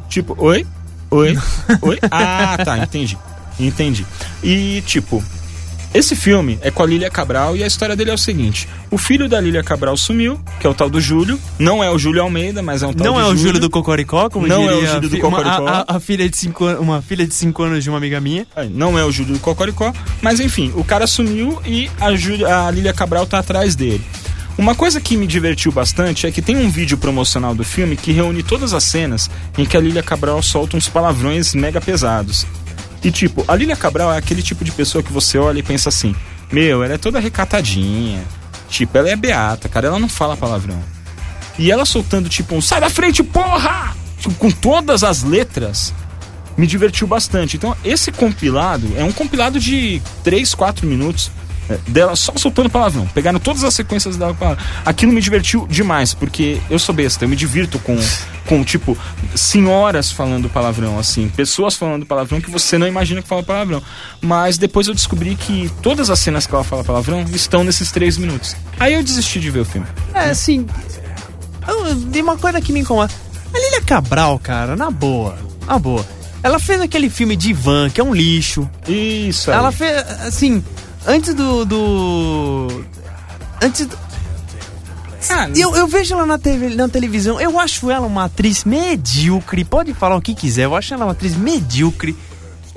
Tipo, 0.09 0.37
oi? 0.39 0.67
Oi? 1.11 1.37
oi? 1.83 1.99
Ah, 2.11 2.57
tá, 2.65 2.79
entendi. 2.79 3.17
Entendi. 3.59 4.05
E, 4.43 4.83
tipo, 4.87 5.23
esse 5.95 6.15
filme 6.17 6.59
é 6.61 6.71
com 6.71 6.83
a 6.83 6.87
Lília 6.87 7.09
Cabral 7.09 7.57
e 7.57 7.63
a 7.63 7.67
história 7.67 7.95
dele 7.97 8.11
é 8.11 8.15
o 8.15 8.19
seguinte: 8.19 8.69
o 8.91 8.99
filho 8.99 9.29
da 9.29 9.41
Lília 9.41 9.63
Cabral 9.63 9.97
sumiu, 9.97 10.39
que 10.61 10.67
é 10.67 10.71
o 10.71 10.75
tal 10.75 10.91
do 10.91 11.01
Júlio. 11.01 11.39
Não 11.59 11.83
é 11.83 11.91
o 11.91 11.97
Júlio 11.99 12.21
Almeida, 12.23 12.63
mas 12.63 12.83
é 12.83 12.87
um 12.87 12.93
tal 12.93 13.07
Não 13.07 13.15
de 13.15 13.21
é 13.21 13.25
o 13.33 13.37
Júlio 13.37 13.61
do 13.61 13.71
Cocoricó, 13.71 14.29
como 14.29 14.47
Não 14.47 14.63
é 14.69 14.73
o 14.73 14.75
diria 14.75 14.87
Júlio 14.95 15.09
do 15.09 15.17
fi- 15.17 15.23
uma- 15.23 15.39
Cocoricó. 15.39 15.69
a, 15.69 15.97
a- 15.97 16.01
filha 16.01 16.29
de 16.29 16.37
cinco, 16.37 16.67
uma 16.75 17.01
filha 17.01 17.27
de 17.27 17.33
5 17.33 17.63
anos 17.63 17.85
de 17.85 17.89
uma 17.91 17.99
amiga 17.99 18.21
minha. 18.21 18.47
É, 18.57 18.65
Não 18.65 18.99
é 18.99 19.05
o 19.05 19.13
Júlio 19.13 19.35
do 19.35 19.39
Cocoricó, 19.41 19.93
mas 20.21 20.41
enfim, 20.41 20.73
o 20.75 20.83
cara 20.85 21.07
sumiu 21.07 21.61
e 21.65 21.89
a, 22.01 22.15
Júlia, 22.17 22.67
a 22.67 22.71
Lília 22.71 22.93
Cabral 22.93 23.27
tá 23.27 23.39
atrás 23.39 23.75
dele. 23.77 24.03
Uma 24.57 24.75
coisa 24.75 25.01
que 25.01 25.17
me 25.17 25.27
divertiu 25.27 25.73
bastante 25.73 26.27
é 26.29 26.31
que 26.31 26.41
tem 26.41 26.57
um 26.57 26.71
vídeo 26.71 26.97
promocional 26.97 27.55
do 27.57 27.65
filme 27.65 27.97
que 27.97 28.13
reúne 28.13 28.41
todas 28.43 28.73
as 28.73 28.85
cenas 28.85 29.29
em 29.59 29.65
que 29.65 29.77
a 29.77 29.81
Lília 29.81 30.03
Cabral 30.03 30.41
solta 30.43 30.77
uns 30.77 30.89
palavrões 30.89 31.55
mega 31.55 31.81
pesados. 31.81 32.47
E 33.05 33.11
tipo, 33.11 33.45
a 33.47 33.55
Lília 33.55 33.77
Cabral 33.77 34.13
é 34.13 34.17
aquele 34.17 34.43
tipo 34.43 34.65
de 34.65 34.73
pessoa 34.73 35.05
que 35.05 35.13
você 35.13 35.37
olha 35.37 35.59
e 35.59 35.63
pensa 35.63 35.91
assim: 35.91 36.17
Meu, 36.51 36.83
ela 36.83 36.95
é 36.95 36.99
toda 36.99 37.21
recatadinha. 37.21 38.25
Tipo, 38.69 38.97
ela 38.99 39.11
é 39.11 39.15
beata, 39.15 39.69
cara, 39.69 39.89
ela 39.89 39.99
não 39.99 40.09
fala 40.09 40.37
palavrão. 40.37 40.83
E 41.59 41.71
ela 41.71 41.85
soltando 41.85 42.29
tipo 42.29 42.55
um 42.55 42.61
sai 42.61 42.81
da 42.81 42.91
frente, 42.91 43.23
porra! 43.23 43.95
Tipo, 44.19 44.35
com 44.35 44.51
todas 44.51 45.05
as 45.05 45.23
letras 45.23 45.93
me 46.57 46.67
divertiu 46.67 47.07
bastante. 47.07 47.57
Então, 47.57 47.77
esse 47.85 48.11
compilado 48.11 48.91
é 48.97 49.05
um 49.05 49.13
compilado 49.13 49.61
de 49.61 50.01
3, 50.23 50.55
4 50.55 50.87
minutos 50.87 51.31
dela 51.87 52.15
só 52.17 52.33
soltando 52.37 52.69
palavrão. 52.71 53.07
Pegaram 53.09 53.39
todas 53.39 53.65
as 53.65 53.75
sequências 53.75 54.17
dela 54.17 54.33
com 54.33 54.39
palavrão. 54.39 54.65
Aquilo 54.85 55.13
me 55.13 55.21
divertiu 55.21 55.67
demais, 55.69 56.15
porque 56.15 56.61
eu 56.71 56.79
sou 56.79 56.95
besta, 56.95 57.25
eu 57.25 57.29
me 57.29 57.37
divirto 57.37 57.79
com, 57.79 57.97
com 58.47 58.63
tipo, 58.65 58.97
senhoras 59.35 60.11
falando 60.11 60.49
palavrão, 60.49 60.99
assim, 60.99 61.29
pessoas 61.29 61.75
falando 61.75 62.07
palavrão 62.07 62.41
que 62.41 62.51
você 62.51 62.79
não 62.79 62.87
imagina 62.87 63.23
que 63.23 63.29
fala 63.29 63.43
palavrão. 63.43 63.83
Mas 64.21 64.59
depois 64.59 64.87
eu 64.89 64.95
descobri 64.95 65.35
que 65.35 65.71
todas 65.83 66.11
as 66.11 66.19
cenas 66.19 66.47
que 66.47 66.55
ela 66.55 66.65
fala 66.65 66.85
palavrão 66.85 67.25
estão 67.33 67.65
nesses 67.65 67.91
3 67.91 68.19
minutos. 68.19 68.57
Aí 68.79 68.95
eu 68.95 69.03
desisti 69.03 69.41
de 69.41 69.51
ver 69.51 69.61
o 69.61 69.65
filme. 69.65 69.87
É, 70.13 70.31
assim. 70.31 70.67
Tem 72.13 72.23
uma 72.23 72.37
coisa 72.37 72.61
que 72.61 72.73
me 72.73 72.81
incomoda. 72.81 73.13
A 73.55 73.59
Lília 73.59 73.83
Cabral, 73.83 74.39
cara, 74.39 74.77
na 74.77 74.91
boa. 74.91 75.39
Na 75.67 75.79
boa. 75.79 76.05
Ela 76.43 76.59
fez 76.59 76.79
aquele 76.81 77.09
filme 77.09 77.37
de 77.37 77.51
Ivan, 77.51 77.89
que 77.89 78.01
é 78.01 78.05
um 78.05 78.13
lixo. 78.13 78.69
Isso 78.87 79.51
aí. 79.51 79.57
Ela 79.57 79.73
fez, 79.73 79.97
assim, 80.27 80.63
antes 81.07 81.35
do. 81.35 81.65
do 81.65 82.85
antes 83.63 83.87
do, 83.87 83.99
Ah, 85.31 85.49
eu, 85.55 85.75
eu 85.75 85.87
vejo 85.87 86.15
ela 86.15 86.27
na, 86.27 86.39
TV, 86.39 86.71
na 86.75 86.89
televisão, 86.89 87.41
eu 87.41 87.59
acho 87.59 87.91
ela 87.91 88.07
uma 88.07 88.25
atriz 88.25 88.65
medíocre. 88.65 89.65
Pode 89.65 89.95
falar 89.95 90.17
o 90.17 90.21
que 90.21 90.35
quiser, 90.35 90.65
eu 90.65 90.77
acho 90.77 90.95
ela 90.95 91.07
uma 91.07 91.13
atriz 91.13 91.37
medíocre. 91.37 92.17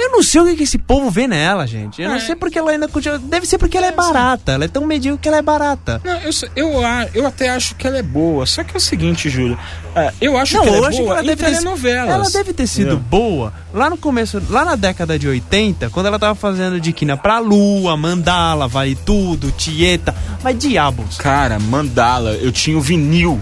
Eu 0.08 0.12
não 0.14 0.24
sei 0.24 0.42
o 0.42 0.46
que, 0.46 0.56
que 0.56 0.64
esse 0.64 0.78
povo 0.78 1.12
vê 1.12 1.28
nela, 1.28 1.68
gente. 1.68 2.02
Eu 2.02 2.08
não 2.10 2.16
É. 2.16 2.20
sei 2.22 2.34
porque 2.36 2.58
ela 2.58 2.72
ainda 2.72 2.88
continua. 2.88 3.20
Deve 3.20 3.46
ser 3.46 3.58
porque 3.58 3.78
ela 3.78 3.88
é 3.88 3.92
barata. 3.92 4.54
Ela 4.54 4.64
é 4.66 4.68
tão 4.70 4.86
medíocre 4.86 5.22
que 5.22 5.28
ela 5.28 5.38
é 5.38 5.42
barata. 5.42 6.02
Não, 6.04 6.16
eu, 6.22 6.32
eu, 6.56 6.82
eu 7.14 7.28
até 7.28 7.50
acho 7.50 7.76
que 7.76 7.86
ela 7.86 7.98
é 7.98 8.02
boa. 8.04 8.46
Só 8.46 8.64
que 8.64 8.74
é 8.74 8.78
o 8.78 8.80
seguinte, 8.80 9.30
Júlio. 9.30 9.58
ah, 9.96 10.14
eu 10.22 10.38
acho 10.38 10.56
Não, 10.56 10.64
que 10.64 10.70
ela 10.70 10.78
eu 10.78 10.86
é 10.86 10.88
acho 10.88 10.98
que 10.98 11.04
boa 11.04 11.14
ela 11.16 11.24
em 11.24 11.28
deve, 11.28 11.44
ter, 11.44 11.52
telenovelas. 11.52 12.10
ela 12.14 12.30
deve 12.30 12.54
ter 12.54 12.68
sido 12.68 12.94
Entendeu? 12.94 13.04
boa 13.10 13.54
lá 13.74 13.90
no 13.90 13.98
começo, 13.98 14.42
lá 14.50 14.64
na 14.64 14.76
década 14.76 15.20
de 15.20 15.28
80, 15.28 15.90
quando 15.90 16.06
ela 16.06 16.18
tava 16.18 16.34
fazendo 16.36 16.80
de 16.80 16.94
Quina 16.94 17.18
pra 17.18 17.40
Lua, 17.40 17.98
Mandala, 17.98 18.68
Vale 18.68 18.96
Tudo, 18.96 19.52
Tieta. 19.52 20.16
Mas 20.42 20.58
diabos. 20.58 21.18
Cara, 21.18 21.60
Mandala, 21.60 22.32
eu 22.32 22.52
tinha 22.52 22.78
o 22.78 22.82
vinil 22.82 23.42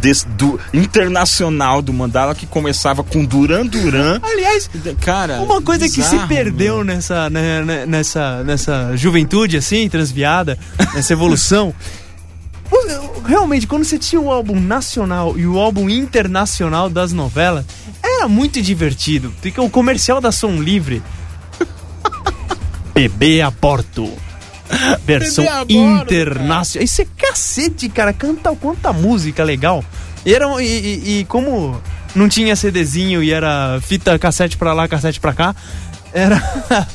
desse- 0.00 0.26
do 0.28 0.58
internacional 0.72 1.80
do 1.82 1.92
Mandala 1.92 2.34
que 2.34 2.46
começava 2.46 3.02
com 3.02 3.24
Duran 3.24 3.66
Duran. 3.66 4.20
Aliás, 4.22 4.70
Cara, 5.00 5.40
uma 5.40 5.60
coisa 5.62 5.84
que 5.86 5.90
se 6.02 6.02
bizarro, 6.02 6.28
perdeu 6.28 6.84
nessa, 6.84 7.28
né, 7.30 7.62
né, 7.64 7.86
nessa, 7.86 8.42
nessa 8.44 8.96
juventude, 8.96 9.56
assim, 9.56 9.88
transviada, 9.88 10.58
nessa 10.94 11.12
evolução. 11.12 11.74
Realmente, 13.26 13.66
quando 13.66 13.84
você 13.84 13.98
tinha 13.98 14.20
o 14.20 14.30
álbum 14.32 14.58
nacional 14.58 15.38
e 15.38 15.46
o 15.46 15.58
álbum 15.58 15.88
internacional 15.90 16.88
das 16.88 17.12
novelas, 17.12 17.64
era 18.02 18.26
muito 18.26 18.60
divertido. 18.62 19.32
Porque 19.42 19.60
o 19.60 19.68
comercial 19.70 20.20
da 20.20 20.32
Som 20.32 20.56
Livre. 20.56 21.02
Bebê 22.94 23.40
a 23.42 23.50
Porto. 23.50 24.10
Versão 25.04 25.44
internacional. 26.04 26.84
Isso 26.84 27.02
é 27.02 27.06
cacete, 27.16 27.88
cara. 27.88 28.12
Canta 28.12 28.54
quanta 28.56 28.92
música 28.92 29.44
legal. 29.44 29.84
E, 30.24 30.34
era, 30.34 30.46
e, 30.62 30.64
e- 30.66 31.18
e 31.20 31.24
como 31.24 31.80
não 32.14 32.28
tinha 32.28 32.54
CDzinho 32.54 33.22
e 33.22 33.32
era 33.32 33.80
fita 33.82 34.18
cassete 34.18 34.56
pra 34.56 34.72
lá, 34.72 34.86
cassete 34.86 35.18
pra 35.18 35.32
cá, 35.32 35.54
era. 36.12 36.40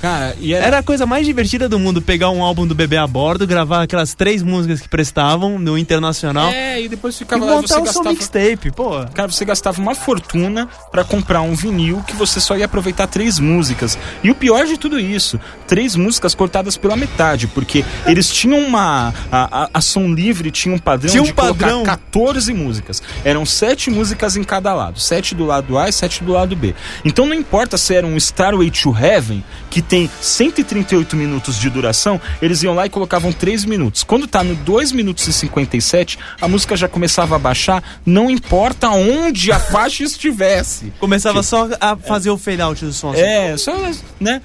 Cara, 0.01 0.36
era, 0.41 0.65
Era 0.65 0.78
a 0.80 0.84
coisa 0.84 1.05
mais 1.05 1.26
divertida 1.26 1.68
do 1.70 1.78
mundo 1.80 2.01
pegar 2.01 2.30
um 2.30 2.43
álbum 2.43 2.65
do 2.68 2.74
Bebê 2.76 2.97
a 2.97 3.07
Bordo, 3.07 3.45
gravar 3.47 3.84
aquelas 3.84 4.13
três 4.13 4.41
músicas 4.43 4.82
que 4.82 4.89
prestavam 4.89 5.57
no 5.59 5.78
internacional 5.78 6.49
É, 6.49 6.82
e 6.82 6.88
depois 6.89 7.18
ficava 7.18 7.45
lá 7.45 7.51
e 7.53 7.55
montar 7.55 7.68
você 7.68 7.74
o 7.74 7.78
seu 7.78 7.84
gastava. 7.86 8.09
mixtape, 8.09 8.72
pô. 8.72 9.05
Cara, 9.13 9.30
você 9.32 9.45
gastava 9.45 9.82
uma 9.82 9.95
fortuna 9.95 10.68
pra 10.91 11.03
comprar 11.03 11.41
um 11.41 11.53
vinil 11.55 12.03
que 12.07 12.15
você 12.15 12.39
só 12.39 12.55
ia 12.57 12.65
aproveitar 12.65 13.07
três 13.07 13.39
músicas. 13.39 13.97
E 14.24 14.30
o 14.32 14.36
pior 14.36 14.65
de 14.65 14.78
tudo 14.78 14.99
isso, 14.99 15.39
três 15.68 15.95
músicas 15.95 16.34
cortadas 16.36 16.78
pela 16.78 16.95
metade, 16.95 17.47
porque 17.47 17.84
eles 18.05 18.30
tinham 18.30 18.59
uma. 18.59 19.13
A, 19.32 19.63
a, 19.63 19.70
a 19.74 19.82
Som 19.82 20.07
Livre 20.13 20.51
tinha 20.51 20.74
um 20.74 20.80
padrão 20.80 21.09
Tinha 21.11 21.24
um 21.24 21.26
de 21.26 21.34
colocar 21.34 21.53
padrão. 21.65 21.84
14 21.84 22.53
músicas. 22.53 23.01
Eram 23.24 23.45
sete 23.45 23.89
músicas 23.89 24.36
em 24.38 24.43
cada 24.43 24.74
lado. 24.74 24.99
Sete 24.99 25.34
do 25.36 25.45
lado 25.45 25.78
A 25.78 25.89
e 25.89 25.93
sete 25.93 26.24
do 26.24 26.32
lado 26.34 26.55
B. 26.55 26.74
Então 27.05 27.26
não 27.26 27.34
importa 27.34 27.78
se 27.78 27.93
era 27.95 28.05
um 28.05 28.18
Starway 28.18 28.70
to 28.72 28.91
Heaven, 29.08 29.43
que 29.70 29.82
tem 29.82 30.10
138 30.22 31.16
minutos 31.16 31.58
de 31.58 31.70
duração, 31.70 32.20
eles 32.41 32.62
iam 32.64 32.74
lá 32.74 32.86
e 32.86 32.89
colocavam 32.89 33.32
3 33.32 33.64
minutos. 33.64 34.03
Quando 34.03 34.28
tá 34.28 34.43
no 34.43 34.53
2 34.55 34.91
minutos 34.91 35.26
e 35.28 35.34
57, 35.34 36.20
a 36.41 36.47
música 36.47 36.76
já 36.76 36.88
começava 36.88 37.36
a 37.36 37.39
baixar, 37.39 37.82
não 38.05 38.30
importa 38.30 38.89
onde 38.89 39.51
a 39.51 39.60
faixa 39.60 40.03
estivesse. 40.03 40.91
Começava 40.99 41.41
só 41.41 41.70
a 41.80 41.95
fazer 41.95 42.30
o 42.30 42.38
fade 42.38 42.62
out 42.62 42.84
do 42.84 42.91
som. 42.91 43.12
assim. 43.12 43.22
É, 43.22 43.58
só, 43.58 43.74
né? 44.20 44.41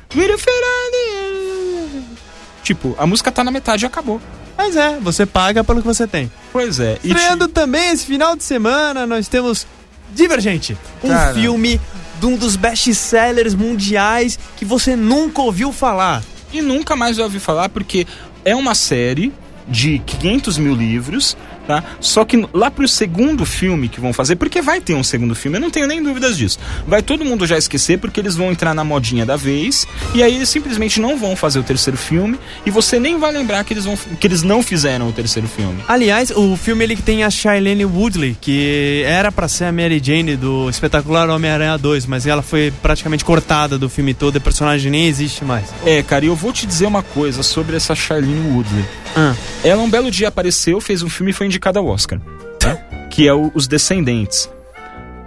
Tipo, 2.62 2.94
a 2.98 3.06
música 3.06 3.32
tá 3.32 3.42
na 3.42 3.50
metade 3.50 3.84
e 3.84 3.86
acabou. 3.86 4.20
Mas 4.56 4.76
é, 4.76 4.98
você 5.00 5.26
paga 5.26 5.64
pelo 5.64 5.80
que 5.80 5.86
você 5.86 6.06
tem. 6.06 6.30
Pois 6.52 6.78
é. 6.78 6.98
E 7.02 7.08
Estreando 7.08 7.48
também 7.48 7.90
esse 7.90 8.06
final 8.06 8.36
de 8.36 8.44
semana, 8.44 9.06
nós 9.06 9.26
temos 9.26 9.66
Divergente. 10.14 10.76
Um 11.02 11.08
Cara. 11.08 11.34
filme 11.34 11.80
de 12.22 12.26
um 12.26 12.36
dos 12.36 12.54
best-sellers 12.54 13.52
mundiais 13.52 14.38
que 14.56 14.64
você 14.64 14.94
nunca 14.94 15.42
ouviu 15.42 15.72
falar. 15.72 16.22
E 16.52 16.62
nunca 16.62 16.94
mais 16.94 17.16
vai 17.16 17.24
ouvir 17.24 17.40
falar 17.40 17.68
porque 17.68 18.06
é 18.44 18.54
uma 18.54 18.76
série 18.76 19.32
de 19.66 19.98
500 19.98 20.56
mil 20.56 20.72
livros, 20.72 21.36
tá? 21.66 21.82
Só 22.00 22.24
que 22.24 22.46
lá 22.52 22.70
pro 22.70 22.86
segundo 22.86 23.44
filme 23.44 23.88
que 23.88 24.00
vão 24.00 24.12
fazer, 24.12 24.36
porque 24.36 24.60
vai 24.60 24.80
ter 24.80 24.94
um 24.94 25.04
segundo 25.04 25.34
filme, 25.34 25.56
eu 25.56 25.60
não 25.60 25.70
tenho 25.70 25.86
nem 25.86 26.02
dúvidas 26.02 26.36
disso. 26.36 26.58
Vai 26.86 27.02
todo 27.02 27.24
mundo 27.24 27.46
já 27.46 27.56
esquecer 27.56 27.98
porque 27.98 28.20
eles 28.20 28.36
vão 28.36 28.50
entrar 28.50 28.74
na 28.74 28.84
modinha 28.84 29.24
da 29.24 29.36
vez 29.36 29.86
e 30.14 30.22
aí 30.22 30.34
eles 30.34 30.48
simplesmente 30.48 31.00
não 31.00 31.16
vão 31.16 31.36
fazer 31.36 31.58
o 31.58 31.62
terceiro 31.62 31.96
filme 31.96 32.38
e 32.64 32.70
você 32.70 32.98
nem 32.98 33.18
vai 33.18 33.32
lembrar 33.32 33.64
que 33.64 33.72
eles 33.72 33.84
vão 33.84 33.96
que 33.96 34.26
eles 34.26 34.42
não 34.42 34.62
fizeram 34.62 35.08
o 35.08 35.12
terceiro 35.12 35.48
filme. 35.48 35.82
Aliás, 35.86 36.30
o 36.30 36.56
filme 36.56 36.84
ele 36.84 36.96
que 36.96 37.02
tem 37.02 37.24
a 37.24 37.30
Shailene 37.30 37.84
Woodley, 37.84 38.36
que 38.40 39.02
era 39.06 39.30
pra 39.30 39.48
ser 39.48 39.64
a 39.64 39.72
Mary 39.72 40.00
Jane 40.02 40.36
do 40.36 40.68
espetacular 40.68 41.28
Homem-Aranha 41.28 41.76
2, 41.78 42.06
mas 42.06 42.26
ela 42.26 42.42
foi 42.42 42.72
praticamente 42.82 43.24
cortada 43.24 43.78
do 43.78 43.88
filme 43.88 44.14
todo, 44.14 44.36
e 44.36 44.38
o 44.38 44.40
personagem 44.40 44.90
nem 44.90 45.06
existe 45.06 45.44
mais. 45.44 45.66
É, 45.84 46.02
cara, 46.02 46.24
e 46.24 46.28
eu 46.28 46.36
vou 46.36 46.52
te 46.52 46.66
dizer 46.66 46.86
uma 46.86 47.02
coisa 47.02 47.42
sobre 47.42 47.76
essa 47.76 47.94
Charlene 47.94 48.50
Woodley. 48.50 48.84
Ah. 49.16 49.34
Ela 49.62 49.82
um 49.82 49.90
belo 49.90 50.10
dia 50.10 50.28
apareceu, 50.28 50.80
fez 50.80 51.02
um 51.02 51.08
filme 51.08 51.30
e 51.30 51.34
foi 51.34 51.46
indicada 51.52 51.78
ao 51.78 51.86
Oscar. 51.86 52.18
tá? 52.58 52.76
que 53.10 53.28
é 53.28 53.34
o 53.34 53.52
Os 53.54 53.68
Descendentes. 53.68 54.50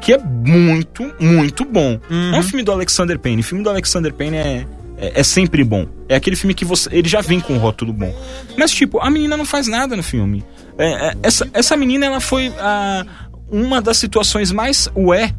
Que 0.02 0.14
é 0.14 0.18
muito, 0.18 1.14
muito 1.20 1.64
bom. 1.64 2.00
É 2.34 2.40
um 2.40 2.44
filme 2.44 2.64
do 2.64 2.72
Alexander 2.72 3.18
Payne. 3.18 3.42
O 3.42 3.44
filme 3.44 3.64
do 3.64 3.70
Alexander 3.70 4.14
Payne 4.14 4.38
é, 4.38 4.68
é, 4.98 5.20
é 5.20 5.24
sempre 5.24 5.64
bom. 5.64 5.88
É 6.10 6.16
aquele 6.16 6.36
filme 6.36 6.54
que 6.54 6.66
você. 6.66 6.90
Ele 6.92 7.08
já 7.08 7.22
vem 7.22 7.40
com 7.40 7.54
um 7.54 7.58
rótulo 7.58 7.94
bom. 7.94 8.14
Mas, 8.58 8.72
tipo, 8.72 9.00
a 9.00 9.10
menina 9.10 9.38
não 9.38 9.46
faz 9.46 9.68
nada 9.68 9.96
no 9.96 10.04
filme. 10.04 10.44
É, 10.78 11.10
é, 11.10 11.14
essa, 11.24 11.48
essa 11.54 11.78
menina, 11.78 12.06
ela 12.06 12.20
foi 12.20 12.54
a, 12.60 13.06
uma 13.50 13.82
das 13.82 13.98
situações 13.98 14.52
mais 14.52 14.90
ué 14.96 15.34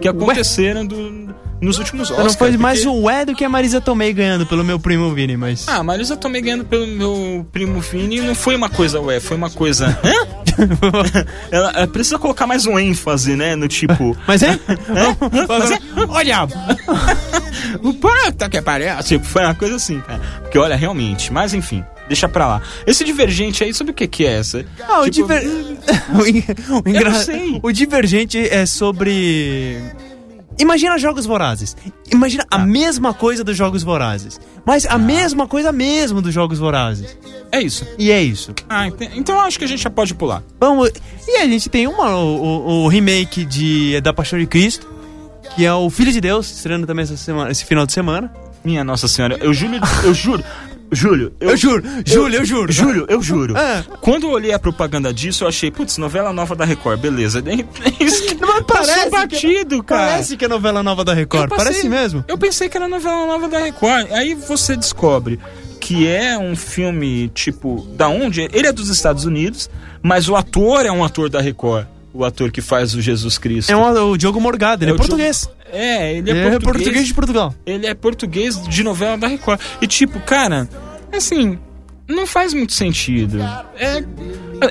que 0.00 0.08
aconteceram 0.08 0.84
do- 0.86 1.32
nos 1.60 1.78
últimos 1.78 2.10
Oscars. 2.10 2.32
não 2.32 2.38
foi 2.38 2.56
mais 2.56 2.84
o 2.84 2.92
ué 3.02 3.24
do 3.24 3.34
que 3.36 3.44
a 3.44 3.48
Marisa 3.48 3.80
Tomei 3.80 4.12
ganhando 4.12 4.44
pelo 4.44 4.64
meu 4.64 4.80
primo 4.80 5.12
Vini, 5.14 5.36
mas. 5.36 5.68
Ah, 5.68 5.82
mas 5.82 6.10
eu 6.10 6.16
tomei 6.16 6.42
ganhando 6.42 6.64
pelo 6.64 6.86
meu 6.86 7.46
primo 7.52 7.80
Vini 7.80 8.20
não 8.20 8.34
foi 8.34 8.56
uma 8.56 8.68
coisa 8.68 9.00
ué, 9.00 9.20
foi 9.20 9.36
uma 9.36 9.48
coisa. 9.50 9.96
Hã? 10.04 10.42
ela, 11.50 11.70
ela 11.70 11.86
precisa 11.86 12.18
colocar 12.18 12.46
mais 12.46 12.66
um 12.66 12.78
ênfase, 12.78 13.36
né? 13.36 13.54
No 13.56 13.68
tipo. 13.68 14.16
Mas 14.26 14.42
é? 14.42 14.58
Mas 15.48 15.70
é? 15.70 15.78
Olha! 16.08 16.46
O 17.82 17.94
puta 17.94 18.48
que 18.50 18.60
pariu. 18.60 18.88
Tipo, 19.02 19.24
foi 19.24 19.42
uma 19.44 19.54
coisa 19.54 19.76
assim, 19.76 20.00
cara. 20.00 20.20
Porque 20.42 20.58
olha, 20.58 20.76
realmente. 20.76 21.32
Mas 21.32 21.54
enfim, 21.54 21.84
deixa 22.08 22.28
pra 22.28 22.46
lá. 22.46 22.62
Esse 22.86 23.04
divergente 23.04 23.62
aí, 23.64 23.72
sobre 23.74 23.92
o 23.92 23.94
que 23.94 24.06
que 24.06 24.24
é 24.26 24.38
essa? 24.38 24.64
Ah, 24.88 25.00
o, 25.00 25.10
Tipo, 25.10 25.28
diver... 25.28 25.44
o, 26.14 26.26
en- 26.26 26.44
o 26.84 26.88
engra- 26.88 27.10
não 27.10 27.20
sei. 27.20 27.60
o 27.62 27.72
Divergente 27.72 28.38
é 28.38 28.64
sobre. 28.66 29.78
Imagina 30.58 30.98
jogos 30.98 31.24
vorazes. 31.24 31.74
Imagina 32.12 32.44
Ah. 32.50 32.56
a 32.56 32.58
mesma 32.58 33.14
coisa 33.14 33.42
dos 33.42 33.56
jogos 33.56 33.82
vorazes. 33.82 34.38
Mas 34.66 34.84
a 34.84 34.98
mesma 34.98 35.46
coisa 35.48 35.72
mesmo 35.72 36.20
dos 36.20 36.32
jogos 36.32 36.58
vorazes. 36.58 37.16
É 37.50 37.60
isso. 37.60 37.86
E 37.98 38.10
é 38.12 38.22
isso. 38.22 38.54
Ah, 38.68 38.86
ente- 38.86 39.10
então 39.14 39.34
eu 39.36 39.40
acho 39.40 39.58
que 39.58 39.64
a 39.64 39.68
gente 39.68 39.82
já 39.82 39.90
pode 39.90 40.14
pular. 40.14 40.42
Vamos. 40.60 40.90
E 41.26 41.38
a 41.38 41.46
gente 41.46 41.70
tem 41.70 41.86
uma, 41.86 42.16
o, 42.16 42.36
o- 42.42 42.84
o 42.84 42.88
remake 42.88 43.44
de, 43.46 43.98
da 44.02 44.12
Paixão 44.12 44.38
de 44.38 44.46
Cristo, 44.46 44.86
que 45.56 45.64
é 45.64 45.72
o 45.72 45.88
Filho 45.88 46.12
de 46.12 46.20
Deus, 46.20 46.50
estreando 46.54 46.86
também 46.86 47.02
essa 47.04 47.16
semana, 47.16 47.50
esse 47.50 47.64
final 47.64 47.86
de 47.86 47.92
semana. 47.94 48.30
Minha 48.62 48.84
Nossa 48.84 49.08
Senhora, 49.08 49.38
eu 49.40 49.52
juro, 49.54 49.72
eu 50.04 50.14
juro. 50.14 50.44
Júlio, 50.92 51.32
Eu 51.40 51.56
juro, 51.56 51.82
Júlio, 52.04 52.38
eu 52.40 52.44
juro. 52.44 52.72
Júlio, 52.72 53.06
eu 53.08 53.22
juro. 53.22 53.56
É. 53.56 53.82
Quando 54.02 54.24
eu 54.24 54.30
olhei 54.30 54.52
a 54.52 54.58
propaganda 54.58 55.12
disso, 55.12 55.44
eu 55.44 55.48
achei, 55.48 55.70
putz, 55.70 55.96
novela 55.96 56.32
nova 56.32 56.54
da 56.54 56.64
Record, 56.66 57.00
beleza. 57.00 57.40
Nem- 57.40 57.66
Mas 57.98 58.62
Passou 58.66 59.10
batido, 59.10 59.82
cara. 59.82 60.10
Parece 60.12 60.36
que 60.36 60.44
é 60.44 60.48
novela 60.48 60.82
nova 60.82 61.04
da 61.04 61.14
Record. 61.14 61.44
Eu 61.44 61.48
passei- 61.48 61.64
Parece 61.72 61.88
mesmo. 61.88 62.24
Eu 62.28 62.36
pensei 62.38 62.68
que 62.68 62.76
era 62.76 62.86
novela 62.88 63.26
nova 63.26 63.48
da 63.48 63.58
Record. 63.58 64.10
Aí 64.12 64.34
você 64.34 64.76
descobre 64.76 65.38
que 65.80 66.06
é 66.06 66.38
um 66.38 66.54
filme, 66.54 67.28
tipo, 67.34 67.86
da 67.96 68.08
onde? 68.08 68.42
Ele 68.52 68.66
é 68.66 68.72
dos 68.72 68.88
Estados 68.88 69.24
Unidos, 69.24 69.68
mas 70.02 70.28
o 70.28 70.36
ator 70.36 70.84
é 70.86 70.92
um 70.92 71.02
ator 71.02 71.28
da 71.28 71.40
Record. 71.40 71.86
O 72.14 72.24
ator 72.24 72.50
que 72.52 72.60
faz 72.60 72.94
o 72.94 73.00
Jesus 73.00 73.38
Cristo. 73.38 73.72
É 73.72 73.76
um- 73.76 74.10
o 74.10 74.16
Diogo 74.18 74.38
Morgado, 74.40 74.84
ele 74.84 74.90
é, 74.90 74.94
o 74.94 74.98
português. 74.98 75.40
Diogo- 75.40 75.61
É, 75.72 76.14
ele 76.14 76.30
é, 76.30 76.34
Ele 76.34 76.40
é 76.40 76.50
português. 76.50 76.62
português 76.64 77.06
de 77.06 77.14
Portugal. 77.14 77.54
Ele 77.64 77.86
é 77.86 77.94
português 77.94 78.62
de 78.68 78.84
novela 78.84 79.16
da 79.16 79.26
Record. 79.26 79.58
E 79.80 79.86
tipo, 79.86 80.20
cara, 80.20 80.68
assim, 81.12 81.58
não 82.06 82.26
faz 82.26 82.52
muito 82.52 82.72
sentido. 82.74 83.40
É, 83.76 84.04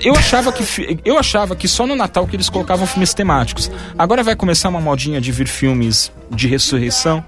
eu 0.03 0.13
achava 0.15 0.51
que 0.53 0.63
eu 1.03 1.17
achava 1.17 1.55
que 1.55 1.67
só 1.67 1.85
no 1.87 1.95
Natal 1.95 2.27
que 2.27 2.35
eles 2.35 2.49
colocavam 2.49 2.85
filmes 2.85 3.13
temáticos. 3.13 3.69
Agora 3.97 4.23
vai 4.23 4.35
começar 4.35 4.69
uma 4.69 4.79
modinha 4.79 5.19
de 5.19 5.31
vir 5.31 5.47
filmes 5.47 6.11
de 6.29 6.47
ressurreição 6.47 7.23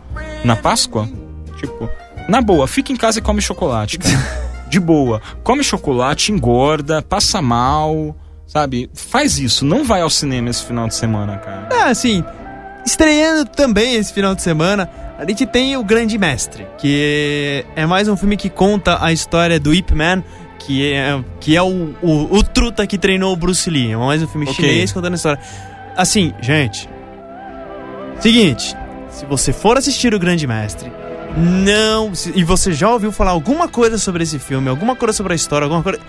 na 0.46 0.56
Páscoa? 0.56 1.10
Tipo, 1.58 1.90
na 2.30 2.42
boa, 2.42 2.68
fica 2.68 2.92
em 2.92 2.96
casa 2.96 3.20
e 3.20 3.22
come 3.22 3.42
chocolate. 3.42 3.98
De 4.70 4.80
boa. 4.80 5.22
Come 5.44 5.64
chocolate, 5.64 6.32
engorda, 6.32 7.00
passa 7.00 7.40
mal, 7.44 8.16
sabe? 8.48 8.90
Faz 8.96 9.38
isso, 9.38 9.64
não 9.64 9.84
vai 9.84 10.02
ao 10.02 10.10
cinema 10.10 10.50
esse 10.50 10.66
final 10.66 10.88
de 10.88 10.96
semana, 10.96 11.38
cara. 11.38 11.70
É, 11.72 11.84
assim, 11.92 12.24
estreando 12.86 13.46
também 13.46 13.96
esse 13.96 14.14
final 14.14 14.36
de 14.36 14.42
semana, 14.42 14.90
a 15.18 15.26
gente 15.26 15.46
tem 15.46 15.78
o 15.78 15.84
Grande 15.84 16.18
Mestre, 16.18 16.68
que 16.78 17.66
é 17.76 17.86
mais 17.86 18.08
um 18.08 18.16
filme 18.18 18.36
que 18.38 18.50
conta 18.50 18.98
a 19.04 19.12
história 19.14 19.60
do 19.60 19.74
Ip 19.74 19.94
Man, 19.94 20.24
que 20.60 20.94
é, 20.94 21.20
que 21.40 21.56
é 21.56 21.62
o, 21.62 21.94
o, 22.02 22.38
o 22.38 22.44
truta 22.44 22.86
que 22.88 22.98
treinou 22.98 23.34
o 23.34 23.36
Bruce 23.36 23.70
Lee. 23.70 23.92
É 23.92 23.98
mais 23.98 24.22
um 24.24 24.28
filme 24.28 24.48
Ok. 24.50 24.56
chinês 24.56 24.92
contando 24.92 25.14
a 25.14 25.16
história. 25.16 25.40
Assim, 25.96 26.34
gente. 26.42 26.90
Seguinte, 28.20 28.76
se 29.10 29.26
você 29.26 29.52
for 29.52 29.78
assistir 29.78 30.14
o 30.14 30.20
Grande 30.20 30.48
Mestre, 30.48 30.92
não. 31.38 32.14
se- 32.16 32.32
E 32.36 32.44
você 32.44 32.72
já 32.72 32.90
ouviu 32.90 33.12
falar 33.12 33.32
alguma 33.32 33.68
coisa 33.68 33.98
sobre 33.98 34.24
esse 34.24 34.40
filme, 34.40 34.70
alguma 34.70 34.96
coisa 34.96 35.14
sobre 35.14 35.34
a 35.34 35.36
história, 35.36 35.66
alguma 35.66 35.84
coisa. 35.84 36.00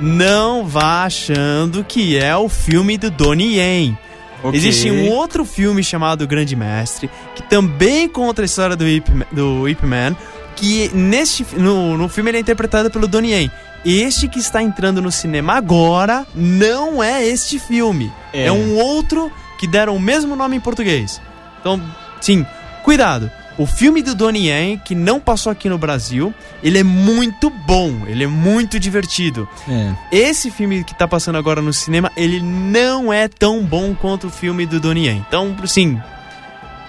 Não 0.00 0.64
vá 0.66 1.04
achando 1.04 1.84
que 1.84 2.16
é 2.16 2.34
o 2.36 2.48
filme 2.48 2.96
do 2.96 3.10
Donnie 3.10 3.58
Yen. 3.58 3.98
Ok. 4.42 4.58
Existe 4.58 4.90
um 4.90 5.10
outro 5.10 5.44
filme 5.44 5.82
chamado 5.84 6.26
Grande 6.26 6.56
Mestre, 6.56 7.08
que 7.34 7.42
também 7.42 8.08
conta 8.08 8.42
a 8.42 8.44
história 8.44 8.74
do 8.74 8.86
Ip, 8.86 9.08
do 9.30 9.68
Ip 9.68 9.86
Man, 9.86 10.16
que 10.56 10.90
neste, 10.94 11.46
no, 11.56 11.96
no 11.96 12.08
filme 12.08 12.30
ele 12.30 12.38
é 12.38 12.40
interpretado 12.40 12.90
pelo 12.90 13.06
Donnie 13.06 13.32
Yen. 13.32 13.50
Este 13.84 14.28
que 14.28 14.38
está 14.38 14.62
entrando 14.62 15.02
no 15.02 15.10
cinema 15.10 15.54
agora 15.54 16.26
não 16.34 17.02
é 17.02 17.26
este 17.26 17.58
filme. 17.58 18.12
É. 18.32 18.46
É, 18.46 18.52
um 18.52 18.76
outro 18.76 19.30
que 19.58 19.66
deram 19.66 19.96
o 19.96 20.00
mesmo 20.00 20.36
nome 20.36 20.56
em 20.56 20.60
português. 20.60 21.20
Então, 21.60 21.80
sim, 22.20 22.46
cuidado. 22.82 23.30
O 23.58 23.66
filme 23.66 24.02
do 24.02 24.14
Donnie 24.14 24.48
Yen, 24.48 24.78
que 24.78 24.94
não 24.94 25.20
passou 25.20 25.52
aqui 25.52 25.68
no 25.68 25.76
Brasil, 25.76 26.32
ele 26.62 26.78
é 26.78 26.82
muito 26.82 27.50
bom, 27.50 28.02
ele 28.06 28.24
é 28.24 28.26
muito 28.26 28.80
divertido. 28.80 29.46
É. 29.68 29.94
Esse 30.10 30.50
filme 30.50 30.82
que 30.84 30.94
tá 30.94 31.06
passando 31.06 31.36
agora 31.36 31.60
no 31.60 31.72
cinema, 31.72 32.10
ele 32.16 32.40
não 32.40 33.12
é 33.12 33.28
tão 33.28 33.62
bom 33.62 33.94
quanto 33.94 34.28
o 34.28 34.30
filme 34.30 34.64
do 34.64 34.80
Donnie 34.80 35.06
Yen. 35.06 35.24
Então, 35.28 35.54
sim, 35.66 36.00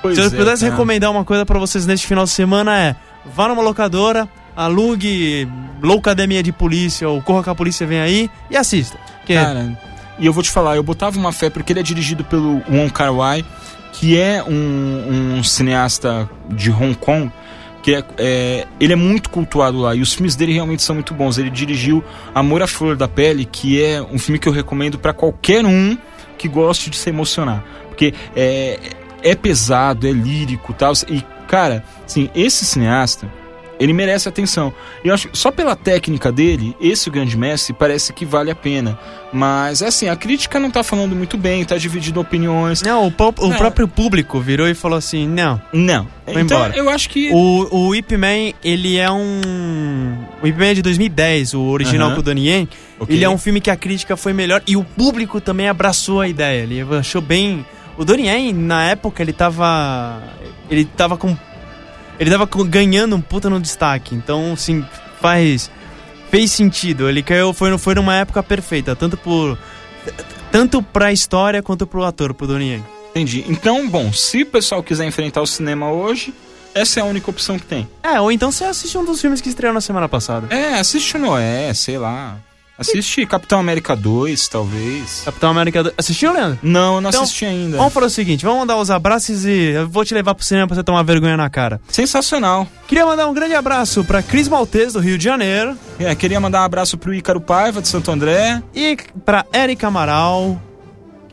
Pois 0.02 0.16
se 0.16 0.22
eu 0.22 0.28
é, 0.28 0.30
pudesse 0.30 0.64
cara. 0.64 0.72
recomendar 0.74 1.10
uma 1.10 1.24
coisa 1.24 1.46
pra 1.46 1.58
vocês 1.58 1.86
neste 1.86 2.06
final 2.06 2.26
de 2.26 2.30
semana 2.32 2.78
é 2.78 2.96
vá 3.26 3.48
numa 3.48 3.62
locadora, 3.64 4.28
alugue 4.56 5.48
Loucademia 5.82 6.44
de 6.44 6.52
Polícia 6.52 7.08
ou 7.08 7.22
Corra 7.22 7.44
que 7.44 7.50
a 7.50 7.56
Polícia 7.56 7.88
Vem 7.88 8.02
Aí 8.02 8.30
e 8.50 8.58
assista. 8.58 8.98
Que 9.26 9.34
Cara, 9.34 9.78
e 10.20 10.26
eu 10.26 10.34
vou 10.34 10.44
te 10.44 10.52
falar, 10.52 10.76
eu 10.76 10.84
botava 10.84 11.18
uma 11.18 11.32
fé 11.32 11.50
porque 11.50 11.72
ele 11.74 11.80
é 11.80 11.84
dirigido 11.84 12.24
pelo 12.26 12.62
Wong 12.70 12.90
Kar 12.92 13.14
Wai, 13.14 13.46
que 13.94 14.20
é 14.20 14.44
um, 14.44 15.38
um 15.38 15.44
cineasta 15.44 16.30
de 16.50 16.70
Hong 16.72 16.96
Kong, 16.96 17.32
que 17.82 17.96
é, 17.96 18.04
é- 18.18 18.68
ele 18.80 18.94
é 18.94 18.96
muito 18.96 19.30
cultuado 19.30 19.78
lá 19.80 19.96
e 19.96 20.02
os 20.02 20.14
filmes 20.14 20.36
dele 20.36 20.52
realmente 20.54 20.82
são 20.84 20.96
muito 20.96 21.14
bons. 21.14 21.38
Ele 21.38 21.50
dirigiu 21.50 22.04
Amor 22.36 22.62
à 22.62 22.68
Flor 22.68 22.96
da 22.98 23.08
Pele, 23.08 23.46
que 23.46 23.82
é 23.82 24.02
um 24.02 24.18
filme 24.20 24.40
que 24.40 24.48
eu 24.50 24.54
recomendo 24.54 24.98
pra 24.98 25.14
qualquer 25.14 25.66
um 25.66 25.98
que 26.38 26.48
goste 26.48 26.90
de 26.90 26.98
se 26.98 27.10
emocionar, 27.10 27.64
porque 27.88 28.14
é, 28.36 28.78
é 29.22 29.36
pesado, 29.36 30.08
é 30.08 30.12
lírico, 30.12 30.74
tal. 30.74 30.92
E 31.08 31.24
cara, 31.48 31.84
assim, 32.06 32.30
esse 32.36 32.66
cineasta 32.66 33.28
ele 33.84 33.94
merece 33.94 34.30
atenção. 34.30 34.74
E 35.04 35.10
eu 35.10 35.14
acho 35.14 35.28
que 35.28 35.38
só 35.38 35.52
pela 35.52 35.76
técnica 35.76 36.32
dele, 36.32 36.76
esse 36.80 37.10
grande 37.10 37.38
mestre 37.38 37.74
parece 37.74 38.14
que 38.14 38.26
vale 38.26 38.50
a 38.50 38.56
pena. 38.56 38.98
Mas 39.34 39.82
é 39.82 39.88
assim, 39.88 40.08
a 40.08 40.16
crítica 40.16 40.60
não 40.60 40.72
tá 40.72 40.84
falando 40.84 41.16
muito 41.16 41.38
bem, 41.38 41.66
tá 41.66 41.78
dividindo 41.78 42.20
opiniões. 42.20 42.82
Não, 42.82 43.06
o, 43.06 43.08
o 43.08 43.58
próprio 43.58 43.88
público 43.88 44.40
virou 44.40 44.68
e 44.68 44.74
falou 44.74 44.98
assim: 44.98 45.28
não. 45.28 45.62
Não. 45.74 46.08
Vai 46.26 46.44
então 46.44 46.58
embora. 46.60 46.78
eu 46.78 46.90
acho 46.90 47.10
que 47.10 47.30
O, 47.34 47.90
o 47.90 47.96
Ip 47.96 48.16
Man, 48.16 48.54
ele 48.64 48.98
é 48.98 49.12
um. 49.12 50.18
O 50.42 50.48
Ip 50.48 50.58
Man 50.58 50.68
é 50.68 50.74
de 50.76 50.82
2010, 50.82 51.54
o 51.54 51.62
original 51.64 52.08
Aham. 52.08 52.16
com 52.16 52.22
o 52.22 52.24
Donnie 52.24 52.48
Yen. 52.48 52.70
Ok. 53.00 53.14
Ele 53.14 53.26
é 53.26 53.30
um 53.30 53.38
filme 53.38 53.60
que 53.60 53.70
a 53.70 53.76
crítica 53.76 54.16
foi 54.16 54.32
melhor 54.32 54.62
e 54.66 54.78
o 54.78 54.84
público 54.84 55.42
também 55.42 55.68
abraçou 55.68 56.22
a 56.22 56.28
ideia. 56.28 56.64
Ele 56.64 56.82
achou 56.98 57.22
bem. 57.22 57.66
O 57.98 58.06
Donnie 58.06 58.28
Yen, 58.28 58.54
na 58.54 58.84
época, 58.86 59.22
ele 59.22 59.34
tava. 59.34 60.22
Ele 60.70 60.86
tava 60.86 61.18
com. 61.18 61.36
Ele 62.20 62.30
tava 62.30 62.48
ganhando 62.66 63.16
um 63.16 63.22
puta 63.22 63.50
no 63.50 63.60
destaque. 63.60 64.16
Então, 64.16 64.54
assim, 64.54 64.86
faz. 65.20 65.70
Fez 66.30 66.52
sentido. 66.52 67.10
Ele 67.10 67.22
caiu. 67.22 67.54
Foi, 67.54 67.78
foi 67.78 67.96
numa 67.96 68.16
época 68.16 68.42
perfeita. 68.42 68.96
Tanto 68.96 69.18
por. 69.18 69.58
Tanto 70.52 70.82
pra 70.84 71.12
história 71.12 71.64
quanto 71.64 71.88
pro 71.88 72.04
ator, 72.04 72.34
pro 72.34 72.46
Donnie 72.46 72.74
Yen. 72.74 72.86
entendi. 73.10 73.44
Então, 73.48 73.90
bom, 73.90 74.14
se 74.14 74.44
o 74.44 74.46
pessoal 74.46 74.84
quiser 74.84 75.06
enfrentar 75.06 75.42
o 75.42 75.48
cinema 75.48 75.92
hoje, 75.92 76.32
essa 76.76 77.00
é 77.00 77.04
a 77.04 77.06
única 77.06 77.30
opção 77.30 77.58
que 77.58 77.66
tem. 77.66 77.88
É, 78.04 78.20
ou 78.20 78.32
então 78.32 78.52
você 78.52 78.64
assiste 78.64 78.98
um 78.98 79.06
dos 79.06 79.20
filmes 79.20 79.42
que 79.42 79.50
estreou 79.50 79.74
na 79.74 79.82
semana 79.82 80.08
passada. 80.08 80.54
É, 80.56 80.80
assiste 80.80 81.16
o 81.16 81.20
Noé, 81.20 81.74
sei 81.74 81.98
lá. 81.98 82.38
Assisti 82.78 83.26
Capitão 83.26 83.60
América 83.60 83.96
2, 83.96 84.48
talvez. 84.48 85.22
Capitão 85.26 85.52
América. 85.52 85.84
do- 85.84 85.94
Assistiu, 85.98 86.34
Leandro? 86.34 86.58
Não, 86.64 86.96
eu 86.96 87.02
não 87.02 87.10
Então, 87.10 87.22
assisti 87.24 87.46
ainda. 87.46 87.78
Vamos 87.78 87.94
fazer 87.94 88.06
o 88.08 88.10
seguinte, 88.10 88.44
vamos 88.44 88.60
mandar 88.62 88.78
os 88.78 88.90
abraços 88.90 89.46
e 89.46 89.72
eu 89.76 89.88
vou 89.88 90.04
te 90.04 90.14
levar 90.14 90.34
pro 90.34 90.44
cinema 90.44 90.68
pra 90.68 90.76
você 90.76 90.84
tomar 90.84 91.04
vergonha 91.04 91.38
na 91.38 91.50
cara. 91.50 91.80
Sensacional. 91.88 92.68
Queria 92.88 93.06
mandar 93.06 93.28
um 93.28 93.34
grande 93.34 93.54
abraço 93.56 94.04
pra 94.04 94.22
Cris 94.24 94.48
Maltese, 94.48 94.94
do 94.94 95.00
Rio 95.00 95.18
de 95.18 95.24
Janeiro, 95.24 95.78
É, 96.00 96.14
queria 96.16 96.40
mandar 96.40 96.62
um 96.62 96.66
abraço 96.66 96.98
pro 96.98 97.14
Ícaro 97.14 97.40
Paiva, 97.40 97.82
de 97.82 97.88
Santo 97.88 98.10
André. 98.12 98.62
e 98.76 98.98
pra 99.24 99.46
Érica 99.54 99.88
Amaral. 99.88 100.60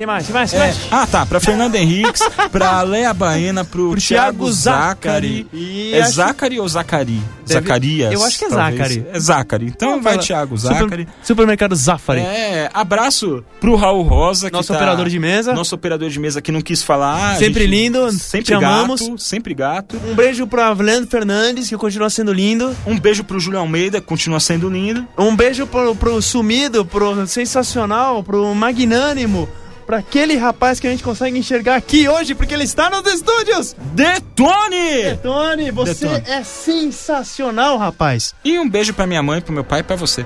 Quem 0.00 0.06
mais? 0.06 0.24
Quem 0.24 0.32
mais? 0.34 0.50
Quem 0.50 0.58
É, 0.58 0.62
mais? 0.62 0.78
ah, 0.90 1.06
tá. 1.06 1.26
Pra 1.26 1.38
Fernanda 1.40 1.76
Henriques, 1.76 2.22
pra 2.50 2.80
Léa 2.80 3.12
Baena, 3.12 3.66
pro, 3.66 3.90
Pro 3.90 4.00
Thiago 4.00 4.50
Zacari. 4.50 5.46
E 5.52 5.92
É 5.92 6.02
Zacari 6.06 6.58
ou 6.58 6.66
Zacari? 6.66 7.20
Deve- 7.46 7.60
Zacarias? 7.60 8.12
eu 8.14 8.24
acho 8.24 8.38
que 8.38 8.44
é 8.46 8.48
talvez. 8.48 8.76
Zacari. 8.78 9.06
É 9.12 9.20
Zacari. 9.20 9.66
Então 9.66 10.00
vai. 10.00 10.16
Thiago 10.16 10.56
Super- 10.56 10.74
Zacari. 10.78 11.08
Supermercado 11.22 11.76
Zafari. 11.76 12.20
É, 12.20 12.70
abraço 12.72 13.44
pro 13.60 13.76
Raul 13.76 14.02
Rosa, 14.02 14.48
que 14.48 14.56
Nosso 14.56 14.68
tá- 14.68 14.76
operador 14.78 15.06
de 15.06 15.18
mesa. 15.18 15.52
Nosso 15.52 15.74
operador 15.74 16.08
de 16.08 16.18
mesa 16.18 16.40
que 16.40 16.50
não 16.50 16.62
quis 16.62 16.82
falar. 16.82 17.36
Sempre 17.36 17.64
gente- 17.64 17.70
lindo, 17.70 18.10
Sempre 18.12 18.46
te 18.46 18.52
gato. 18.52 18.64
amamos. 18.64 19.02
Sempre 19.18 19.52
gato. 19.52 20.00
Um 20.08 20.14
beijo 20.14 20.46
pra 20.46 20.72
Leandro 20.72 21.10
Fernandes, 21.10 21.68
que 21.68 21.76
continua 21.76 22.08
sendo 22.08 22.32
lindo. 22.32 22.74
Um 22.86 22.98
beijo 22.98 23.22
pro 23.22 23.38
Júlio 23.38 23.58
Almeida, 23.60 24.00
que 24.00 24.06
continua 24.06 24.40
sendo 24.40 24.70
lindo. 24.70 25.06
Um 25.18 25.36
beijo 25.36 25.66
pro, 25.66 25.94
pro 25.94 26.22
sumido, 26.22 26.86
pro 26.86 27.26
sensacional, 27.26 28.22
pro 28.22 28.54
magnânimo, 28.54 29.46
pra 29.90 29.98
aquele 29.98 30.36
rapaz 30.36 30.78
que 30.78 30.86
a 30.86 30.90
gente 30.90 31.02
consegue 31.02 31.36
enxergar 31.36 31.74
aqui 31.74 32.08
hoje, 32.08 32.32
porque 32.32 32.54
ele 32.54 32.62
está 32.62 32.88
nos 32.88 33.12
estúdios. 33.12 33.74
Detone! 33.92 35.16
Tony, 35.20 35.72
você 35.72 36.06
Detone. 36.06 36.22
é 36.28 36.44
sensacional, 36.44 37.76
rapaz. 37.76 38.32
E 38.44 38.56
um 38.56 38.70
beijo 38.70 38.94
pra 38.94 39.04
minha 39.04 39.20
mãe, 39.20 39.40
pro 39.40 39.52
meu 39.52 39.64
pai 39.64 39.80
e 39.80 39.82
pra 39.82 39.96
você. 39.96 40.24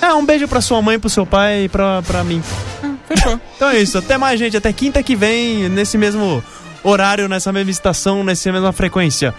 É, 0.00 0.14
um 0.14 0.24
beijo 0.24 0.46
pra 0.46 0.60
sua 0.60 0.80
mãe, 0.80 1.00
pro 1.00 1.10
seu 1.10 1.26
pai 1.26 1.64
e 1.64 1.68
pra, 1.68 2.00
pra 2.02 2.22
mim. 2.22 2.40
Fechou. 3.08 3.40
Então 3.56 3.70
é 3.70 3.80
isso, 3.80 3.98
até 3.98 4.16
mais, 4.16 4.38
gente. 4.38 4.56
Até 4.56 4.72
quinta 4.72 5.02
que 5.02 5.16
vem, 5.16 5.68
nesse 5.68 5.98
mesmo 5.98 6.40
horário, 6.84 7.26
nessa 7.28 7.52
mesma 7.52 7.72
estação, 7.72 8.22
nessa 8.22 8.52
mesma 8.52 8.72
frequência. 8.72 9.34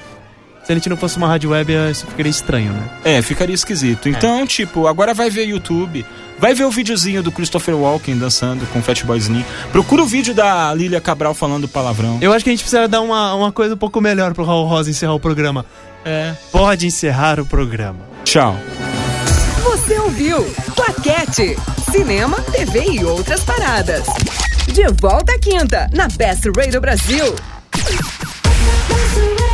Se 0.69 0.73
a 0.73 0.75
gente 0.75 0.87
não 0.87 0.97
fosse 0.97 1.17
uma 1.17 1.27
rádio 1.27 1.49
web, 1.49 1.73
isso 1.89 2.05
ficaria 2.05 2.29
estranho, 2.29 2.71
né? 2.71 2.89
É, 3.03 3.21
ficaria 3.23 3.55
esquisito. 3.55 4.07
Então, 4.07 4.45
tipo, 4.45 4.85
agora 4.85 5.15
vai 5.15 5.27
ver 5.27 5.45
YouTube. 5.45 6.05
Vai 6.37 6.53
ver 6.53 6.63
o 6.63 6.69
videozinho 6.69 7.23
do 7.23 7.31
Christopher 7.31 7.75
Walken 7.75 8.15
dançando 8.15 8.67
com 8.67 8.77
o 8.77 8.81
Fatboy 8.83 9.17
Slim. 9.17 9.43
Procura 9.71 10.03
o 10.03 10.05
vídeo 10.05 10.31
da 10.31 10.71
Lilia 10.75 11.01
Cabral 11.01 11.33
falando 11.33 11.67
palavrão. 11.67 12.19
Eu 12.21 12.31
acho 12.31 12.43
que 12.43 12.51
a 12.51 12.53
gente 12.53 12.61
precisa 12.61 12.87
dar 12.87 13.01
uma, 13.01 13.33
uma 13.33 13.51
coisa 13.51 13.73
um 13.73 13.77
pouco 13.79 13.99
melhor 13.99 14.35
pro 14.35 14.43
Raul 14.43 14.67
Rosa 14.67 14.91
encerrar 14.91 15.15
o 15.15 15.19
programa. 15.19 15.65
É. 16.05 16.35
Pode 16.51 16.85
encerrar 16.85 17.39
o 17.39 17.45
programa. 17.47 18.01
Tchau. 18.23 18.55
Você 19.63 19.97
ouviu 19.97 20.45
Claquete, 20.75 21.57
cinema, 21.89 22.39
TV 22.41 22.91
e 22.91 23.03
outras 23.03 23.43
paradas. 23.43 24.05
De 24.71 24.87
volta 25.01 25.33
à 25.33 25.39
quinta, 25.39 25.89
na 25.91 26.07
Best 26.09 26.47
Radio 26.55 26.79
Brasil. 26.79 27.25
Best 27.73 29.15
Radio. 29.15 29.48